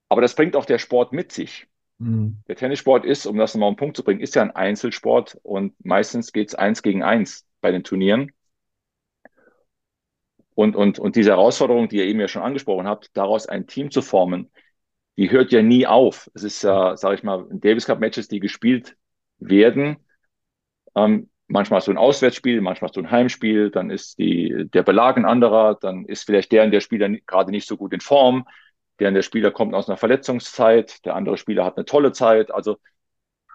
Aber 0.09 0.21
das 0.21 0.35
bringt 0.35 0.57
auch 0.57 0.67
der 0.67 0.79
Sport 0.79 1.13
mit 1.13 1.33
sich. 1.33 1.67
Mhm. 1.99 2.43
Der 2.49 2.57
Tennissport 2.57 3.05
ist, 3.05 3.27
um 3.27 3.39
das 3.39 3.55
nochmal 3.55 3.71
auf 3.71 3.75
den 3.75 3.79
Punkt 3.79 3.97
zu 3.97 4.05
bringen, 4.05 4.21
ist 4.21 4.35
ja 4.35 4.43
ein 4.43 4.51
Einzelsport 4.51 5.39
und 5.43 5.73
meistens 5.85 6.33
geht 6.33 6.49
es 6.49 6.55
eins 6.55 6.83
gegen 6.83 7.03
eins 7.03 7.47
bei 7.61 7.71
den 7.71 7.85
Turnieren. 7.85 8.33
Und, 10.55 10.77
und, 10.77 10.99
und 10.99 11.17
diese 11.17 11.31
Herausforderung, 11.31 11.89
die 11.89 11.97
ihr 11.97 12.05
eben 12.05 12.21
ja 12.21 12.29
schon 12.29 12.43
angesprochen 12.43 12.87
habt, 12.87 13.17
daraus 13.17 13.47
ein 13.47 13.67
Team 13.67 13.91
zu 13.91 14.03
formen, 14.03 14.51
die 15.17 15.31
hört 15.31 15.53
ja 15.53 15.63
nie 15.63 15.87
auf. 15.87 16.31
Es 16.35 16.43
ist 16.43 16.63
ja, 16.63 16.97
sage 16.97 17.15
ich 17.17 17.23
mal, 17.23 17.47
Davis 17.51 17.87
Cup 17.87 18.01
Matches, 18.01 18.29
die 18.29 18.41
gespielt 18.41 18.97
werden. 19.39 19.97
Ähm, 20.95 21.31
manchmal 21.49 21.79
hast 21.79 21.89
du 21.89 21.93
ein 21.93 21.99
Auswärtsspiel, 21.99 22.61
manchmal 22.61 22.89
hast 22.89 22.97
du 22.97 23.01
ein 23.01 23.11
Heimspiel, 23.11 23.71
dann 23.71 23.91
ist 23.91 24.19
die, 24.19 24.69
der 24.73 24.83
Belag 24.83 25.17
ein 25.17 25.25
anderer, 25.25 25.77
dann 25.81 26.05
ist 26.07 26.25
vielleicht 26.25 26.53
der, 26.53 26.67
der 26.69 26.81
Spieler 26.81 27.09
gerade 27.27 27.51
nicht 27.51 27.69
so 27.69 27.77
gut 27.77 27.93
in 27.93 28.01
Form, 28.01 28.47
der, 28.99 29.11
der 29.11 29.23
Spieler 29.23 29.51
kommt 29.51 29.75
aus 29.75 29.89
einer 29.89 29.97
Verletzungszeit, 29.97 31.05
der 31.05 31.15
andere 31.15 31.37
Spieler 31.37 31.65
hat 31.65 31.77
eine 31.77 31.85
tolle 31.87 32.13
Zeit. 32.13 32.53
Also 32.53 32.79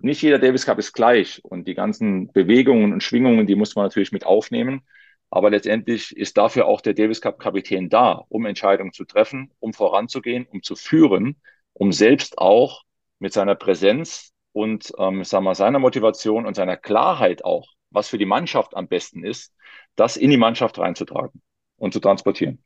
nicht 0.02 0.22
jeder 0.22 0.40
Davis 0.40 0.66
Cup 0.66 0.80
ist 0.80 0.94
gleich 0.94 1.44
und 1.44 1.68
die 1.68 1.76
ganzen 1.76 2.32
Bewegungen 2.32 2.94
und 2.94 3.04
Schwingungen, 3.04 3.48
die 3.48 3.56
muss 3.56 3.76
man 3.76 3.86
natürlich 3.86 4.12
mit 4.12 4.26
aufnehmen. 4.26 4.84
Aber 5.30 5.50
letztendlich 5.50 6.16
ist 6.16 6.38
dafür 6.38 6.68
auch 6.68 6.82
der 6.82 6.94
Davis 6.94 7.22
Cup 7.22 7.40
Kapitän 7.40 7.90
da, 7.90 8.24
um 8.30 8.46
Entscheidungen 8.46 8.94
zu 8.94 9.06
treffen, 9.06 9.52
um 9.60 9.74
voranzugehen, 9.74 10.46
um 10.50 10.64
zu 10.64 10.76
führen, 10.76 11.42
um 11.74 11.92
selbst 11.92 12.38
auch 12.38 12.84
mit 13.20 13.34
seiner 13.34 13.56
Präsenz 13.56 14.32
und 14.54 14.94
ähm, 14.98 15.24
sagen 15.24 15.46
wir, 15.46 15.56
seiner 15.56 15.80
Motivation 15.80 16.46
und 16.46 16.56
seiner 16.56 16.78
Klarheit 16.78 17.44
auch, 17.44 17.68
was 17.90 18.08
für 18.08 18.18
die 18.18 18.26
Mannschaft 18.26 18.76
am 18.76 18.88
besten 18.88 19.24
ist, 19.24 19.54
das 19.96 20.18
in 20.18 20.30
die 20.30 20.38
Mannschaft 20.38 20.80
reinzutragen 20.80 21.42
und 21.78 21.94
zu 21.94 22.00
transportieren. 22.00 22.64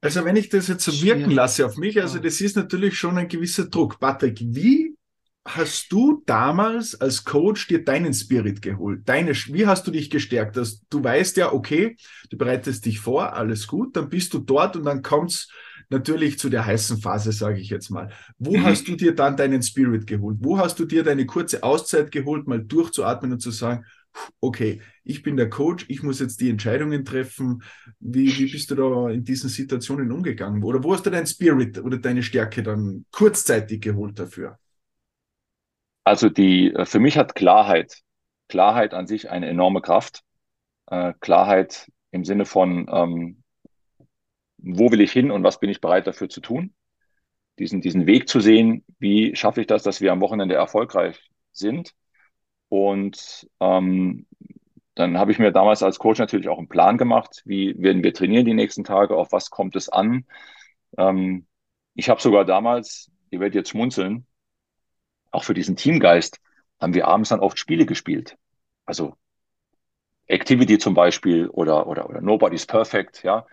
Also 0.00 0.24
wenn 0.24 0.36
ich 0.36 0.48
das 0.48 0.68
jetzt 0.68 0.84
so 0.84 1.02
wirken 1.02 1.30
lasse 1.30 1.66
auf 1.66 1.76
mich, 1.76 2.00
also 2.00 2.18
das 2.18 2.40
ist 2.40 2.56
natürlich 2.56 2.96
schon 2.96 3.18
ein 3.18 3.28
gewisser 3.28 3.66
Druck. 3.66 3.98
Patrick, 3.98 4.38
wie 4.40 4.85
hast 5.46 5.92
du 5.92 6.22
damals 6.26 7.00
als 7.00 7.24
Coach 7.24 7.68
dir 7.68 7.84
deinen 7.84 8.12
Spirit 8.12 8.60
geholt? 8.60 9.08
Deine, 9.08 9.32
wie 9.32 9.66
hast 9.66 9.86
du 9.86 9.90
dich 9.90 10.10
gestärkt? 10.10 10.56
Dass 10.56 10.82
du 10.90 11.02
weißt 11.02 11.36
ja, 11.36 11.52
okay, 11.52 11.96
du 12.30 12.36
bereitest 12.36 12.84
dich 12.84 13.00
vor, 13.00 13.32
alles 13.32 13.66
gut, 13.66 13.96
dann 13.96 14.08
bist 14.08 14.34
du 14.34 14.38
dort 14.40 14.76
und 14.76 14.84
dann 14.84 15.02
kommt's 15.02 15.48
natürlich 15.88 16.38
zu 16.38 16.48
der 16.48 16.66
heißen 16.66 16.98
Phase, 16.98 17.32
sage 17.32 17.60
ich 17.60 17.70
jetzt 17.70 17.90
mal. 17.90 18.10
Wo 18.38 18.56
mhm. 18.56 18.64
hast 18.64 18.88
du 18.88 18.96
dir 18.96 19.14
dann 19.14 19.36
deinen 19.36 19.62
Spirit 19.62 20.06
geholt? 20.06 20.38
Wo 20.40 20.58
hast 20.58 20.78
du 20.78 20.84
dir 20.84 21.04
deine 21.04 21.26
kurze 21.26 21.62
Auszeit 21.62 22.10
geholt, 22.10 22.48
mal 22.48 22.62
durchzuatmen 22.62 23.32
und 23.32 23.40
zu 23.40 23.52
sagen, 23.52 23.84
okay, 24.40 24.80
ich 25.04 25.22
bin 25.22 25.36
der 25.36 25.50
Coach, 25.50 25.84
ich 25.88 26.02
muss 26.02 26.20
jetzt 26.20 26.40
die 26.40 26.50
Entscheidungen 26.50 27.04
treffen. 27.04 27.62
Wie, 28.00 28.36
wie 28.38 28.50
bist 28.50 28.70
du 28.70 28.74
da 28.74 29.10
in 29.10 29.24
diesen 29.24 29.50
Situationen 29.50 30.10
umgegangen? 30.10 30.62
Oder 30.64 30.82
wo 30.82 30.92
hast 30.92 31.06
du 31.06 31.10
deinen 31.10 31.26
Spirit 31.26 31.78
oder 31.78 31.98
deine 31.98 32.22
Stärke 32.22 32.62
dann 32.62 33.04
kurzzeitig 33.10 33.80
geholt 33.82 34.18
dafür? 34.18 34.58
Also 36.06 36.28
die, 36.28 36.72
äh, 36.72 36.84
für 36.86 37.00
mich 37.00 37.18
hat 37.18 37.34
Klarheit, 37.34 38.02
Klarheit 38.48 38.94
an 38.94 39.08
sich 39.08 39.28
eine 39.28 39.48
enorme 39.48 39.80
Kraft. 39.82 40.22
Äh, 40.86 41.14
Klarheit 41.18 41.90
im 42.12 42.24
Sinne 42.24 42.44
von, 42.44 42.86
ähm, 42.88 43.42
wo 44.58 44.92
will 44.92 45.00
ich 45.00 45.10
hin 45.10 45.32
und 45.32 45.42
was 45.42 45.58
bin 45.58 45.68
ich 45.68 45.80
bereit 45.80 46.06
dafür 46.06 46.28
zu 46.28 46.40
tun? 46.40 46.74
Diesen, 47.58 47.80
diesen 47.80 48.06
Weg 48.06 48.28
zu 48.28 48.38
sehen, 48.38 48.84
wie 49.00 49.34
schaffe 49.34 49.60
ich 49.60 49.66
das, 49.66 49.82
dass 49.82 50.00
wir 50.00 50.12
am 50.12 50.20
Wochenende 50.20 50.54
erfolgreich 50.54 51.18
sind? 51.50 51.92
Und 52.68 53.48
ähm, 53.58 54.26
dann 54.94 55.18
habe 55.18 55.32
ich 55.32 55.40
mir 55.40 55.50
damals 55.50 55.82
als 55.82 55.98
Coach 55.98 56.20
natürlich 56.20 56.48
auch 56.48 56.58
einen 56.58 56.68
Plan 56.68 56.98
gemacht, 56.98 57.42
wie 57.46 57.74
werden 57.82 58.04
wir 58.04 58.14
trainieren 58.14 58.46
die 58.46 58.54
nächsten 58.54 58.84
Tage, 58.84 59.16
auf 59.16 59.32
was 59.32 59.50
kommt 59.50 59.74
es 59.74 59.88
an. 59.88 60.24
Ähm, 60.98 61.48
ich 61.94 62.08
habe 62.08 62.22
sogar 62.22 62.44
damals, 62.44 63.10
ihr 63.30 63.40
werdet 63.40 63.56
jetzt 63.56 63.70
schmunzeln, 63.70 64.24
auch 65.36 65.44
für 65.44 65.54
diesen 65.54 65.76
Teamgeist 65.76 66.40
haben 66.80 66.94
wir 66.94 67.06
abends 67.06 67.28
dann 67.28 67.40
oft 67.40 67.58
Spiele 67.58 67.86
gespielt. 67.86 68.36
Also 68.84 69.14
Activity 70.26 70.78
zum 70.78 70.94
Beispiel 70.94 71.48
oder, 71.48 71.86
oder, 71.86 72.08
oder 72.08 72.20
Nobody's 72.20 72.66
Perfect, 72.66 73.22
ja. 73.22 73.46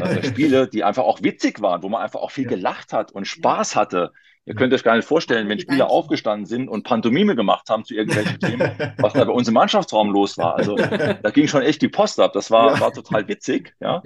Also 0.00 0.22
Spiele, 0.28 0.68
die 0.68 0.84
einfach 0.84 1.04
auch 1.04 1.22
witzig 1.22 1.60
waren, 1.60 1.82
wo 1.82 1.88
man 1.88 2.02
einfach 2.02 2.20
auch 2.20 2.30
viel 2.30 2.44
ja. 2.44 2.50
gelacht 2.50 2.92
hat 2.92 3.12
und 3.12 3.26
Spaß 3.26 3.76
hatte. 3.76 4.12
Ihr 4.44 4.54
könnt 4.54 4.72
euch 4.72 4.82
gar 4.82 4.96
nicht 4.96 5.06
vorstellen, 5.06 5.46
wenn 5.50 5.60
Spieler 5.60 5.90
aufgestanden 5.90 6.46
sind 6.46 6.68
und 6.68 6.82
Pantomime 6.82 7.36
gemacht 7.36 7.68
haben 7.68 7.84
zu 7.84 7.94
irgendwelchen 7.94 8.40
Themen, 8.40 8.72
was 8.98 9.12
da 9.12 9.24
bei 9.24 9.32
uns 9.32 9.46
im 9.46 9.54
Mannschaftsraum 9.54 10.10
los 10.10 10.38
war. 10.38 10.56
Also 10.56 10.74
da 10.76 11.30
ging 11.30 11.48
schon 11.48 11.62
echt 11.62 11.82
die 11.82 11.88
Post 11.88 12.18
ab. 12.18 12.32
Das 12.32 12.50
war, 12.50 12.74
ja. 12.74 12.80
war 12.80 12.92
total 12.92 13.28
witzig, 13.28 13.74
ja. 13.78 14.02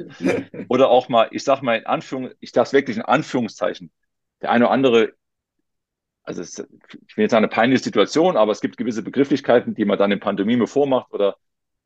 Oder 0.68 0.90
auch 0.90 1.08
mal, 1.08 1.28
ich 1.30 1.44
sag 1.44 1.62
mal 1.62 1.76
in 1.76 1.86
Anführung, 1.86 2.30
ich 2.40 2.50
sage 2.50 2.72
wirklich 2.72 2.96
in 2.96 3.04
Anführungszeichen, 3.04 3.92
der 4.40 4.50
eine 4.50 4.64
oder 4.64 4.72
andere, 4.72 5.12
also 6.24 6.42
es, 6.42 6.58
ich 6.58 7.16
will 7.16 7.22
jetzt 7.22 7.32
sagen, 7.32 7.44
eine 7.44 7.48
peinliche 7.48 7.82
Situation, 7.82 8.36
aber 8.36 8.52
es 8.52 8.60
gibt 8.60 8.76
gewisse 8.76 9.02
Begrifflichkeiten, 9.02 9.74
die 9.74 9.84
man 9.84 9.98
dann 9.98 10.12
in 10.12 10.20
Pantomime 10.20 10.66
vormacht 10.66 11.12
oder 11.12 11.36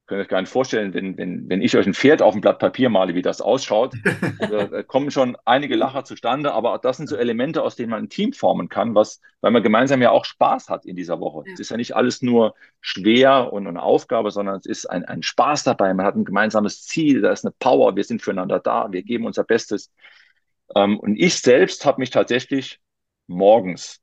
könnt 0.07 0.21
ihr 0.21 0.23
euch 0.23 0.29
gar 0.29 0.41
nicht 0.41 0.53
vorstellen, 0.53 0.95
wenn, 0.95 1.17
wenn, 1.17 1.49
wenn 1.49 1.61
ich 1.61 1.77
euch 1.77 1.87
ein 1.87 1.95
Pferd 1.95 2.23
auf 2.23 2.33
dem 2.33 2.41
Blatt 2.41 2.61
Papier 2.61 2.91
male, 2.91 3.15
wie 3.15 3.23
das 3.23 3.41
ausschaut, 3.41 3.95
da 4.39 4.83
kommen 4.85 5.11
schon 5.11 5.37
einige 5.45 5.75
Lacher 5.75 6.05
zustande, 6.05 6.53
aber 6.53 6.79
das 6.81 6.97
sind 6.97 7.09
so 7.09 7.17
Elemente, 7.17 7.63
aus 7.63 7.75
denen 7.75 7.91
man 7.91 8.05
ein 8.05 8.09
Team 8.09 8.33
formen 8.33 8.69
kann, 8.69 8.95
was, 8.95 9.21
weil 9.41 9.51
man 9.51 9.65
gemeinsam 9.65 10.01
ja 10.01 10.11
auch 10.11 10.25
Spaß 10.25 10.69
hat 10.69 10.87
in 10.87 10.95
dieser 10.95 11.19
Woche. 11.19 11.43
Ja. 11.47 11.55
Es 11.55 11.61
ist 11.61 11.71
ja 11.71 11.77
nicht 11.77 11.97
alles 11.97 12.23
nur 12.23 12.55
schwer 12.81 13.53
und 13.53 13.67
eine 13.67 13.83
Aufgabe, 13.83 14.31
sondern 14.31 14.57
es 14.57 14.67
ist 14.67 14.87
ein, 14.87 15.05
ein 15.05 15.23
Spaß 15.23 15.65
dabei. 15.65 15.93
Man 15.93 16.07
hat 16.07 16.15
ein 16.15 16.25
gemeinsames 16.25 16.83
Ziel, 16.83 17.21
da 17.21 17.33
ist 17.33 17.45
eine 17.45 17.55
Power, 17.59 17.97
wir 17.97 18.05
sind 18.05 18.23
füreinander 18.23 18.61
da, 18.61 18.93
wir 18.93 19.03
geben 19.03 19.27
unser 19.27 19.45
Bestes. 19.45 19.91
Ähm, 20.77 21.01
und 21.01 21.17
ich 21.17 21.35
selbst 21.41 21.85
habe 21.85 22.01
mich 22.01 22.11
tatsächlich 22.11 22.79
morgens 23.27 24.01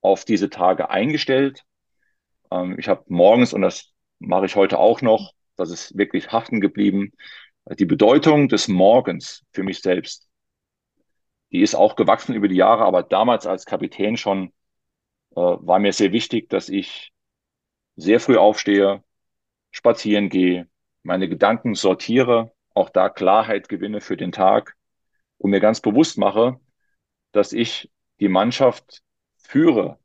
auf 0.00 0.24
diese 0.24 0.50
Tage 0.50 0.90
eingestellt. 0.90 1.64
Ähm, 2.50 2.78
ich 2.78 2.88
habe 2.88 3.04
morgens, 3.08 3.52
und 3.52 3.62
das 3.62 3.92
mache 4.18 4.46
ich 4.46 4.56
heute 4.56 4.78
auch 4.78 5.02
noch. 5.02 5.32
Das 5.56 5.70
ist 5.70 5.96
wirklich 5.96 6.30
haften 6.32 6.60
geblieben. 6.60 7.12
Die 7.78 7.84
Bedeutung 7.84 8.48
des 8.48 8.68
Morgens 8.68 9.44
für 9.52 9.62
mich 9.62 9.80
selbst, 9.80 10.28
die 11.52 11.60
ist 11.60 11.74
auch 11.74 11.96
gewachsen 11.96 12.34
über 12.34 12.48
die 12.48 12.56
Jahre, 12.56 12.84
aber 12.84 13.02
damals 13.02 13.46
als 13.46 13.64
Kapitän 13.64 14.16
schon 14.16 14.52
äh, 15.32 15.40
war 15.40 15.78
mir 15.78 15.92
sehr 15.92 16.12
wichtig, 16.12 16.48
dass 16.48 16.68
ich 16.68 17.12
sehr 17.96 18.20
früh 18.20 18.36
aufstehe, 18.36 19.02
spazieren 19.70 20.28
gehe, 20.28 20.68
meine 21.02 21.28
Gedanken 21.28 21.74
sortiere, 21.74 22.52
auch 22.74 22.90
da 22.90 23.08
Klarheit 23.08 23.68
gewinne 23.68 24.00
für 24.00 24.16
den 24.16 24.32
Tag 24.32 24.76
und 25.38 25.50
mir 25.50 25.60
ganz 25.60 25.80
bewusst 25.80 26.18
mache, 26.18 26.60
dass 27.32 27.52
ich 27.52 27.90
die 28.20 28.28
Mannschaft 28.28 29.02
führe 29.48 29.98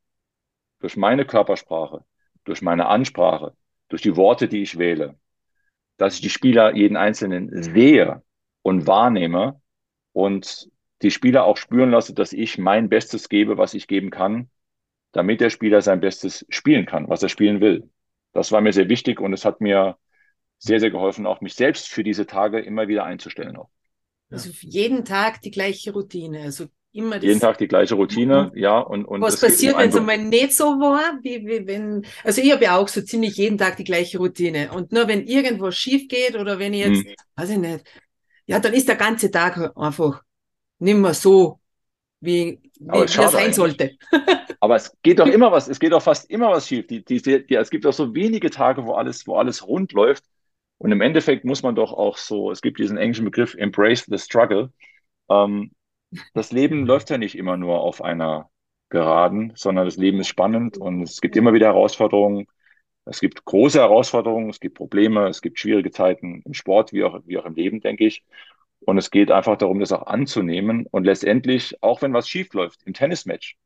durch 0.79 0.95
meine 0.97 1.25
Körpersprache, 1.25 2.03
durch 2.45 2.61
meine 2.61 2.87
Ansprache, 2.87 3.55
durch 3.89 4.01
die 4.01 4.15
Worte, 4.15 4.47
die 4.47 4.61
ich 4.61 4.77
wähle, 4.77 5.19
dass 5.97 6.15
ich 6.15 6.21
die 6.21 6.29
Spieler 6.29 6.75
jeden 6.75 6.97
Einzelnen 6.97 7.61
sehe 7.61 8.23
und 8.61 8.87
wahrnehme 8.87 9.61
und 10.13 10.69
die 11.01 11.11
Spieler 11.11 11.43
auch 11.43 11.57
spüren 11.57 11.91
lasse, 11.91 12.13
dass 12.13 12.31
ich 12.31 12.57
mein 12.57 12.87
Bestes 12.87 13.27
gebe, 13.27 13.57
was 13.57 13.73
ich 13.73 13.87
geben 13.87 14.09
kann, 14.09 14.49
damit 15.11 15.41
der 15.41 15.49
Spieler 15.49 15.81
sein 15.81 15.99
Bestes 15.99 16.45
spielen 16.49 16.85
kann, 16.85 17.09
was 17.09 17.21
er 17.21 17.29
spielen 17.29 17.59
will. 17.59 17.89
Das 18.31 18.51
war 18.51 18.61
mir 18.61 18.71
sehr 18.73 18.89
wichtig 18.89 19.19
und 19.19 19.33
es 19.33 19.43
hat 19.43 19.59
mir 19.59 19.97
sehr, 20.57 20.79
sehr 20.79 20.91
geholfen, 20.91 21.25
auch 21.25 21.41
mich 21.41 21.55
selbst 21.55 21.89
für 21.89 22.03
diese 22.03 22.25
Tage 22.25 22.61
immer 22.61 22.87
wieder 22.87 23.03
einzustellen. 23.03 23.57
Auch. 23.57 23.69
Also 24.29 24.49
jeden 24.61 25.03
Tag 25.03 25.41
die 25.41 25.51
gleiche 25.51 25.91
Routine. 25.91 26.41
Also 26.43 26.67
immer. 26.93 27.21
Jeden 27.21 27.39
Tag 27.39 27.57
die 27.57 27.67
gleiche 27.67 27.95
Routine, 27.95 28.51
mhm. 28.53 28.57
ja. 28.57 28.79
Und, 28.79 29.05
und 29.05 29.21
Was 29.21 29.39
passiert, 29.39 29.77
wenn 29.77 29.89
es 29.89 29.95
einmal 29.95 30.17
nicht 30.17 30.55
so 30.55 30.65
war? 30.79 31.19
Wie, 31.21 31.45
wie, 31.45 31.67
wenn, 31.67 32.05
also 32.23 32.41
ich 32.41 32.51
habe 32.51 32.63
ja 32.63 32.77
auch 32.77 32.87
so 32.87 33.01
ziemlich 33.01 33.35
jeden 33.35 33.57
Tag 33.57 33.77
die 33.77 33.83
gleiche 33.83 34.17
Routine. 34.17 34.71
Und 34.71 34.91
nur 34.91 35.07
wenn 35.07 35.25
irgendwas 35.25 35.75
schief 35.75 36.07
geht 36.07 36.35
oder 36.35 36.59
wenn 36.59 36.73
ich 36.73 36.85
jetzt, 36.85 37.05
mhm. 37.05 37.13
weiß 37.35 37.49
ich 37.49 37.57
nicht, 37.57 37.85
ja, 38.45 38.59
dann 38.59 38.73
ist 38.73 38.87
der 38.87 38.95
ganze 38.95 39.31
Tag 39.31 39.71
einfach 39.75 40.21
nicht 40.79 40.97
mehr 40.97 41.13
so, 41.13 41.59
wie, 42.19 42.59
wie, 42.79 42.93
wie 42.93 42.97
er 42.97 43.07
sein 43.07 43.35
eigentlich. 43.35 43.55
sollte. 43.55 43.91
Aber 44.59 44.75
es 44.75 44.95
geht 45.01 45.19
doch 45.19 45.27
immer 45.27 45.51
was, 45.51 45.67
es 45.67 45.79
geht 45.79 45.91
doch 45.91 46.01
fast 46.01 46.29
immer 46.29 46.49
was 46.49 46.67
schief. 46.67 46.87
Die, 46.87 47.03
die, 47.03 47.21
die, 47.21 47.55
es 47.55 47.69
gibt 47.69 47.85
auch 47.85 47.93
so 47.93 48.15
wenige 48.15 48.49
Tage, 48.49 48.85
wo 48.85 48.93
alles, 48.93 49.27
wo 49.27 49.35
alles 49.35 49.67
rund 49.67 49.91
läuft. 49.91 50.23
Und 50.77 50.91
im 50.91 51.01
Endeffekt 51.01 51.45
muss 51.45 51.63
man 51.63 51.75
doch 51.75 51.93
auch 51.93 52.17
so, 52.17 52.51
es 52.51 52.61
gibt 52.61 52.79
diesen 52.79 52.97
englischen 52.97 53.25
Begriff 53.25 53.55
Embrace 53.55 54.05
the 54.07 54.17
Struggle. 54.17 54.71
Ähm, 55.29 55.71
das 56.34 56.51
Leben 56.51 56.86
läuft 56.86 57.09
ja 57.09 57.18
nicht 57.18 57.38
immer 57.38 57.57
nur 57.57 57.82
auf 57.82 58.01
einer 58.01 58.49
Geraden, 58.89 59.53
sondern 59.55 59.86
das 59.86 59.97
Leben 59.97 60.20
ist 60.20 60.28
spannend 60.28 60.78
und 60.78 61.01
es 61.01 61.22
gibt 61.22 61.36
immer 61.36 61.53
wieder 61.53 61.68
Herausforderungen. 61.68 62.47
Es 63.05 63.20
gibt 63.20 63.43
große 63.43 63.80
Herausforderungen, 63.80 64.49
es 64.49 64.59
gibt 64.59 64.78
Probleme, 64.78 65.28
es 65.28 65.41
gibt 65.41 65.59
schwierige 65.59 65.91
Zeiten 65.91 66.41
im 66.45 66.53
Sport 66.53 66.93
wie 66.93 67.03
auch, 67.03 67.20
wie 67.26 67.38
auch 67.38 67.45
im 67.45 67.55
Leben, 67.55 67.82
denke 67.82 68.05
ich. 68.05 68.24
Und 68.82 68.97
es 68.97 69.11
geht 69.11 69.32
einfach 69.32 69.57
darum, 69.57 69.80
das 69.80 69.91
auch 69.91 70.07
anzunehmen. 70.07 70.86
Und 70.91 71.05
letztendlich, 71.05 71.82
auch 71.82 72.01
wenn 72.01 72.14
was 72.14 72.30
schief 72.30 72.53
läuft 72.53 72.84
im 72.84 72.93
Tennismatch, 72.93 73.57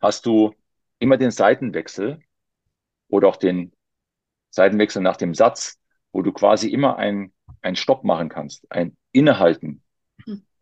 hast 0.00 0.26
du 0.26 0.54
immer 0.98 1.16
den 1.16 1.30
Seitenwechsel 1.30 2.20
oder 3.08 3.28
auch 3.28 3.36
den 3.36 3.72
Seitenwechsel 4.50 5.02
nach 5.02 5.16
dem 5.16 5.34
Satz, 5.34 5.80
wo 6.12 6.22
du 6.22 6.32
quasi 6.32 6.68
immer 6.68 6.96
ein, 6.96 7.32
ein 7.62 7.76
Stopp 7.76 8.04
machen 8.04 8.28
kannst, 8.28 8.70
ein 8.70 8.96
Innehalten, 9.12 9.82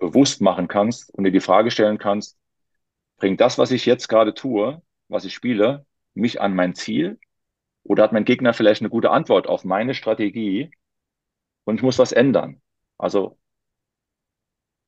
bewusst 0.01 0.43
machen 0.43 0.69
kannst 0.69 1.13
und 1.15 1.25
dir 1.25 1.33
die 1.33 1.41
Frage 1.41 1.73
stellen 1.73 1.99
kannst, 1.99 2.39
bringt 3.19 3.41
das, 3.41 3.59
was 3.59 3.71
ich 3.73 3.87
jetzt 3.87 4.09
gerade 4.09 4.35
tue, 4.35 4.83
was 5.09 5.25
ich 5.25 5.35
spiele, 5.35 5.87
mich 6.15 6.41
an 6.41 6.55
mein 6.55 6.75
Ziel? 6.75 7.21
Oder 7.85 8.05
hat 8.05 8.13
mein 8.13 8.25
Gegner 8.27 8.55
vielleicht 8.55 8.83
eine 8.83 8.91
gute 8.91 9.11
Antwort 9.13 9.49
auf 9.49 9.65
meine 9.65 9.95
Strategie 9.95 10.71
und 11.65 11.77
ich 11.77 11.83
muss 11.83 11.99
was 11.99 12.13
ändern? 12.13 12.63
Also 12.99 13.39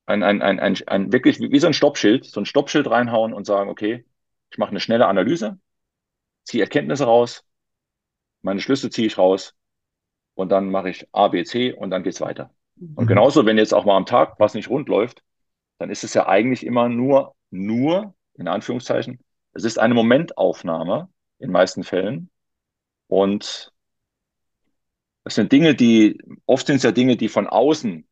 ein, 0.07 0.23
ein, 0.23 0.43
ein, 0.43 0.59
ein, 0.61 0.77
ein 0.87 1.13
wirklich 1.13 1.41
wie 1.41 1.59
so 1.59 1.67
ein 1.67 1.73
Stoppschild, 1.75 2.25
so 2.25 2.41
ein 2.41 2.47
Stoppschild 2.47 2.89
reinhauen 2.91 3.33
und 3.33 3.47
sagen, 3.47 3.71
okay, 3.71 4.05
ich 4.51 4.59
mache 4.59 4.71
eine 4.71 4.81
schnelle 4.81 5.07
Analyse, 5.07 5.59
ziehe 6.45 6.63
Erkenntnisse 6.65 7.05
raus, 7.07 7.45
meine 8.43 8.61
Schlüsse 8.61 8.91
ziehe 8.91 9.07
ich 9.09 9.19
raus 9.19 9.55
und 10.35 10.51
dann 10.51 10.71
mache 10.71 10.91
ich 10.91 11.09
A, 11.13 11.29
B, 11.29 11.45
C 11.45 11.73
und 11.75 11.91
dann 11.91 12.03
geht's 12.05 12.21
weiter. 12.21 12.55
Und 12.77 13.07
genauso, 13.07 13.47
wenn 13.47 13.59
jetzt 13.59 13.75
auch 13.75 13.85
mal 13.85 13.97
am 13.97 14.07
Tag 14.07 14.39
was 14.39 14.55
nicht 14.55 14.68
rund 14.70 14.89
läuft, 14.89 15.23
dann 15.79 15.91
ist 15.91 16.05
es 16.05 16.14
ja 16.14 16.27
eigentlich 16.27 16.64
immer 16.64 16.89
nur, 16.89 17.35
nur, 17.51 18.14
in 18.35 18.49
Anführungszeichen, 18.49 19.20
es 19.53 19.64
ist 19.64 19.79
eine 19.79 19.95
Momentaufnahme 19.95 21.09
in 21.39 21.51
meisten 21.51 21.85
Fällen. 21.85 22.31
Und 23.09 23.73
es 25.25 25.35
sind 25.35 25.53
Dinge, 25.53 25.75
die, 25.75 26.18
oft 26.47 26.66
sind 26.66 26.77
es 26.77 26.83
ja 26.83 26.93
Dinge, 26.93 27.16
die 27.16 27.29
von 27.29 27.47
außen 27.47 28.07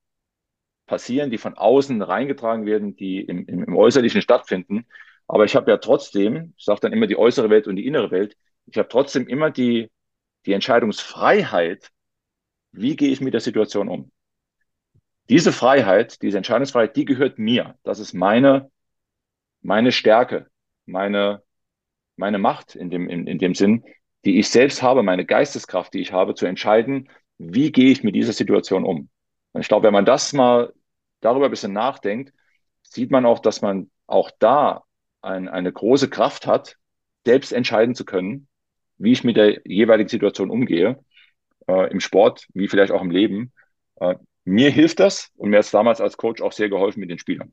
passieren, 0.87 1.31
die 1.31 1.39
von 1.39 1.55
außen 1.55 2.03
reingetragen 2.03 2.67
werden, 2.67 2.97
die 2.97 3.21
im, 3.21 3.47
im, 3.47 3.65
im 3.65 3.77
Äußerlichen 3.77 4.23
stattfinden. 4.23 4.87
Aber 5.27 5.45
ich 5.45 5.55
habe 5.55 5.71
ja 5.71 5.79
trotzdem, 5.79 6.55
ich 6.57 6.65
sage 6.65 6.81
dann 6.81 6.93
immer 6.93 7.07
die 7.07 7.17
äußere 7.17 7.51
Welt 7.51 7.67
und 7.69 7.77
die 7.77 7.87
innere 7.87 8.11
Welt, 8.11 8.37
ich 8.67 8.77
habe 8.79 8.89
trotzdem 8.89 9.27
immer 9.29 9.51
die, 9.51 9.91
die 10.47 10.53
Entscheidungsfreiheit, 10.53 11.91
wie 12.73 12.97
gehe 12.97 13.11
ich 13.11 13.21
mit 13.21 13.35
der 13.35 13.41
Situation 13.41 13.89
um. 13.89 14.11
Diese 15.31 15.53
Freiheit, 15.53 16.23
diese 16.23 16.39
Entscheidungsfreiheit, 16.39 16.97
die 16.97 17.05
gehört 17.05 17.39
mir. 17.39 17.79
Das 17.85 18.01
ist 18.01 18.15
meine, 18.15 18.69
meine 19.63 19.93
Stärke, 19.93 20.49
meine, 20.87 21.45
meine 22.17 22.39
Macht 22.39 22.75
in 22.75 22.91
dem, 22.91 23.09
in, 23.09 23.29
in 23.29 23.39
dem 23.39 23.55
Sinn, 23.55 23.85
die 24.25 24.41
ich 24.41 24.49
selbst 24.49 24.83
habe, 24.83 25.05
meine 25.05 25.25
Geisteskraft, 25.25 25.95
die 25.95 26.01
ich 26.01 26.13
habe, 26.13 26.35
zu 26.35 26.47
entscheiden, 26.47 27.09
wie 27.39 27.71
gehe 27.71 27.93
ich 27.93 28.03
mit 28.03 28.17
dieser 28.17 28.33
Situation 28.33 28.85
um. 28.85 29.09
Und 29.53 29.61
ich 29.61 29.69
glaube, 29.69 29.87
wenn 29.87 29.93
man 29.93 30.05
das 30.05 30.33
mal 30.33 30.73
darüber 31.21 31.45
ein 31.45 31.53
bisschen 31.53 31.73
nachdenkt, 31.73 32.35
sieht 32.83 33.13
man 33.13 33.25
auch, 33.25 33.39
dass 33.39 33.63
man 33.63 33.89
auch 34.09 34.33
da 34.41 34.83
ein, 35.23 35.49
eine 35.49 35.73
große 35.73 36.11
Kraft 36.11 36.49
hat, 36.49 36.77
selbst 37.25 37.53
entscheiden 37.53 37.95
zu 37.95 38.05
können, 38.05 38.49
wie 38.99 39.13
ich 39.13 39.23
mit 39.23 39.37
der 39.37 39.61
jeweiligen 39.65 40.09
Situation 40.09 40.51
umgehe, 40.51 40.99
äh, 41.69 41.89
im 41.93 42.01
Sport, 42.01 42.49
wie 42.53 42.67
vielleicht 42.67 42.91
auch 42.91 43.03
im 43.03 43.13
Leben. 43.13 43.53
Äh, 44.01 44.17
mir 44.51 44.71
hilft 44.71 45.01
das 45.01 45.31
und 45.37 45.51
mir 45.51 45.59
hat 45.59 45.65
es 45.65 45.71
damals 45.71 46.01
als 46.01 46.17
Coach 46.17 46.43
auch 46.43 46.53
sehr 46.53 46.69
geholfen 46.69 47.01
mit 47.01 47.11
den 47.11 47.19
Spielern. 47.19 47.53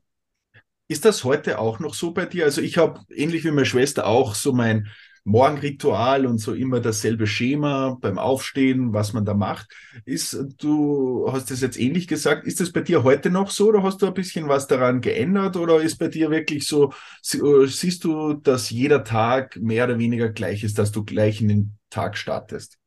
Ist 0.88 1.04
das 1.04 1.22
heute 1.22 1.58
auch 1.58 1.78
noch 1.78 1.94
so 1.94 2.12
bei 2.12 2.26
dir? 2.26 2.44
Also 2.44 2.60
ich 2.60 2.78
habe 2.78 3.00
ähnlich 3.14 3.44
wie 3.44 3.50
meine 3.50 3.66
Schwester 3.66 4.06
auch 4.06 4.34
so 4.34 4.52
mein 4.52 4.88
Morgenritual 5.24 6.24
und 6.26 6.38
so 6.38 6.54
immer 6.54 6.80
dasselbe 6.80 7.26
Schema 7.26 7.98
beim 8.00 8.18
Aufstehen, 8.18 8.94
was 8.94 9.12
man 9.12 9.26
da 9.26 9.34
macht. 9.34 9.68
Ist, 10.06 10.38
du 10.58 11.28
hast 11.30 11.50
das 11.50 11.60
jetzt 11.60 11.78
ähnlich 11.78 12.08
gesagt, 12.08 12.46
ist 12.46 12.60
das 12.60 12.72
bei 12.72 12.80
dir 12.80 13.04
heute 13.04 13.30
noch 13.30 13.50
so 13.50 13.68
oder 13.68 13.82
hast 13.82 14.00
du 14.00 14.06
ein 14.06 14.14
bisschen 14.14 14.48
was 14.48 14.66
daran 14.66 15.02
geändert 15.02 15.56
oder 15.56 15.80
ist 15.82 15.98
bei 15.98 16.08
dir 16.08 16.30
wirklich 16.30 16.66
so, 16.66 16.92
siehst 17.22 18.04
du, 18.04 18.32
dass 18.32 18.70
jeder 18.70 19.04
Tag 19.04 19.56
mehr 19.56 19.84
oder 19.84 19.98
weniger 19.98 20.30
gleich 20.30 20.64
ist, 20.64 20.78
dass 20.78 20.90
du 20.90 21.04
gleich 21.04 21.42
in 21.42 21.48
den 21.48 21.78
Tag 21.90 22.16
startest? 22.16 22.78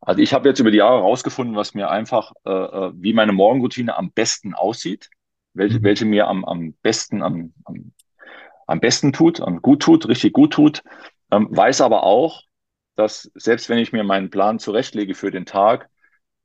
Also 0.00 0.20
ich 0.20 0.34
habe 0.34 0.48
jetzt 0.48 0.60
über 0.60 0.70
die 0.70 0.78
Jahre 0.78 0.98
herausgefunden, 0.98 1.56
was 1.56 1.74
mir 1.74 1.90
einfach, 1.90 2.32
äh, 2.44 2.50
äh, 2.50 2.92
wie 2.94 3.14
meine 3.14 3.32
Morgenroutine 3.32 3.96
am 3.96 4.12
besten 4.12 4.54
aussieht, 4.54 5.08
welche, 5.54 5.78
mhm. 5.78 5.84
welche 5.84 6.04
mir 6.04 6.26
am, 6.28 6.44
am 6.44 6.74
besten, 6.82 7.22
am, 7.22 7.54
am, 7.64 7.92
am 8.66 8.80
besten 8.80 9.12
tut, 9.12 9.40
am 9.40 9.62
gut 9.62 9.82
tut, 9.82 10.08
richtig 10.08 10.32
gut 10.32 10.52
tut, 10.52 10.82
ähm, 11.30 11.48
weiß 11.50 11.80
aber 11.80 12.02
auch, 12.02 12.42
dass 12.96 13.30
selbst 13.34 13.68
wenn 13.68 13.78
ich 13.78 13.92
mir 13.92 14.04
meinen 14.04 14.30
Plan 14.30 14.58
zurechtlege 14.58 15.14
für 15.14 15.30
den 15.30 15.46
Tag, 15.46 15.88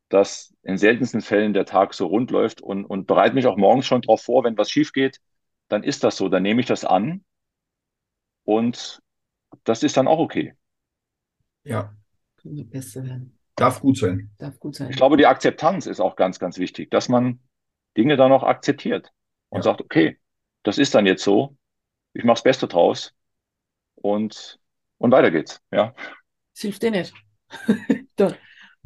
dass 0.09 0.55
in 0.63 0.77
seltensten 0.77 1.21
Fällen 1.21 1.53
der 1.53 1.65
Tag 1.65 1.93
so 1.93 2.07
rund 2.07 2.31
läuft 2.31 2.61
und, 2.61 2.85
und 2.85 3.05
bereite 3.05 3.35
mich 3.35 3.45
auch 3.45 3.57
morgens 3.57 3.85
schon 3.85 4.01
darauf 4.01 4.21
vor, 4.21 4.43
wenn 4.43 4.57
was 4.57 4.71
schief 4.71 4.91
geht, 4.91 5.19
dann 5.67 5.83
ist 5.83 6.03
das 6.03 6.17
so, 6.17 6.29
dann 6.29 6.43
nehme 6.43 6.61
ich 6.61 6.67
das 6.67 6.83
an 6.83 7.23
und 8.43 9.01
das 9.63 9.83
ist 9.83 9.97
dann 9.97 10.07
auch 10.07 10.19
okay. 10.19 10.55
Ja. 11.63 11.93
Könnte 12.41 12.63
besser 12.63 13.03
werden. 13.03 13.37
Darf 13.55 13.81
gut 13.81 13.97
sein. 13.97 14.31
Darf 14.37 14.59
gut 14.59 14.75
sein. 14.75 14.89
Ich 14.89 14.97
glaube, 14.97 15.17
die 15.17 15.25
Akzeptanz 15.25 15.85
ist 15.85 15.99
auch 15.99 16.15
ganz, 16.15 16.39
ganz 16.39 16.57
wichtig, 16.57 16.89
dass 16.91 17.09
man 17.09 17.39
Dinge 17.97 18.15
dann 18.17 18.31
auch 18.31 18.43
akzeptiert 18.43 19.11
und 19.49 19.59
Ja. 19.59 19.63
sagt, 19.63 19.81
okay, 19.81 20.19
das 20.63 20.77
ist 20.77 20.95
dann 20.95 21.05
jetzt 21.05 21.23
so, 21.23 21.57
ich 22.13 22.23
mache 22.23 22.35
das 22.35 22.43
Beste 22.43 22.67
draus 22.67 23.13
und, 23.95 24.59
und 24.97 25.11
weiter 25.11 25.31
geht's. 25.31 25.61
Ja, 25.71 25.93
Das 26.53 26.61
hilft 26.61 26.83
eh 26.83 26.91
nicht. 26.91 27.13
Dann. 28.15 28.35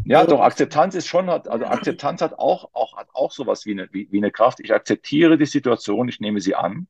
ja 0.03 0.21
Ja. 0.21 0.25
doch, 0.25 0.39
Akzeptanz 0.41 0.95
ist 0.95 1.07
schon, 1.07 1.29
hat, 1.29 1.47
also 1.47 1.65
Akzeptanz 1.65 2.21
hat 2.21 2.33
auch, 2.33 2.69
auch, 2.73 2.97
hat 2.97 3.09
auch 3.13 3.31
sowas 3.31 3.65
wie 3.65 3.71
eine, 3.71 3.89
wie, 3.93 4.11
wie 4.11 4.17
eine 4.17 4.31
Kraft. 4.31 4.59
Ich 4.59 4.73
akzeptiere 4.73 5.37
die 5.37 5.45
Situation, 5.45 6.07
ich 6.09 6.19
nehme 6.19 6.39
sie 6.41 6.55
an 6.55 6.87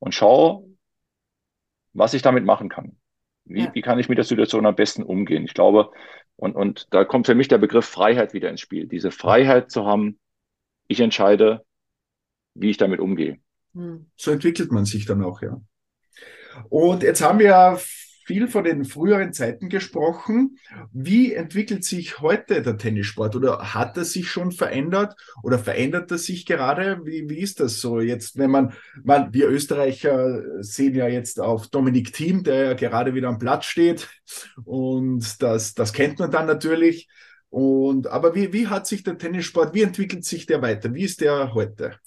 und 0.00 0.14
schaue, 0.14 0.64
was 1.94 2.14
ich 2.14 2.22
damit 2.22 2.44
machen 2.44 2.68
kann. 2.68 2.96
Wie, 3.46 3.62
Ja. 3.62 3.74
wie 3.74 3.82
kann 3.82 3.98
ich 3.98 4.08
mit 4.08 4.18
der 4.18 4.24
Situation 4.24 4.66
am 4.66 4.74
besten 4.74 5.02
umgehen? 5.02 5.44
Ich 5.44 5.54
glaube, 5.54 5.90
und, 6.36 6.54
und 6.54 6.86
da 6.90 7.04
kommt 7.04 7.26
für 7.26 7.34
mich 7.34 7.48
der 7.48 7.58
Begriff 7.58 7.86
Freiheit 7.86 8.34
wieder 8.34 8.50
ins 8.50 8.60
Spiel. 8.60 8.86
Diese 8.86 9.10
Freiheit 9.10 9.70
zu 9.70 9.86
haben, 9.86 10.18
ich 10.88 11.00
entscheide, 11.00 11.64
wie 12.54 12.70
ich 12.70 12.76
damit 12.76 13.00
umgehe. 13.00 13.38
Hm. 13.74 14.10
So 14.16 14.30
entwickelt 14.32 14.70
man 14.72 14.84
sich 14.84 15.06
dann 15.06 15.22
auch, 15.22 15.40
ja. 15.42 15.60
Und 16.68 17.02
jetzt 17.02 17.22
haben 17.22 17.38
wir 17.38 17.46
ja 17.46 17.78
viel 18.26 18.48
von 18.48 18.64
den 18.64 18.84
früheren 18.84 19.32
Zeiten 19.32 19.68
gesprochen. 19.68 20.58
Wie 20.92 21.32
entwickelt 21.32 21.84
sich 21.84 22.20
heute 22.20 22.60
der 22.60 22.76
Tennissport 22.76 23.36
oder 23.36 23.72
hat 23.72 23.96
er 23.96 24.04
sich 24.04 24.28
schon 24.28 24.50
verändert 24.50 25.14
oder 25.44 25.60
verändert 25.60 26.10
er 26.10 26.18
sich 26.18 26.44
gerade? 26.44 27.00
Wie, 27.04 27.30
wie 27.30 27.38
ist 27.38 27.60
das 27.60 27.80
so 27.80 28.00
jetzt, 28.00 28.36
wenn 28.36 28.50
man, 28.50 28.72
man, 29.04 29.32
wir 29.32 29.48
Österreicher 29.48 30.42
sehen 30.60 30.96
ja 30.96 31.06
jetzt 31.06 31.38
auf 31.38 31.68
Dominik 31.68 32.12
Thiem, 32.12 32.42
der 32.42 32.64
ja 32.64 32.74
gerade 32.74 33.14
wieder 33.14 33.28
am 33.28 33.38
Platz 33.38 33.66
steht 33.66 34.08
und 34.64 35.40
das, 35.40 35.74
das 35.74 35.92
kennt 35.92 36.18
man 36.18 36.32
dann 36.32 36.46
natürlich. 36.46 37.08
Und, 37.48 38.08
aber 38.08 38.34
wie, 38.34 38.52
wie 38.52 38.66
hat 38.66 38.88
sich 38.88 39.04
der 39.04 39.18
Tennissport, 39.18 39.72
wie 39.72 39.82
entwickelt 39.82 40.24
sich 40.24 40.46
der 40.46 40.62
weiter? 40.62 40.92
Wie 40.92 41.04
ist 41.04 41.20
der 41.20 41.54
heute? 41.54 42.00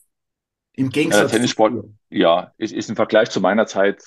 Im 0.74 0.90
Gegensatz 0.90 1.32
Ja, 1.32 1.38
Tennissport-. 1.38 1.86
Ja, 2.10 2.54
es 2.58 2.74
ist 2.74 2.90
im 2.90 2.98
Vergleich 2.98 3.30
zu 3.30 3.40
meiner 3.40 3.68
Zeit 3.68 4.04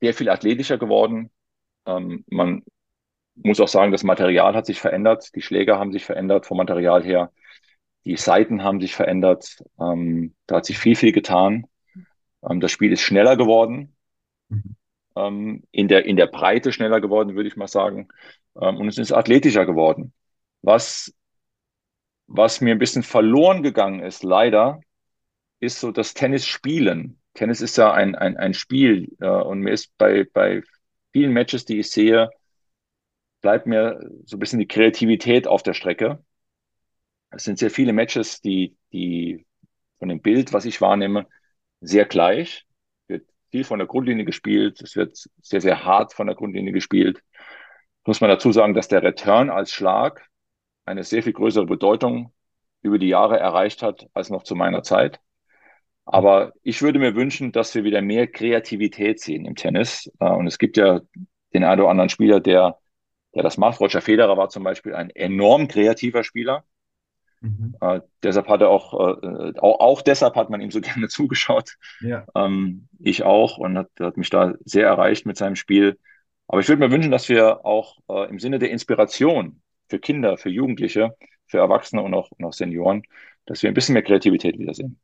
sehr 0.00 0.14
viel 0.14 0.30
athletischer 0.30 0.78
geworden. 0.78 1.30
Ähm, 1.86 2.24
man 2.28 2.62
muss 3.34 3.60
auch 3.60 3.68
sagen, 3.68 3.92
das 3.92 4.02
Material 4.02 4.54
hat 4.54 4.66
sich 4.66 4.80
verändert. 4.80 5.34
Die 5.34 5.42
Schläger 5.42 5.78
haben 5.78 5.92
sich 5.92 6.04
verändert 6.04 6.46
vom 6.46 6.56
Material 6.56 7.02
her. 7.02 7.32
Die 8.04 8.16
Seiten 8.16 8.62
haben 8.62 8.80
sich 8.80 8.94
verändert. 8.94 9.62
Ähm, 9.78 10.34
da 10.46 10.56
hat 10.56 10.66
sich 10.66 10.78
viel, 10.78 10.96
viel 10.96 11.12
getan. 11.12 11.66
Ähm, 12.48 12.60
das 12.60 12.72
Spiel 12.72 12.92
ist 12.92 13.02
schneller 13.02 13.36
geworden. 13.36 13.96
Mhm. 14.48 14.76
Ähm, 15.16 15.62
in 15.70 15.88
der, 15.88 16.06
in 16.06 16.16
der 16.16 16.26
Breite 16.26 16.72
schneller 16.72 17.00
geworden, 17.00 17.34
würde 17.34 17.48
ich 17.48 17.56
mal 17.56 17.68
sagen. 17.68 18.08
Ähm, 18.60 18.76
und 18.76 18.88
es 18.88 18.98
ist 18.98 19.12
athletischer 19.12 19.66
geworden. 19.66 20.12
Was, 20.62 21.14
was 22.26 22.60
mir 22.60 22.74
ein 22.74 22.78
bisschen 22.78 23.02
verloren 23.02 23.62
gegangen 23.62 24.00
ist, 24.00 24.22
leider, 24.22 24.80
ist 25.58 25.80
so 25.80 25.92
das 25.92 26.14
Tennis 26.14 26.46
spielen. 26.46 27.19
Tennis 27.34 27.60
ist 27.60 27.76
ja 27.76 27.92
ein, 27.92 28.14
ein, 28.14 28.36
ein 28.36 28.54
Spiel 28.54 29.16
äh, 29.20 29.28
und 29.28 29.60
mir 29.60 29.72
ist 29.72 29.96
bei, 29.98 30.26
bei 30.32 30.62
vielen 31.12 31.32
Matches, 31.32 31.64
die 31.64 31.78
ich 31.80 31.90
sehe, 31.90 32.30
bleibt 33.40 33.66
mir 33.66 34.00
so 34.24 34.36
ein 34.36 34.40
bisschen 34.40 34.58
die 34.58 34.68
Kreativität 34.68 35.46
auf 35.46 35.62
der 35.62 35.74
Strecke. 35.74 36.22
Es 37.30 37.44
sind 37.44 37.58
sehr 37.58 37.70
viele 37.70 37.92
Matches, 37.92 38.40
die, 38.40 38.76
die 38.92 39.46
von 39.98 40.08
dem 40.08 40.20
Bild, 40.20 40.52
was 40.52 40.64
ich 40.64 40.80
wahrnehme, 40.80 41.26
sehr 41.80 42.04
gleich. 42.04 42.66
Wird 43.06 43.26
viel 43.50 43.64
von 43.64 43.78
der 43.78 43.88
Grundlinie 43.88 44.24
gespielt. 44.24 44.80
Es 44.82 44.96
wird 44.96 45.16
sehr, 45.40 45.60
sehr 45.60 45.84
hart 45.84 46.12
von 46.12 46.26
der 46.26 46.36
Grundlinie 46.36 46.72
gespielt. 46.72 47.22
Muss 48.04 48.20
man 48.20 48.30
dazu 48.30 48.50
sagen, 48.52 48.74
dass 48.74 48.88
der 48.88 49.02
Return 49.02 49.50
als 49.50 49.72
Schlag 49.72 50.28
eine 50.84 51.04
sehr 51.04 51.22
viel 51.22 51.32
größere 51.32 51.66
Bedeutung 51.66 52.32
über 52.82 52.98
die 52.98 53.08
Jahre 53.08 53.38
erreicht 53.38 53.82
hat 53.82 54.08
als 54.14 54.30
noch 54.30 54.42
zu 54.42 54.56
meiner 54.56 54.82
Zeit. 54.82 55.20
Aber 56.12 56.52
ich 56.64 56.82
würde 56.82 56.98
mir 56.98 57.14
wünschen, 57.14 57.52
dass 57.52 57.72
wir 57.74 57.84
wieder 57.84 58.02
mehr 58.02 58.26
Kreativität 58.26 59.20
sehen 59.20 59.44
im 59.46 59.54
Tennis. 59.54 60.10
Äh, 60.18 60.28
Und 60.30 60.48
es 60.48 60.58
gibt 60.58 60.76
ja 60.76 61.00
den 61.54 61.62
einen 61.64 61.80
oder 61.80 61.90
anderen 61.90 62.08
Spieler, 62.08 62.40
der, 62.40 62.78
der 63.34 63.44
das 63.44 63.58
macht. 63.58 63.80
Roger 63.80 64.00
Federer 64.00 64.36
war 64.36 64.48
zum 64.48 64.64
Beispiel 64.64 64.94
ein 64.94 65.10
enorm 65.10 65.68
kreativer 65.68 66.24
Spieler. 66.24 66.64
Mhm. 67.40 67.76
Äh, 67.80 68.00
deshalb 68.24 68.48
hat 68.48 68.60
er 68.60 68.70
auch, 68.70 68.92
äh, 69.22 69.52
auch, 69.60 69.78
auch 69.78 70.02
deshalb 70.02 70.34
hat 70.34 70.50
man 70.50 70.60
ihm 70.60 70.72
so 70.72 70.80
gerne 70.80 71.06
zugeschaut. 71.06 71.76
Ja. 72.00 72.26
Ähm, 72.34 72.88
ich 72.98 73.22
auch 73.22 73.58
und 73.58 73.78
hat, 73.78 73.90
hat 74.00 74.16
mich 74.16 74.30
da 74.30 74.54
sehr 74.64 74.86
erreicht 74.88 75.26
mit 75.26 75.36
seinem 75.36 75.54
Spiel. 75.56 75.96
Aber 76.48 76.60
ich 76.60 76.68
würde 76.68 76.80
mir 76.80 76.90
wünschen, 76.90 77.12
dass 77.12 77.28
wir 77.28 77.64
auch 77.64 77.98
äh, 78.08 78.28
im 78.28 78.40
Sinne 78.40 78.58
der 78.58 78.70
Inspiration 78.70 79.62
für 79.88 80.00
Kinder, 80.00 80.36
für 80.38 80.50
Jugendliche, 80.50 81.14
für 81.46 81.58
Erwachsene 81.58 82.02
und 82.02 82.14
auch, 82.14 82.32
und 82.32 82.44
auch 82.44 82.52
Senioren, 82.52 83.04
dass 83.46 83.62
wir 83.62 83.70
ein 83.70 83.74
bisschen 83.74 83.92
mehr 83.92 84.02
Kreativität 84.02 84.58
wiedersehen. 84.58 85.00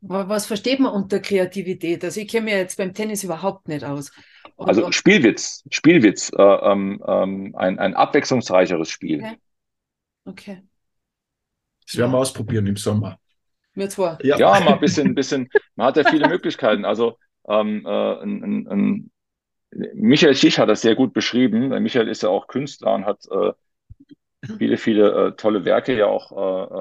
Wa- 0.00 0.28
Was 0.28 0.46
versteht 0.46 0.80
man 0.80 0.92
unter 0.92 1.20
Kreativität? 1.20 2.04
Also 2.04 2.20
ich 2.20 2.28
kenne 2.28 2.44
mich 2.46 2.54
jetzt 2.54 2.76
beim 2.78 2.94
Tennis 2.94 3.24
überhaupt 3.24 3.68
nicht 3.68 3.84
aus. 3.84 4.12
Aber- 4.56 4.68
Also 4.68 4.92
Spielwitz, 4.92 5.64
Spielwitz, 5.70 6.30
äh, 6.36 6.42
ähm, 6.42 7.02
ähm, 7.06 7.54
ein, 7.56 7.78
ein 7.78 7.94
abwechslungsreicheres 7.94 8.88
Spiel. 8.88 9.18
Okay. 9.20 9.36
okay. 10.24 10.62
Das 11.86 11.96
werden 11.96 12.12
wir 12.12 12.18
ausprobieren 12.18 12.66
im 12.66 12.76
Sommer. 12.76 13.18
Wir 13.74 13.88
zwar. 13.88 14.22
Ja, 14.24 14.36
Ja, 14.36 14.60
mal 14.60 14.74
ein 14.74 14.80
bisschen, 14.80 15.14
bisschen, 15.14 15.48
man 15.76 15.86
hat 15.88 15.96
ja 15.96 16.04
viele 16.04 16.28
Möglichkeiten. 16.28 16.84
Also 16.84 17.16
ähm, 17.48 17.86
äh, 17.86 17.88
ein, 18.22 18.42
ein, 18.44 18.68
ein, 18.68 19.10
Michael 19.94 20.34
Schisch 20.34 20.58
hat 20.58 20.68
das 20.68 20.80
sehr 20.80 20.94
gut 20.94 21.12
beschrieben. 21.12 21.68
Michael 21.82 22.08
ist 22.08 22.22
ja 22.22 22.28
auch 22.30 22.46
Künstler 22.46 22.94
und 22.94 23.04
hat 23.04 23.20
äh, 23.30 23.52
viele, 24.58 24.76
viele 24.76 25.28
äh, 25.28 25.32
tolle 25.36 25.64
Werke 25.64 25.96
ja 25.96 26.06
auch 26.06 26.74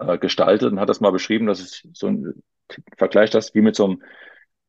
äh, 0.00 0.14
äh, 0.14 0.18
gestaltet 0.18 0.72
und 0.72 0.80
hat 0.80 0.88
das 0.88 1.00
mal 1.00 1.12
beschrieben, 1.12 1.46
dass 1.46 1.60
es 1.60 1.82
so 1.92 2.08
ein 2.08 2.42
Vergleich 2.96 3.30
das 3.30 3.54
wie 3.54 3.62
mit 3.62 3.76
so 3.76 3.84
einem 3.84 4.02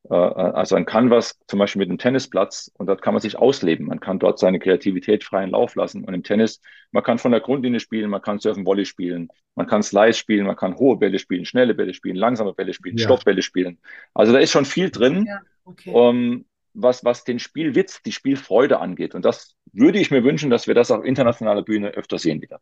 äh, 0.10 0.14
also 0.14 0.76
ein 0.76 0.86
Canvas 0.86 1.38
zum 1.48 1.60
Beispiel 1.60 1.80
mit 1.80 1.90
einem 1.90 1.98
Tennisplatz 1.98 2.72
und 2.78 2.88
dort 2.88 3.02
kann 3.02 3.14
man 3.14 3.22
sich 3.22 3.38
ausleben. 3.38 3.88
Man 3.88 4.00
kann 4.00 4.20
dort 4.20 4.40
seine 4.40 4.60
Kreativität 4.60 5.24
freien 5.24 5.52
Lauf 5.52 5.76
lassen. 5.76 6.04
Und 6.04 6.14
im 6.14 6.24
Tennis, 6.24 6.62
man 6.92 7.04
kann 7.04 7.18
von 7.18 7.32
der 7.32 7.42
Grundlinie 7.42 7.80
spielen, 7.80 8.10
man 8.10 8.22
kann 8.22 8.40
Surfen 8.40 8.66
Volley 8.66 8.86
spielen, 8.86 9.30
man 9.56 9.68
kann 9.68 9.84
Slice 9.84 10.18
spielen, 10.18 10.46
man 10.46 10.56
kann 10.56 10.78
hohe 10.78 10.98
Bälle 10.98 11.20
spielen, 11.20 11.46
schnelle 11.46 11.74
Bälle 11.74 11.94
spielen, 11.94 12.16
langsame 12.16 12.54
Bälle 12.54 12.74
spielen, 12.74 12.98
Ja. 12.98 13.06
Stoppbälle 13.06 13.42
spielen. 13.42 13.80
Also 14.14 14.32
da 14.34 14.40
ist 14.40 14.52
schon 14.52 14.66
viel 14.66 14.90
drin, 14.90 15.26
Ja, 15.28 15.42
okay. 15.66 15.92
ähm, 15.94 16.46
was, 16.74 17.04
was 17.04 17.24
den 17.24 17.40
Spielwitz, 17.40 18.02
die 18.04 18.12
Spielfreude 18.12 18.80
angeht. 18.80 19.16
Und 19.16 19.26
das 19.26 19.56
würde 19.74 20.00
ich 20.00 20.12
mir 20.12 20.24
wünschen, 20.24 20.50
dass 20.50 20.68
wir 20.68 20.76
das 20.76 20.92
auf 20.92 21.04
internationaler 21.04 21.64
Bühne 21.64 21.90
öfter 21.90 22.18
sehen 22.20 22.42
wieder. 22.42 22.62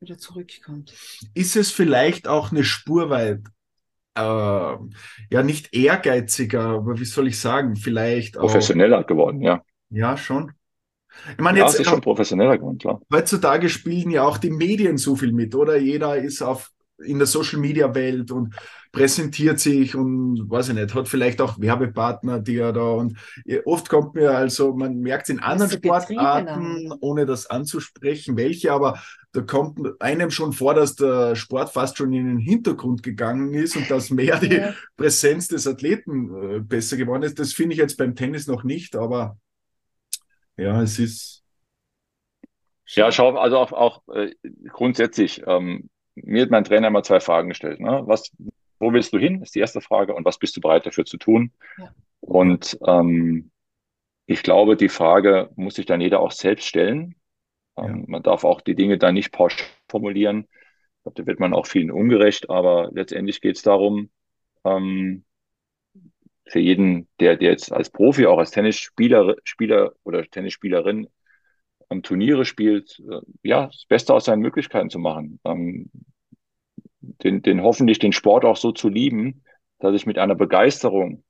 Wieder 0.00 0.18
zurückkommt. 0.18 0.94
ist 1.34 1.56
es 1.56 1.72
vielleicht 1.72 2.28
auch 2.28 2.52
eine 2.52 2.62
Spur 2.62 3.10
weit, 3.10 3.40
äh, 4.14 4.20
ja, 4.20 5.42
nicht 5.42 5.74
ehrgeiziger, 5.74 6.66
aber 6.66 7.00
wie 7.00 7.04
soll 7.04 7.28
ich 7.28 7.40
sagen, 7.40 7.74
vielleicht 7.76 8.36
auch, 8.36 8.42
Professioneller 8.42 9.02
geworden, 9.04 9.40
ja. 9.42 9.62
ja, 9.90 10.16
schon. 10.16 10.52
Ich 11.32 11.38
meine, 11.38 11.58
Ja, 11.58 11.64
jetzt 11.64 11.74
es 11.74 11.80
ist 11.80 11.86
äh, 11.86 11.90
schon 11.90 12.00
professioneller 12.00 12.58
geworden, 12.58 12.78
klar. 12.78 13.00
heutzutage 13.12 13.68
spielen 13.68 14.10
ja 14.10 14.22
auch 14.22 14.38
die 14.38 14.50
Medien 14.50 14.98
so 14.98 15.16
viel 15.16 15.32
mit, 15.32 15.54
oder? 15.56 15.76
Jeder 15.76 16.16
ist 16.16 16.42
auf 16.42 16.70
in 17.04 17.18
der 17.18 17.26
Social 17.26 17.58
Media 17.60 17.94
Welt 17.94 18.30
und 18.30 18.54
präsentiert 18.92 19.60
sich 19.60 19.94
und 19.94 20.48
weiß 20.50 20.70
ich 20.70 20.74
nicht, 20.74 20.94
hat 20.94 21.08
vielleicht 21.08 21.40
auch 21.40 21.60
Werbepartner, 21.60 22.40
die 22.40 22.56
er 22.56 22.72
da 22.72 22.90
und 22.92 23.16
äh, 23.44 23.60
oft 23.64 23.88
kommt 23.88 24.14
mir 24.14 24.32
also, 24.32 24.74
man 24.74 24.98
merkt 25.00 25.28
in 25.28 25.40
anderen 25.40 25.70
Sportarten, 25.70 26.92
ohne 27.00 27.26
das 27.26 27.46
anzusprechen, 27.46 28.36
welche, 28.36 28.72
aber 28.72 29.00
da 29.32 29.42
kommt 29.42 29.78
einem 30.00 30.30
schon 30.30 30.52
vor, 30.54 30.74
dass 30.74 30.94
der 30.96 31.36
Sport 31.36 31.70
fast 31.70 31.98
schon 31.98 32.12
in 32.14 32.26
den 32.26 32.38
Hintergrund 32.38 33.02
gegangen 33.02 33.52
ist 33.52 33.76
und 33.76 33.90
dass 33.90 34.10
mehr 34.10 34.38
die 34.38 34.56
Ja. 34.56 34.74
Präsenz 34.96 35.48
des 35.48 35.66
Athleten 35.66 36.56
äh, 36.56 36.60
besser 36.60 36.96
geworden 36.96 37.22
ist. 37.22 37.38
Das 37.38 37.52
finde 37.52 37.74
ich 37.74 37.78
jetzt 37.78 37.98
beim 37.98 38.16
Tennis 38.16 38.46
noch 38.46 38.64
nicht, 38.64 38.96
aber 38.96 39.36
ja, 40.56 40.82
es 40.82 40.98
ist 40.98 41.44
Ja, 42.86 43.12
schau, 43.12 43.36
also 43.36 43.58
auch, 43.58 43.72
auch 43.72 44.02
äh, 44.14 44.34
grundsätzlich, 44.68 45.42
ähm, 45.46 45.90
mir 46.24 46.42
hat 46.42 46.50
mein 46.50 46.64
Trainer 46.64 46.88
immer 46.88 47.02
zwei 47.02 47.20
Fragen 47.20 47.48
gestellt. 47.48 47.80
Ne? 47.80 48.02
Was, 48.06 48.30
wo 48.78 48.92
willst 48.92 49.12
du 49.12 49.18
hin, 49.18 49.42
ist 49.42 49.54
die 49.54 49.60
erste 49.60 49.80
Frage, 49.80 50.14
und 50.14 50.24
was 50.24 50.38
bist 50.38 50.56
du 50.56 50.60
bereit 50.60 50.86
dafür 50.86 51.04
zu 51.04 51.16
tun? 51.16 51.52
Ja. 51.78 51.94
Und 52.20 52.78
ähm, 52.86 53.50
ich 54.26 54.42
glaube, 54.42 54.76
die 54.76 54.88
Frage 54.88 55.50
muss 55.56 55.74
sich 55.74 55.86
dann 55.86 56.00
jeder 56.00 56.20
auch 56.20 56.32
selbst 56.32 56.66
stellen. 56.66 57.14
Ähm, 57.76 58.04
Man 58.08 58.22
darf 58.22 58.44
auch 58.44 58.60
die 58.60 58.74
Dinge 58.74 58.98
dann 58.98 59.14
nicht 59.14 59.32
pauschal 59.32 59.66
formulieren. 59.88 60.46
Ich 60.48 61.02
glaube, 61.04 61.22
da 61.22 61.26
wird 61.26 61.40
man 61.40 61.54
auch 61.54 61.66
vielen 61.66 61.90
ungerecht, 61.90 62.50
aber 62.50 62.90
letztendlich 62.92 63.40
geht 63.40 63.56
es 63.56 63.62
darum, 63.62 64.10
ähm, 64.64 65.24
für 66.46 66.60
jeden, 66.60 67.08
der, 67.20 67.36
der 67.36 67.50
jetzt 67.50 67.72
als 67.72 67.90
Profi, 67.90 68.26
auch 68.26 68.38
als 68.38 68.50
Tennisspieler 68.50 69.36
Spieler 69.44 69.92
oder 70.04 70.24
Tennisspielerin 70.24 71.08
am 71.88 72.02
Turniere 72.02 72.44
spielt, 72.44 73.00
äh, 73.10 73.20
ja, 73.42 73.66
das 73.66 73.84
Beste 73.86 74.14
aus 74.14 74.26
seinen 74.26 74.42
Möglichkeiten 74.42 74.90
zu 74.90 74.98
machen. 74.98 75.40
Ähm, 75.44 75.90
den, 77.00 77.42
den 77.42 77.62
hoffentlich 77.62 77.98
den 77.98 78.12
Sport 78.12 78.44
auch 78.44 78.56
so 78.56 78.72
zu 78.72 78.88
lieben, 78.88 79.44
dass 79.78 79.94
ich 79.94 80.06
mit 80.06 80.18
einer 80.18 80.34
Begeisterung 80.34 81.24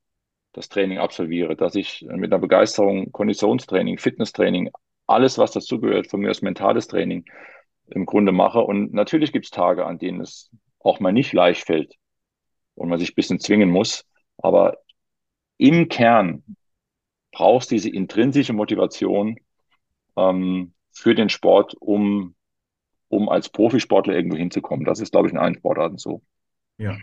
das 0.53 0.69
Training 0.69 0.97
absolviere, 0.97 1.55
dass 1.55 1.75
ich 1.75 2.05
mit 2.09 2.31
einer 2.31 2.39
Begeisterung 2.39 3.11
Konditionstraining, 3.11 3.97
Fitnesstraining, 3.97 4.71
alles, 5.07 5.37
was 5.37 5.51
dazugehört, 5.51 6.07
von 6.07 6.19
mir 6.19 6.29
aus 6.29 6.41
mentales 6.41 6.87
Training 6.87 7.25
im 7.87 8.05
Grunde 8.05 8.31
mache. 8.31 8.59
Und 8.59 8.93
natürlich 8.93 9.31
gibt 9.31 9.45
es 9.45 9.51
Tage, 9.51 9.85
an 9.85 9.99
denen 9.99 10.21
es 10.21 10.49
auch 10.79 10.99
mal 10.99 11.11
nicht 11.11 11.33
leicht 11.33 11.65
fällt 11.65 11.95
und 12.75 12.89
man 12.89 12.99
sich 12.99 13.11
ein 13.11 13.15
bisschen 13.15 13.39
zwingen 13.39 13.69
muss. 13.69 14.05
Aber 14.37 14.77
im 15.57 15.87
Kern 15.89 16.43
brauchst 17.31 17.71
diese 17.71 17.89
intrinsische 17.89 18.53
Motivation 18.53 19.37
ähm, 20.19 20.73
für 20.91 21.15
den 21.15 21.29
Sport, 21.29 21.75
um, 21.79 22.35
um 23.07 23.29
als 23.29 23.49
Profisportler 23.49 24.15
irgendwo 24.15 24.37
hinzukommen. 24.37 24.85
Das 24.85 24.99
ist, 24.99 25.11
glaube 25.11 25.27
ich, 25.27 25.33
in 25.33 25.39
allen 25.39 25.55
Sportarten 25.55 25.97
so. 25.97 26.21
Ja. 26.77 26.97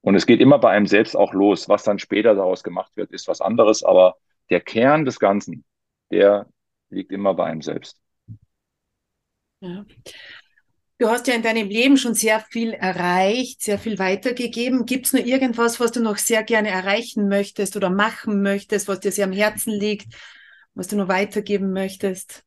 Und 0.00 0.14
es 0.14 0.26
geht 0.26 0.40
immer 0.40 0.58
bei 0.58 0.70
einem 0.70 0.86
selbst 0.86 1.16
auch 1.16 1.32
los. 1.32 1.68
Was 1.68 1.82
dann 1.82 1.98
später 1.98 2.34
daraus 2.34 2.62
gemacht 2.62 2.96
wird, 2.96 3.12
ist 3.12 3.28
was 3.28 3.40
anderes. 3.40 3.82
Aber 3.82 4.16
der 4.50 4.60
Kern 4.60 5.04
des 5.04 5.18
Ganzen, 5.18 5.64
der 6.10 6.46
liegt 6.90 7.10
immer 7.10 7.34
bei 7.34 7.44
einem 7.44 7.62
selbst. 7.62 8.00
Ja. 9.60 9.84
Du 10.98 11.08
hast 11.08 11.26
ja 11.26 11.34
in 11.34 11.42
deinem 11.42 11.68
Leben 11.68 11.98
schon 11.98 12.14
sehr 12.14 12.40
viel 12.40 12.72
erreicht, 12.72 13.60
sehr 13.60 13.78
viel 13.78 13.98
weitergegeben. 13.98 14.86
Gibt 14.86 15.06
es 15.06 15.12
noch 15.12 15.20
irgendwas, 15.20 15.78
was 15.78 15.92
du 15.92 16.00
noch 16.00 16.16
sehr 16.16 16.42
gerne 16.42 16.70
erreichen 16.70 17.28
möchtest 17.28 17.76
oder 17.76 17.90
machen 17.90 18.40
möchtest, 18.40 18.88
was 18.88 19.00
dir 19.00 19.12
sehr 19.12 19.26
am 19.26 19.32
Herzen 19.32 19.72
liegt, 19.72 20.14
was 20.76 20.88
du 20.88 20.96
noch 20.96 21.08
weitergeben 21.08 21.72
möchtest? 21.72 22.44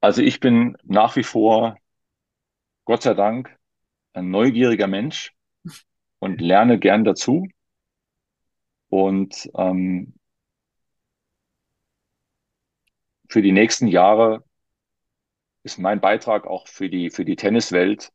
Also 0.00 0.22
ich 0.22 0.40
bin 0.40 0.76
nach 0.84 1.16
wie 1.16 1.22
vor, 1.22 1.76
Gott 2.84 3.02
sei 3.02 3.14
Dank, 3.14 3.56
ein 4.14 4.30
neugieriger 4.30 4.86
Mensch 4.86 5.34
und 6.18 6.40
lerne 6.40 6.78
gern 6.78 7.04
dazu. 7.04 7.46
Und 8.88 9.50
ähm, 9.54 10.14
für 13.28 13.42
die 13.42 13.52
nächsten 13.52 13.86
Jahre 13.86 14.44
ist 15.62 15.78
mein 15.78 16.00
Beitrag 16.00 16.46
auch 16.46 16.68
für 16.68 16.88
die, 16.88 17.10
für 17.10 17.26
die 17.26 17.36
Tenniswelt. 17.36 18.12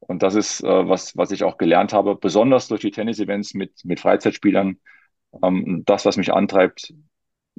Und 0.00 0.22
das 0.22 0.34
ist, 0.34 0.62
äh, 0.62 0.88
was, 0.88 1.16
was 1.16 1.30
ich 1.30 1.44
auch 1.44 1.56
gelernt 1.56 1.94
habe, 1.94 2.14
besonders 2.14 2.68
durch 2.68 2.82
die 2.82 2.90
Tennis-Events 2.90 3.54
mit, 3.54 3.82
mit 3.86 4.00
Freizeitspielern. 4.00 4.78
Ähm, 5.42 5.82
das, 5.86 6.04
was 6.04 6.16
mich 6.16 6.32
antreibt, 6.32 6.94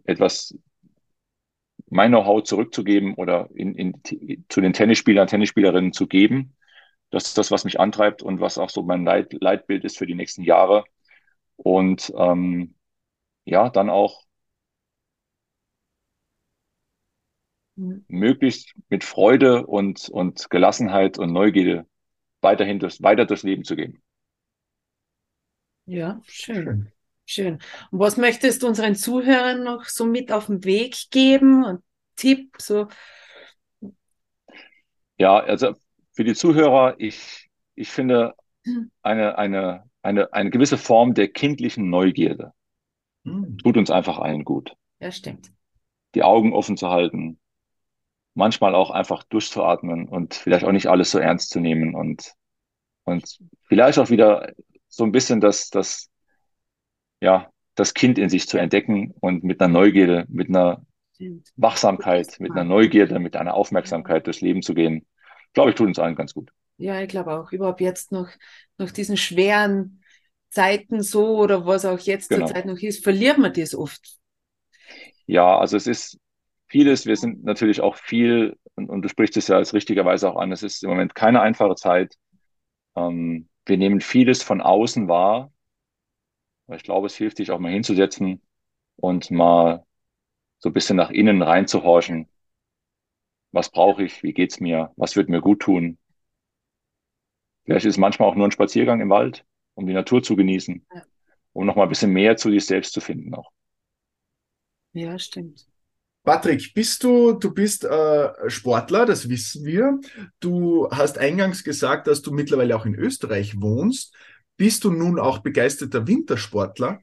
etwas 0.06 0.58
mein 1.90 2.12
Know-how 2.12 2.44
zurückzugeben 2.44 3.14
oder 3.16 3.50
in, 3.54 3.76
in, 3.76 4.02
zu 4.50 4.62
den 4.62 4.74
Tennisspielern, 4.74 5.28
Tennisspielerinnen 5.28 5.94
zu 5.94 6.08
geben. 6.08 6.56
Das 7.10 7.26
ist 7.26 7.38
das, 7.38 7.52
was 7.52 7.64
mich 7.64 7.80
antreibt 7.80 8.22
und 8.22 8.42
was 8.42 8.58
auch 8.58 8.70
so 8.70 8.84
mein 8.84 9.06
Leit, 9.06 9.34
Leitbild 9.34 9.86
ist 9.86 9.98
für 9.98 10.06
die 10.06 10.16
nächsten 10.16 10.44
Jahre. 10.44 10.84
Und 11.56 12.14
ähm, 12.18 12.76
ja, 13.46 13.70
dann 13.70 13.90
auch 13.90 14.26
mhm. 17.76 18.04
möglichst 18.10 18.74
mit 18.90 19.04
Freude 19.04 19.66
und, 19.66 20.10
und 20.10 20.50
Gelassenheit 20.50 21.18
und 21.18 21.32
Neugierde 21.32 21.88
weiterhin 22.42 22.80
durch, 22.80 23.02
weiter 23.02 23.26
durchs 23.26 23.44
Leben 23.44 23.64
zu 23.64 23.76
gehen. 23.76 24.02
Ja, 25.86 26.22
schön. 26.26 26.64
Schön. 26.64 26.92
Und 27.40 27.62
was 27.92 28.18
möchtest 28.18 28.64
du 28.64 28.68
unseren 28.68 28.96
Zuhörern 28.96 29.64
noch 29.64 29.86
so 29.86 30.06
mit 30.06 30.32
auf 30.32 30.48
den 30.48 30.64
Weg 30.64 30.96
geben? 31.12 31.66
Ein 31.66 31.78
Tipp, 32.16 32.56
so? 32.58 32.88
Ja, 35.18 35.40
also 35.40 35.74
für 36.14 36.24
die 36.24 36.36
Zuhörer, 36.36 36.96
ich, 37.00 37.50
ich 37.76 37.90
finde 37.90 38.34
eine, 39.02 39.38
eine, 39.38 39.84
eine, 40.02 40.34
eine 40.34 40.50
gewisse 40.50 40.78
Form 40.78 41.14
der 41.14 41.28
kindlichen 41.28 41.90
Neugierde 41.90 42.54
mhm. 43.24 43.58
tut 43.58 43.78
uns 43.78 43.92
einfach 43.92 44.20
allen 44.20 44.44
gut. 44.44 44.76
Ja, 45.00 45.12
stimmt. 45.12 45.52
Die 46.16 46.24
Augen 46.24 46.54
offen 46.54 46.78
zu 46.78 46.90
halten, 46.90 47.40
manchmal 48.34 48.74
auch 48.74 48.92
einfach 48.92 49.24
durchzuatmen 49.24 50.08
und 50.08 50.34
vielleicht 50.34 50.66
auch 50.66 50.72
nicht 50.72 50.88
alles 50.88 51.12
so 51.12 51.20
ernst 51.20 51.50
zu 51.50 51.60
nehmen 51.60 51.94
und, 51.96 52.34
und 53.04 53.40
vielleicht 53.68 54.00
auch 54.00 54.10
wieder 54.10 54.54
so 54.88 55.04
ein 55.04 55.12
bisschen 55.12 55.42
das, 55.42 55.70
das, 55.70 56.10
ja, 57.22 57.50
das 57.76 57.94
Kind 57.94 58.18
in 58.18 58.30
sich 58.30 58.48
zu 58.48 58.58
entdecken 58.58 59.14
und 59.20 59.44
mit 59.44 59.62
einer 59.62 59.72
Neugierde, 59.72 60.26
mit 60.30 60.50
einer 60.50 60.86
Wachsamkeit, 61.56 62.40
mit 62.40 62.52
einer 62.52 62.64
Neugierde, 62.64 63.20
mit 63.20 63.36
einer 63.36 63.54
Aufmerksamkeit 63.54 64.26
durchs 64.28 64.42
Leben 64.42 64.62
zu 64.62 64.74
gehen 64.74 65.06
glaube 65.58 65.72
ich, 65.72 65.76
tut 65.76 65.88
uns 65.88 65.98
allen 65.98 66.16
ganz 66.16 66.36
gut. 66.36 66.52
Ja, 66.78 67.02
ich 67.02 67.10
glaube 67.10 67.34
auch. 67.34 67.52
Überhaupt 67.52 67.82
jetzt 67.82 68.12
noch 68.12 68.30
nach 68.78 68.92
diesen 68.92 69.18
schweren 69.18 70.04
Zeiten 70.50 71.02
so 71.02 71.40
oder 71.40 71.66
was 71.66 71.84
auch 71.84 71.98
jetzt 71.98 72.30
genau. 72.30 72.46
zur 72.46 72.54
Zeit 72.54 72.66
noch 72.68 72.78
ist, 72.78 73.04
verliert 73.04 73.40
man 73.40 73.54
das 73.54 73.74
oft. 73.74 74.18
Ja, 75.26 75.58
also 75.58 75.76
es 75.76 75.88
ist 75.88 76.20
vieles. 76.68 77.08
Wir 77.08 77.16
sind 77.16 77.44
natürlich 77.44 77.82
auch 77.82 77.96
viel, 77.96 78.56
und, 78.76 78.88
und 78.88 79.02
du 79.02 79.10
sprichst 79.10 79.36
es 79.38 79.48
ja 79.48 79.56
als 79.56 79.74
richtigerweise 79.74 80.30
auch 80.30 80.36
an, 80.36 80.52
es 80.52 80.62
ist 80.62 80.84
im 80.84 80.92
Moment 80.92 81.16
keine 81.16 81.42
einfache 81.42 81.74
Zeit. 81.74 82.14
Ähm, 82.96 83.50
wir 83.66 83.78
nehmen 83.78 84.00
vieles 84.00 84.44
von 84.44 84.62
außen 84.62 85.08
wahr. 85.08 85.52
Ich 86.74 86.84
glaube, 86.84 87.08
es 87.08 87.16
hilft, 87.16 87.38
sich 87.38 87.52
auch 87.52 87.60
mal 87.60 87.72
hinzusetzen 87.72 88.42
und 88.98 89.32
mal 89.32 89.86
so 90.60 90.70
ein 90.70 90.74
bisschen 90.74 90.98
nach 90.98 91.12
innen 91.12 91.42
reinzuhorchen 91.44 92.30
was 93.52 93.70
brauche 93.72 94.04
ich, 94.04 94.24
wie 94.24 94.34
geht's 94.34 94.60
mir, 94.60 94.92
was 94.96 95.16
wird 95.16 95.30
mir 95.30 95.42
gut 95.42 95.62
tun. 95.62 95.98
Vielleicht 97.66 97.86
ist 97.86 97.96
es 97.96 97.98
manchmal 97.98 98.30
auch 98.30 98.36
nur 98.36 98.48
ein 98.48 98.52
Spaziergang 98.52 99.02
im 99.02 99.10
Wald, 99.10 99.46
um 99.76 99.86
die 99.88 99.94
Natur 99.94 100.24
zu 100.24 100.36
genießen, 100.36 100.86
um 101.54 101.66
noch 101.66 101.76
mal 101.76 101.84
ein 101.84 101.90
bisschen 101.90 102.12
mehr 102.14 102.38
zu 102.38 102.52
sich 102.52 102.66
selbst 102.66 102.94
zu 102.94 103.02
finden 103.02 103.34
auch. 103.36 103.52
Ja, 104.94 105.20
stimmt. 105.20 105.68
Patrick, 106.24 106.74
bist 106.74 107.04
du, 107.04 107.34
du 107.34 107.54
bist 107.54 107.86
äh, 107.86 108.50
Sportler, 108.50 109.06
das 109.06 109.30
wissen 109.30 109.66
wir. 109.66 110.00
Du 110.40 110.90
hast 110.92 111.18
eingangs 111.18 111.64
gesagt, 111.64 112.08
dass 112.08 112.22
du 112.22 112.32
mittlerweile 112.34 112.76
auch 112.76 112.86
in 112.86 112.96
Österreich 112.96 113.62
wohnst. 113.62 114.14
Bist 114.58 114.84
du 114.84 114.92
nun 114.92 115.20
auch 115.20 115.40
begeisterter 115.40 116.08
Wintersportler? 116.08 117.00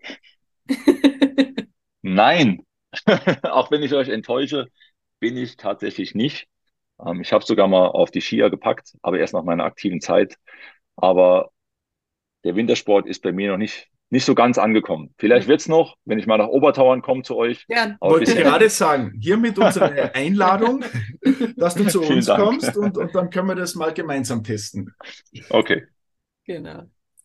Nein, 2.03 2.65
auch 3.43 3.71
wenn 3.71 3.83
ich 3.83 3.95
euch 3.95 4.09
enttäusche, 4.09 4.69
bin 5.21 5.37
ich 5.37 5.57
tatsächlich 5.57 6.15
nicht. 6.15 6.47
Ähm, 7.05 7.21
ich 7.21 7.33
habe 7.33 7.45
sogar 7.45 7.69
mal 7.69 7.87
auf 7.89 8.11
die 8.11 8.21
Skier 8.21 8.51
gepackt, 8.51 8.95
aber 9.03 9.19
erst 9.19 9.35
nach 9.35 9.45
meiner 9.45 9.65
aktiven 9.65 10.01
Zeit. 10.01 10.37
Aber 10.97 11.51
der 12.45 12.57
Wintersport 12.57 13.07
ist 13.07 13.23
bei 13.23 13.33
mir 13.33 13.53
noch 13.53 13.59
nicht, 13.59 13.89
nicht 14.11 14.25
so 14.25 14.35
ganz 14.35 14.59
angekommen. 14.59 15.15
Vielleicht 15.19 15.49
wird 15.49 15.61
es 15.61 15.69
noch, 15.69 15.97
wenn 16.05 16.19
ich 16.19 16.27
mal 16.27 16.39
nach 16.39 16.49
Obertauern 16.49 17.03
komme 17.03 17.23
zu 17.23 17.37
euch. 17.37 17.65
Ja, 17.69 17.97
wollte 18.01 18.31
ich 18.31 18.37
gerade 18.37 18.69
sagen, 18.69 19.19
hiermit 19.21 19.59
unsere 19.59 20.15
Einladung, 20.15 20.85
dass 21.57 21.75
du 21.75 21.87
zu 21.87 22.03
uns 22.03 22.27
Dank. 22.27 22.43
kommst 22.43 22.77
und, 22.77 22.99
und 22.99 23.15
dann 23.15 23.31
können 23.31 23.49
wir 23.49 23.55
das 23.55 23.75
mal 23.75 23.93
gemeinsam 23.95 24.45
testen. 24.45 24.95
Okay. 25.51 25.87
Genau. 26.45 26.85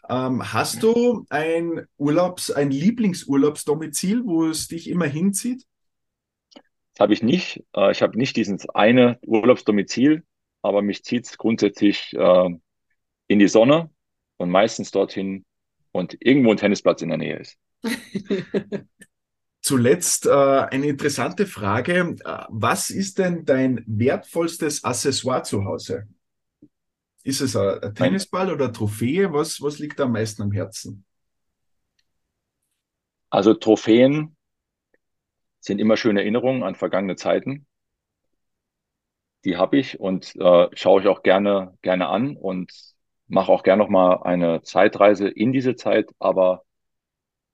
Ähm, 0.10 0.54
hast 0.54 0.84
du 0.84 1.26
ein 1.30 1.86
Urlaubs, 1.98 2.52
ein 2.52 2.72
Lieblingsurlaubsdomizil, 2.72 4.26
wo 4.26 4.46
es 4.48 4.68
dich 4.68 4.90
immer 4.90 5.06
hinzieht? 5.06 5.66
habe 7.00 7.14
ich 7.14 7.24
nicht. 7.24 7.64
Äh, 7.76 7.92
ich 7.92 8.02
habe 8.02 8.18
nicht 8.18 8.36
dieses 8.36 8.68
eine 8.70 9.20
Urlaubsdomizil, 9.26 10.24
aber 10.62 10.82
mich 10.82 11.04
zieht 11.04 11.26
es 11.26 11.38
grundsätzlich 11.38 12.14
äh, 12.14 12.50
in 13.28 13.40
die 13.40 13.48
Sonne 13.48 13.90
und 14.38 14.50
meistens 14.50 14.92
dorthin 14.92 15.46
und 15.92 16.18
irgendwo 16.20 16.52
ein 16.52 16.58
Tennisplatz 16.58 17.02
in 17.02 17.10
der 17.10 17.18
Nähe 17.18 17.38
ist. 17.38 17.58
Zuletzt 19.62 20.26
äh, 20.26 20.30
eine 20.32 20.88
interessante 20.88 21.46
Frage. 21.46 22.16
Äh, 22.24 22.44
was 22.50 22.90
ist 22.90 23.18
denn 23.20 23.46
dein 23.46 23.84
wertvollstes 23.88 24.84
Accessoire 24.84 25.44
zu 25.44 25.66
Hause? 25.66 26.08
Ist 27.30 27.42
es 27.42 27.56
ein, 27.56 27.84
ein 27.84 27.94
Tennisball 27.94 28.52
oder 28.52 28.66
eine 28.66 28.74
Trophäe? 28.74 29.32
Was, 29.32 29.62
was 29.62 29.78
liegt 29.78 30.02
am 30.02 30.14
meisten 30.14 30.42
am 30.42 30.52
Herzen? 30.52 31.06
Also 33.30 33.54
Trophäen 33.54 34.36
sind 35.60 35.78
immer 35.78 35.96
schöne 35.96 36.22
Erinnerungen 36.22 36.64
an 36.64 36.74
vergangene 36.74 37.18
Zeiten. 37.18 37.68
Die 39.46 39.58
habe 39.58 39.78
ich 39.78 40.00
und 40.00 40.36
äh, 40.38 40.70
schaue 40.74 41.02
ich 41.02 41.08
auch 41.08 41.22
gerne, 41.22 41.78
gerne 41.84 42.08
an 42.08 42.36
und 42.36 42.74
mache 43.28 43.52
auch 43.52 43.62
gerne 43.62 43.84
nochmal 43.84 44.24
eine 44.24 44.64
Zeitreise 44.64 45.28
in 45.28 45.54
diese 45.54 45.76
Zeit. 45.76 46.10
Aber 46.18 46.64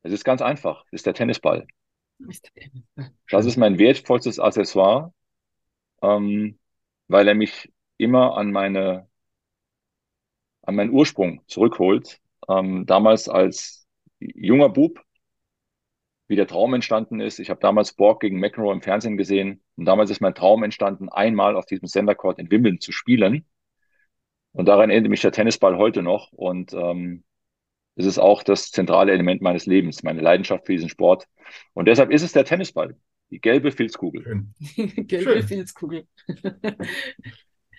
es 0.03 0.13
ist 0.13 0.23
ganz 0.23 0.41
einfach. 0.41 0.85
Es 0.85 0.99
ist 0.99 1.05
der 1.05 1.15
Tennisball. 1.15 1.67
Das 3.29 3.45
ist 3.45 3.57
mein 3.57 3.77
wertvollstes 3.77 4.39
Accessoire, 4.39 5.13
ähm, 6.01 6.59
weil 7.09 7.27
er 7.27 7.35
mich 7.35 7.73
immer 7.97 8.37
an 8.37 8.53
meine, 8.53 9.09
an 10.65 10.75
meinen 10.75 10.91
Ursprung 10.91 11.41
zurückholt. 11.47 12.19
ähm, 12.49 12.85
damals 12.85 13.27
als 13.29 13.87
junger 14.19 14.69
Bub, 14.69 15.01
wie 16.27 16.35
der 16.35 16.47
Traum 16.47 16.73
entstanden 16.73 17.19
ist. 17.19 17.39
Ich 17.39 17.49
habe 17.49 17.59
damals 17.59 17.93
Borg 17.93 18.19
gegen 18.21 18.39
McEnroe 18.39 18.73
im 18.73 18.81
Fernsehen 18.81 19.17
gesehen 19.17 19.61
und 19.75 19.85
damals 19.85 20.09
ist 20.09 20.21
mein 20.21 20.35
Traum 20.35 20.63
entstanden, 20.63 21.09
einmal 21.09 21.55
auf 21.55 21.65
diesem 21.65 21.87
Sendercourt 21.87 22.39
in 22.39 22.49
Wimbledon 22.51 22.79
zu 22.79 22.91
spielen. 22.91 23.45
Und 24.51 24.67
daran 24.67 24.89
erinnert 24.89 25.09
mich 25.09 25.21
der 25.21 25.31
Tennisball 25.31 25.77
heute 25.77 26.01
noch 26.01 26.31
und 26.31 26.73
ähm, 26.73 27.23
es 27.95 28.05
ist 28.05 28.19
auch 28.19 28.43
das 28.43 28.71
zentrale 28.71 29.11
Element 29.11 29.41
meines 29.41 29.65
Lebens, 29.65 30.03
meine 30.03 30.21
Leidenschaft 30.21 30.65
für 30.65 30.73
diesen 30.73 30.89
Sport. 30.89 31.27
Und 31.73 31.87
deshalb 31.87 32.11
ist 32.11 32.23
es 32.23 32.33
der 32.33 32.45
Tennisball, 32.45 32.97
die 33.29 33.39
gelbe 33.39 33.71
Filzkugel. 33.71 34.45
gelbe 34.75 35.33
Schön. 35.33 35.43
Filzkugel. 35.43 36.07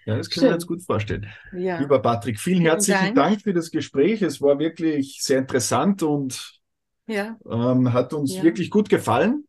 Ja, 0.07 0.17
das 0.17 0.31
können 0.31 0.47
wir 0.47 0.55
uns 0.55 0.67
gut 0.69 0.83
vorstellen. 0.83 1.27
Ja. 1.53 1.79
Lieber 1.81 2.01
Patrick, 2.01 2.39
vielen 2.39 2.63
herzlichen 2.63 3.15
Dank. 3.15 3.17
Dank. 3.17 3.43
für 3.43 3.53
das 3.53 3.73
Gespräch. 3.73 4.23
Es 4.23 4.41
war 4.41 4.61
wirklich 4.61 5.19
sehr 5.21 5.39
interessant 5.39 6.05
und 6.05 6.61
ja. 7.09 7.37
ähm, 7.51 7.93
hat 7.93 8.15
uns 8.15 8.37
ja. 8.37 8.45
wirklich 8.45 8.71
gut 8.71 8.89
gefallen. 8.89 9.49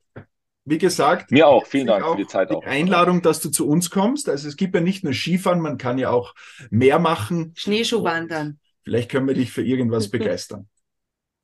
Wie 0.65 0.79
gesagt, 0.79 1.31
mir 1.31 1.47
auch. 1.47 1.67
Vielen 1.67 1.85
Dank 1.85 2.03
auch 2.03 2.13
für 2.13 2.17
die 2.17 2.27
Zeit. 2.27 2.49
Die 2.49 2.55
auch. 2.55 2.65
Einladung, 2.65 3.21
dass 3.21 3.39
du 3.39 3.49
zu 3.49 3.67
uns 3.67 3.91
kommst. 3.91 4.29
Also 4.29 4.47
es 4.47 4.57
gibt 4.57 4.73
ja 4.73 4.81
nicht 4.81 5.03
nur 5.03 5.13
Skifahren, 5.13 5.61
man 5.61 5.77
kann 5.77 5.99
ja 5.99 6.09
auch 6.09 6.33
mehr 6.71 6.97
machen. 6.97 7.53
Schneeschuhwandern. 7.55 8.59
Vielleicht 8.83 9.11
können 9.11 9.27
wir 9.27 9.35
dich 9.35 9.51
für 9.51 9.63
irgendwas 9.63 10.09
begeistern. 10.09 10.67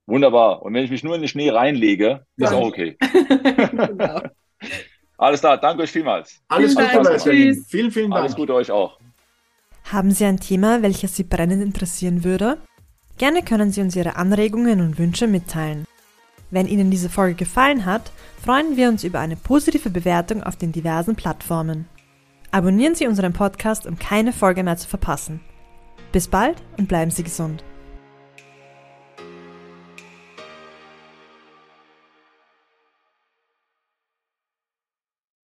Wunderbar. 0.08 0.64
Und 0.64 0.74
wenn 0.74 0.84
ich 0.84 0.92
mich 0.92 1.04
nur 1.04 1.14
in 1.14 1.22
den 1.22 1.28
Schnee 1.28 1.52
reinlege, 1.52 2.26
ist 2.36 2.52
auch 2.52 2.66
okay. 2.66 2.98
genau. 3.00 4.22
Alles 5.18 5.40
klar, 5.40 5.58
danke 5.60 5.84
euch 5.84 5.92
vielmals. 5.92 6.42
Alles 6.48 6.76
Gute. 6.76 7.20
Vielen, 7.70 7.92
vielen 7.92 8.10
Dank. 8.10 8.24
Alles 8.24 8.36
Gute 8.36 8.56
euch 8.56 8.72
auch. 8.72 9.00
Haben 9.84 10.12
Sie 10.12 10.26
ein 10.26 10.40
Thema, 10.40 10.82
welches 10.82 11.16
Sie 11.16 11.24
brennend 11.24 11.62
interessieren 11.62 12.24
würde? 12.24 12.58
Gerne 13.18 13.44
können 13.44 13.72
Sie 13.72 13.82
uns 13.82 13.96
Ihre 13.96 14.16
Anregungen 14.16 14.82
und 14.82 14.98
Wünsche 14.98 15.28
mitteilen. 15.28 15.86
Wenn 16.52 16.68
Ihnen 16.68 16.92
diese 16.92 17.10
Folge 17.10 17.36
gefallen 17.36 17.86
hat, 17.86 18.12
freuen 18.44 18.78
wir 18.78 18.90
uns 18.90 19.04
über 19.04 19.20
eine 19.20 19.36
positive 19.36 19.90
Bewertung 19.90 20.44
auf 20.44 20.56
den 20.56 20.72
diversen 20.72 21.16
Plattformen. 21.16 21.88
Abonnieren 22.52 22.96
Sie 22.96 23.08
unseren 23.08 23.34
Podcast, 23.34 23.88
um 23.88 23.98
keine 23.98 24.34
Folge 24.34 24.64
mehr 24.64 24.78
zu 24.78 24.88
verpassen. 24.88 25.40
Bis 26.12 26.28
bald 26.28 26.62
und 26.78 26.88
bleiben 26.88 27.10
Sie 27.10 27.24
gesund. 27.24 27.64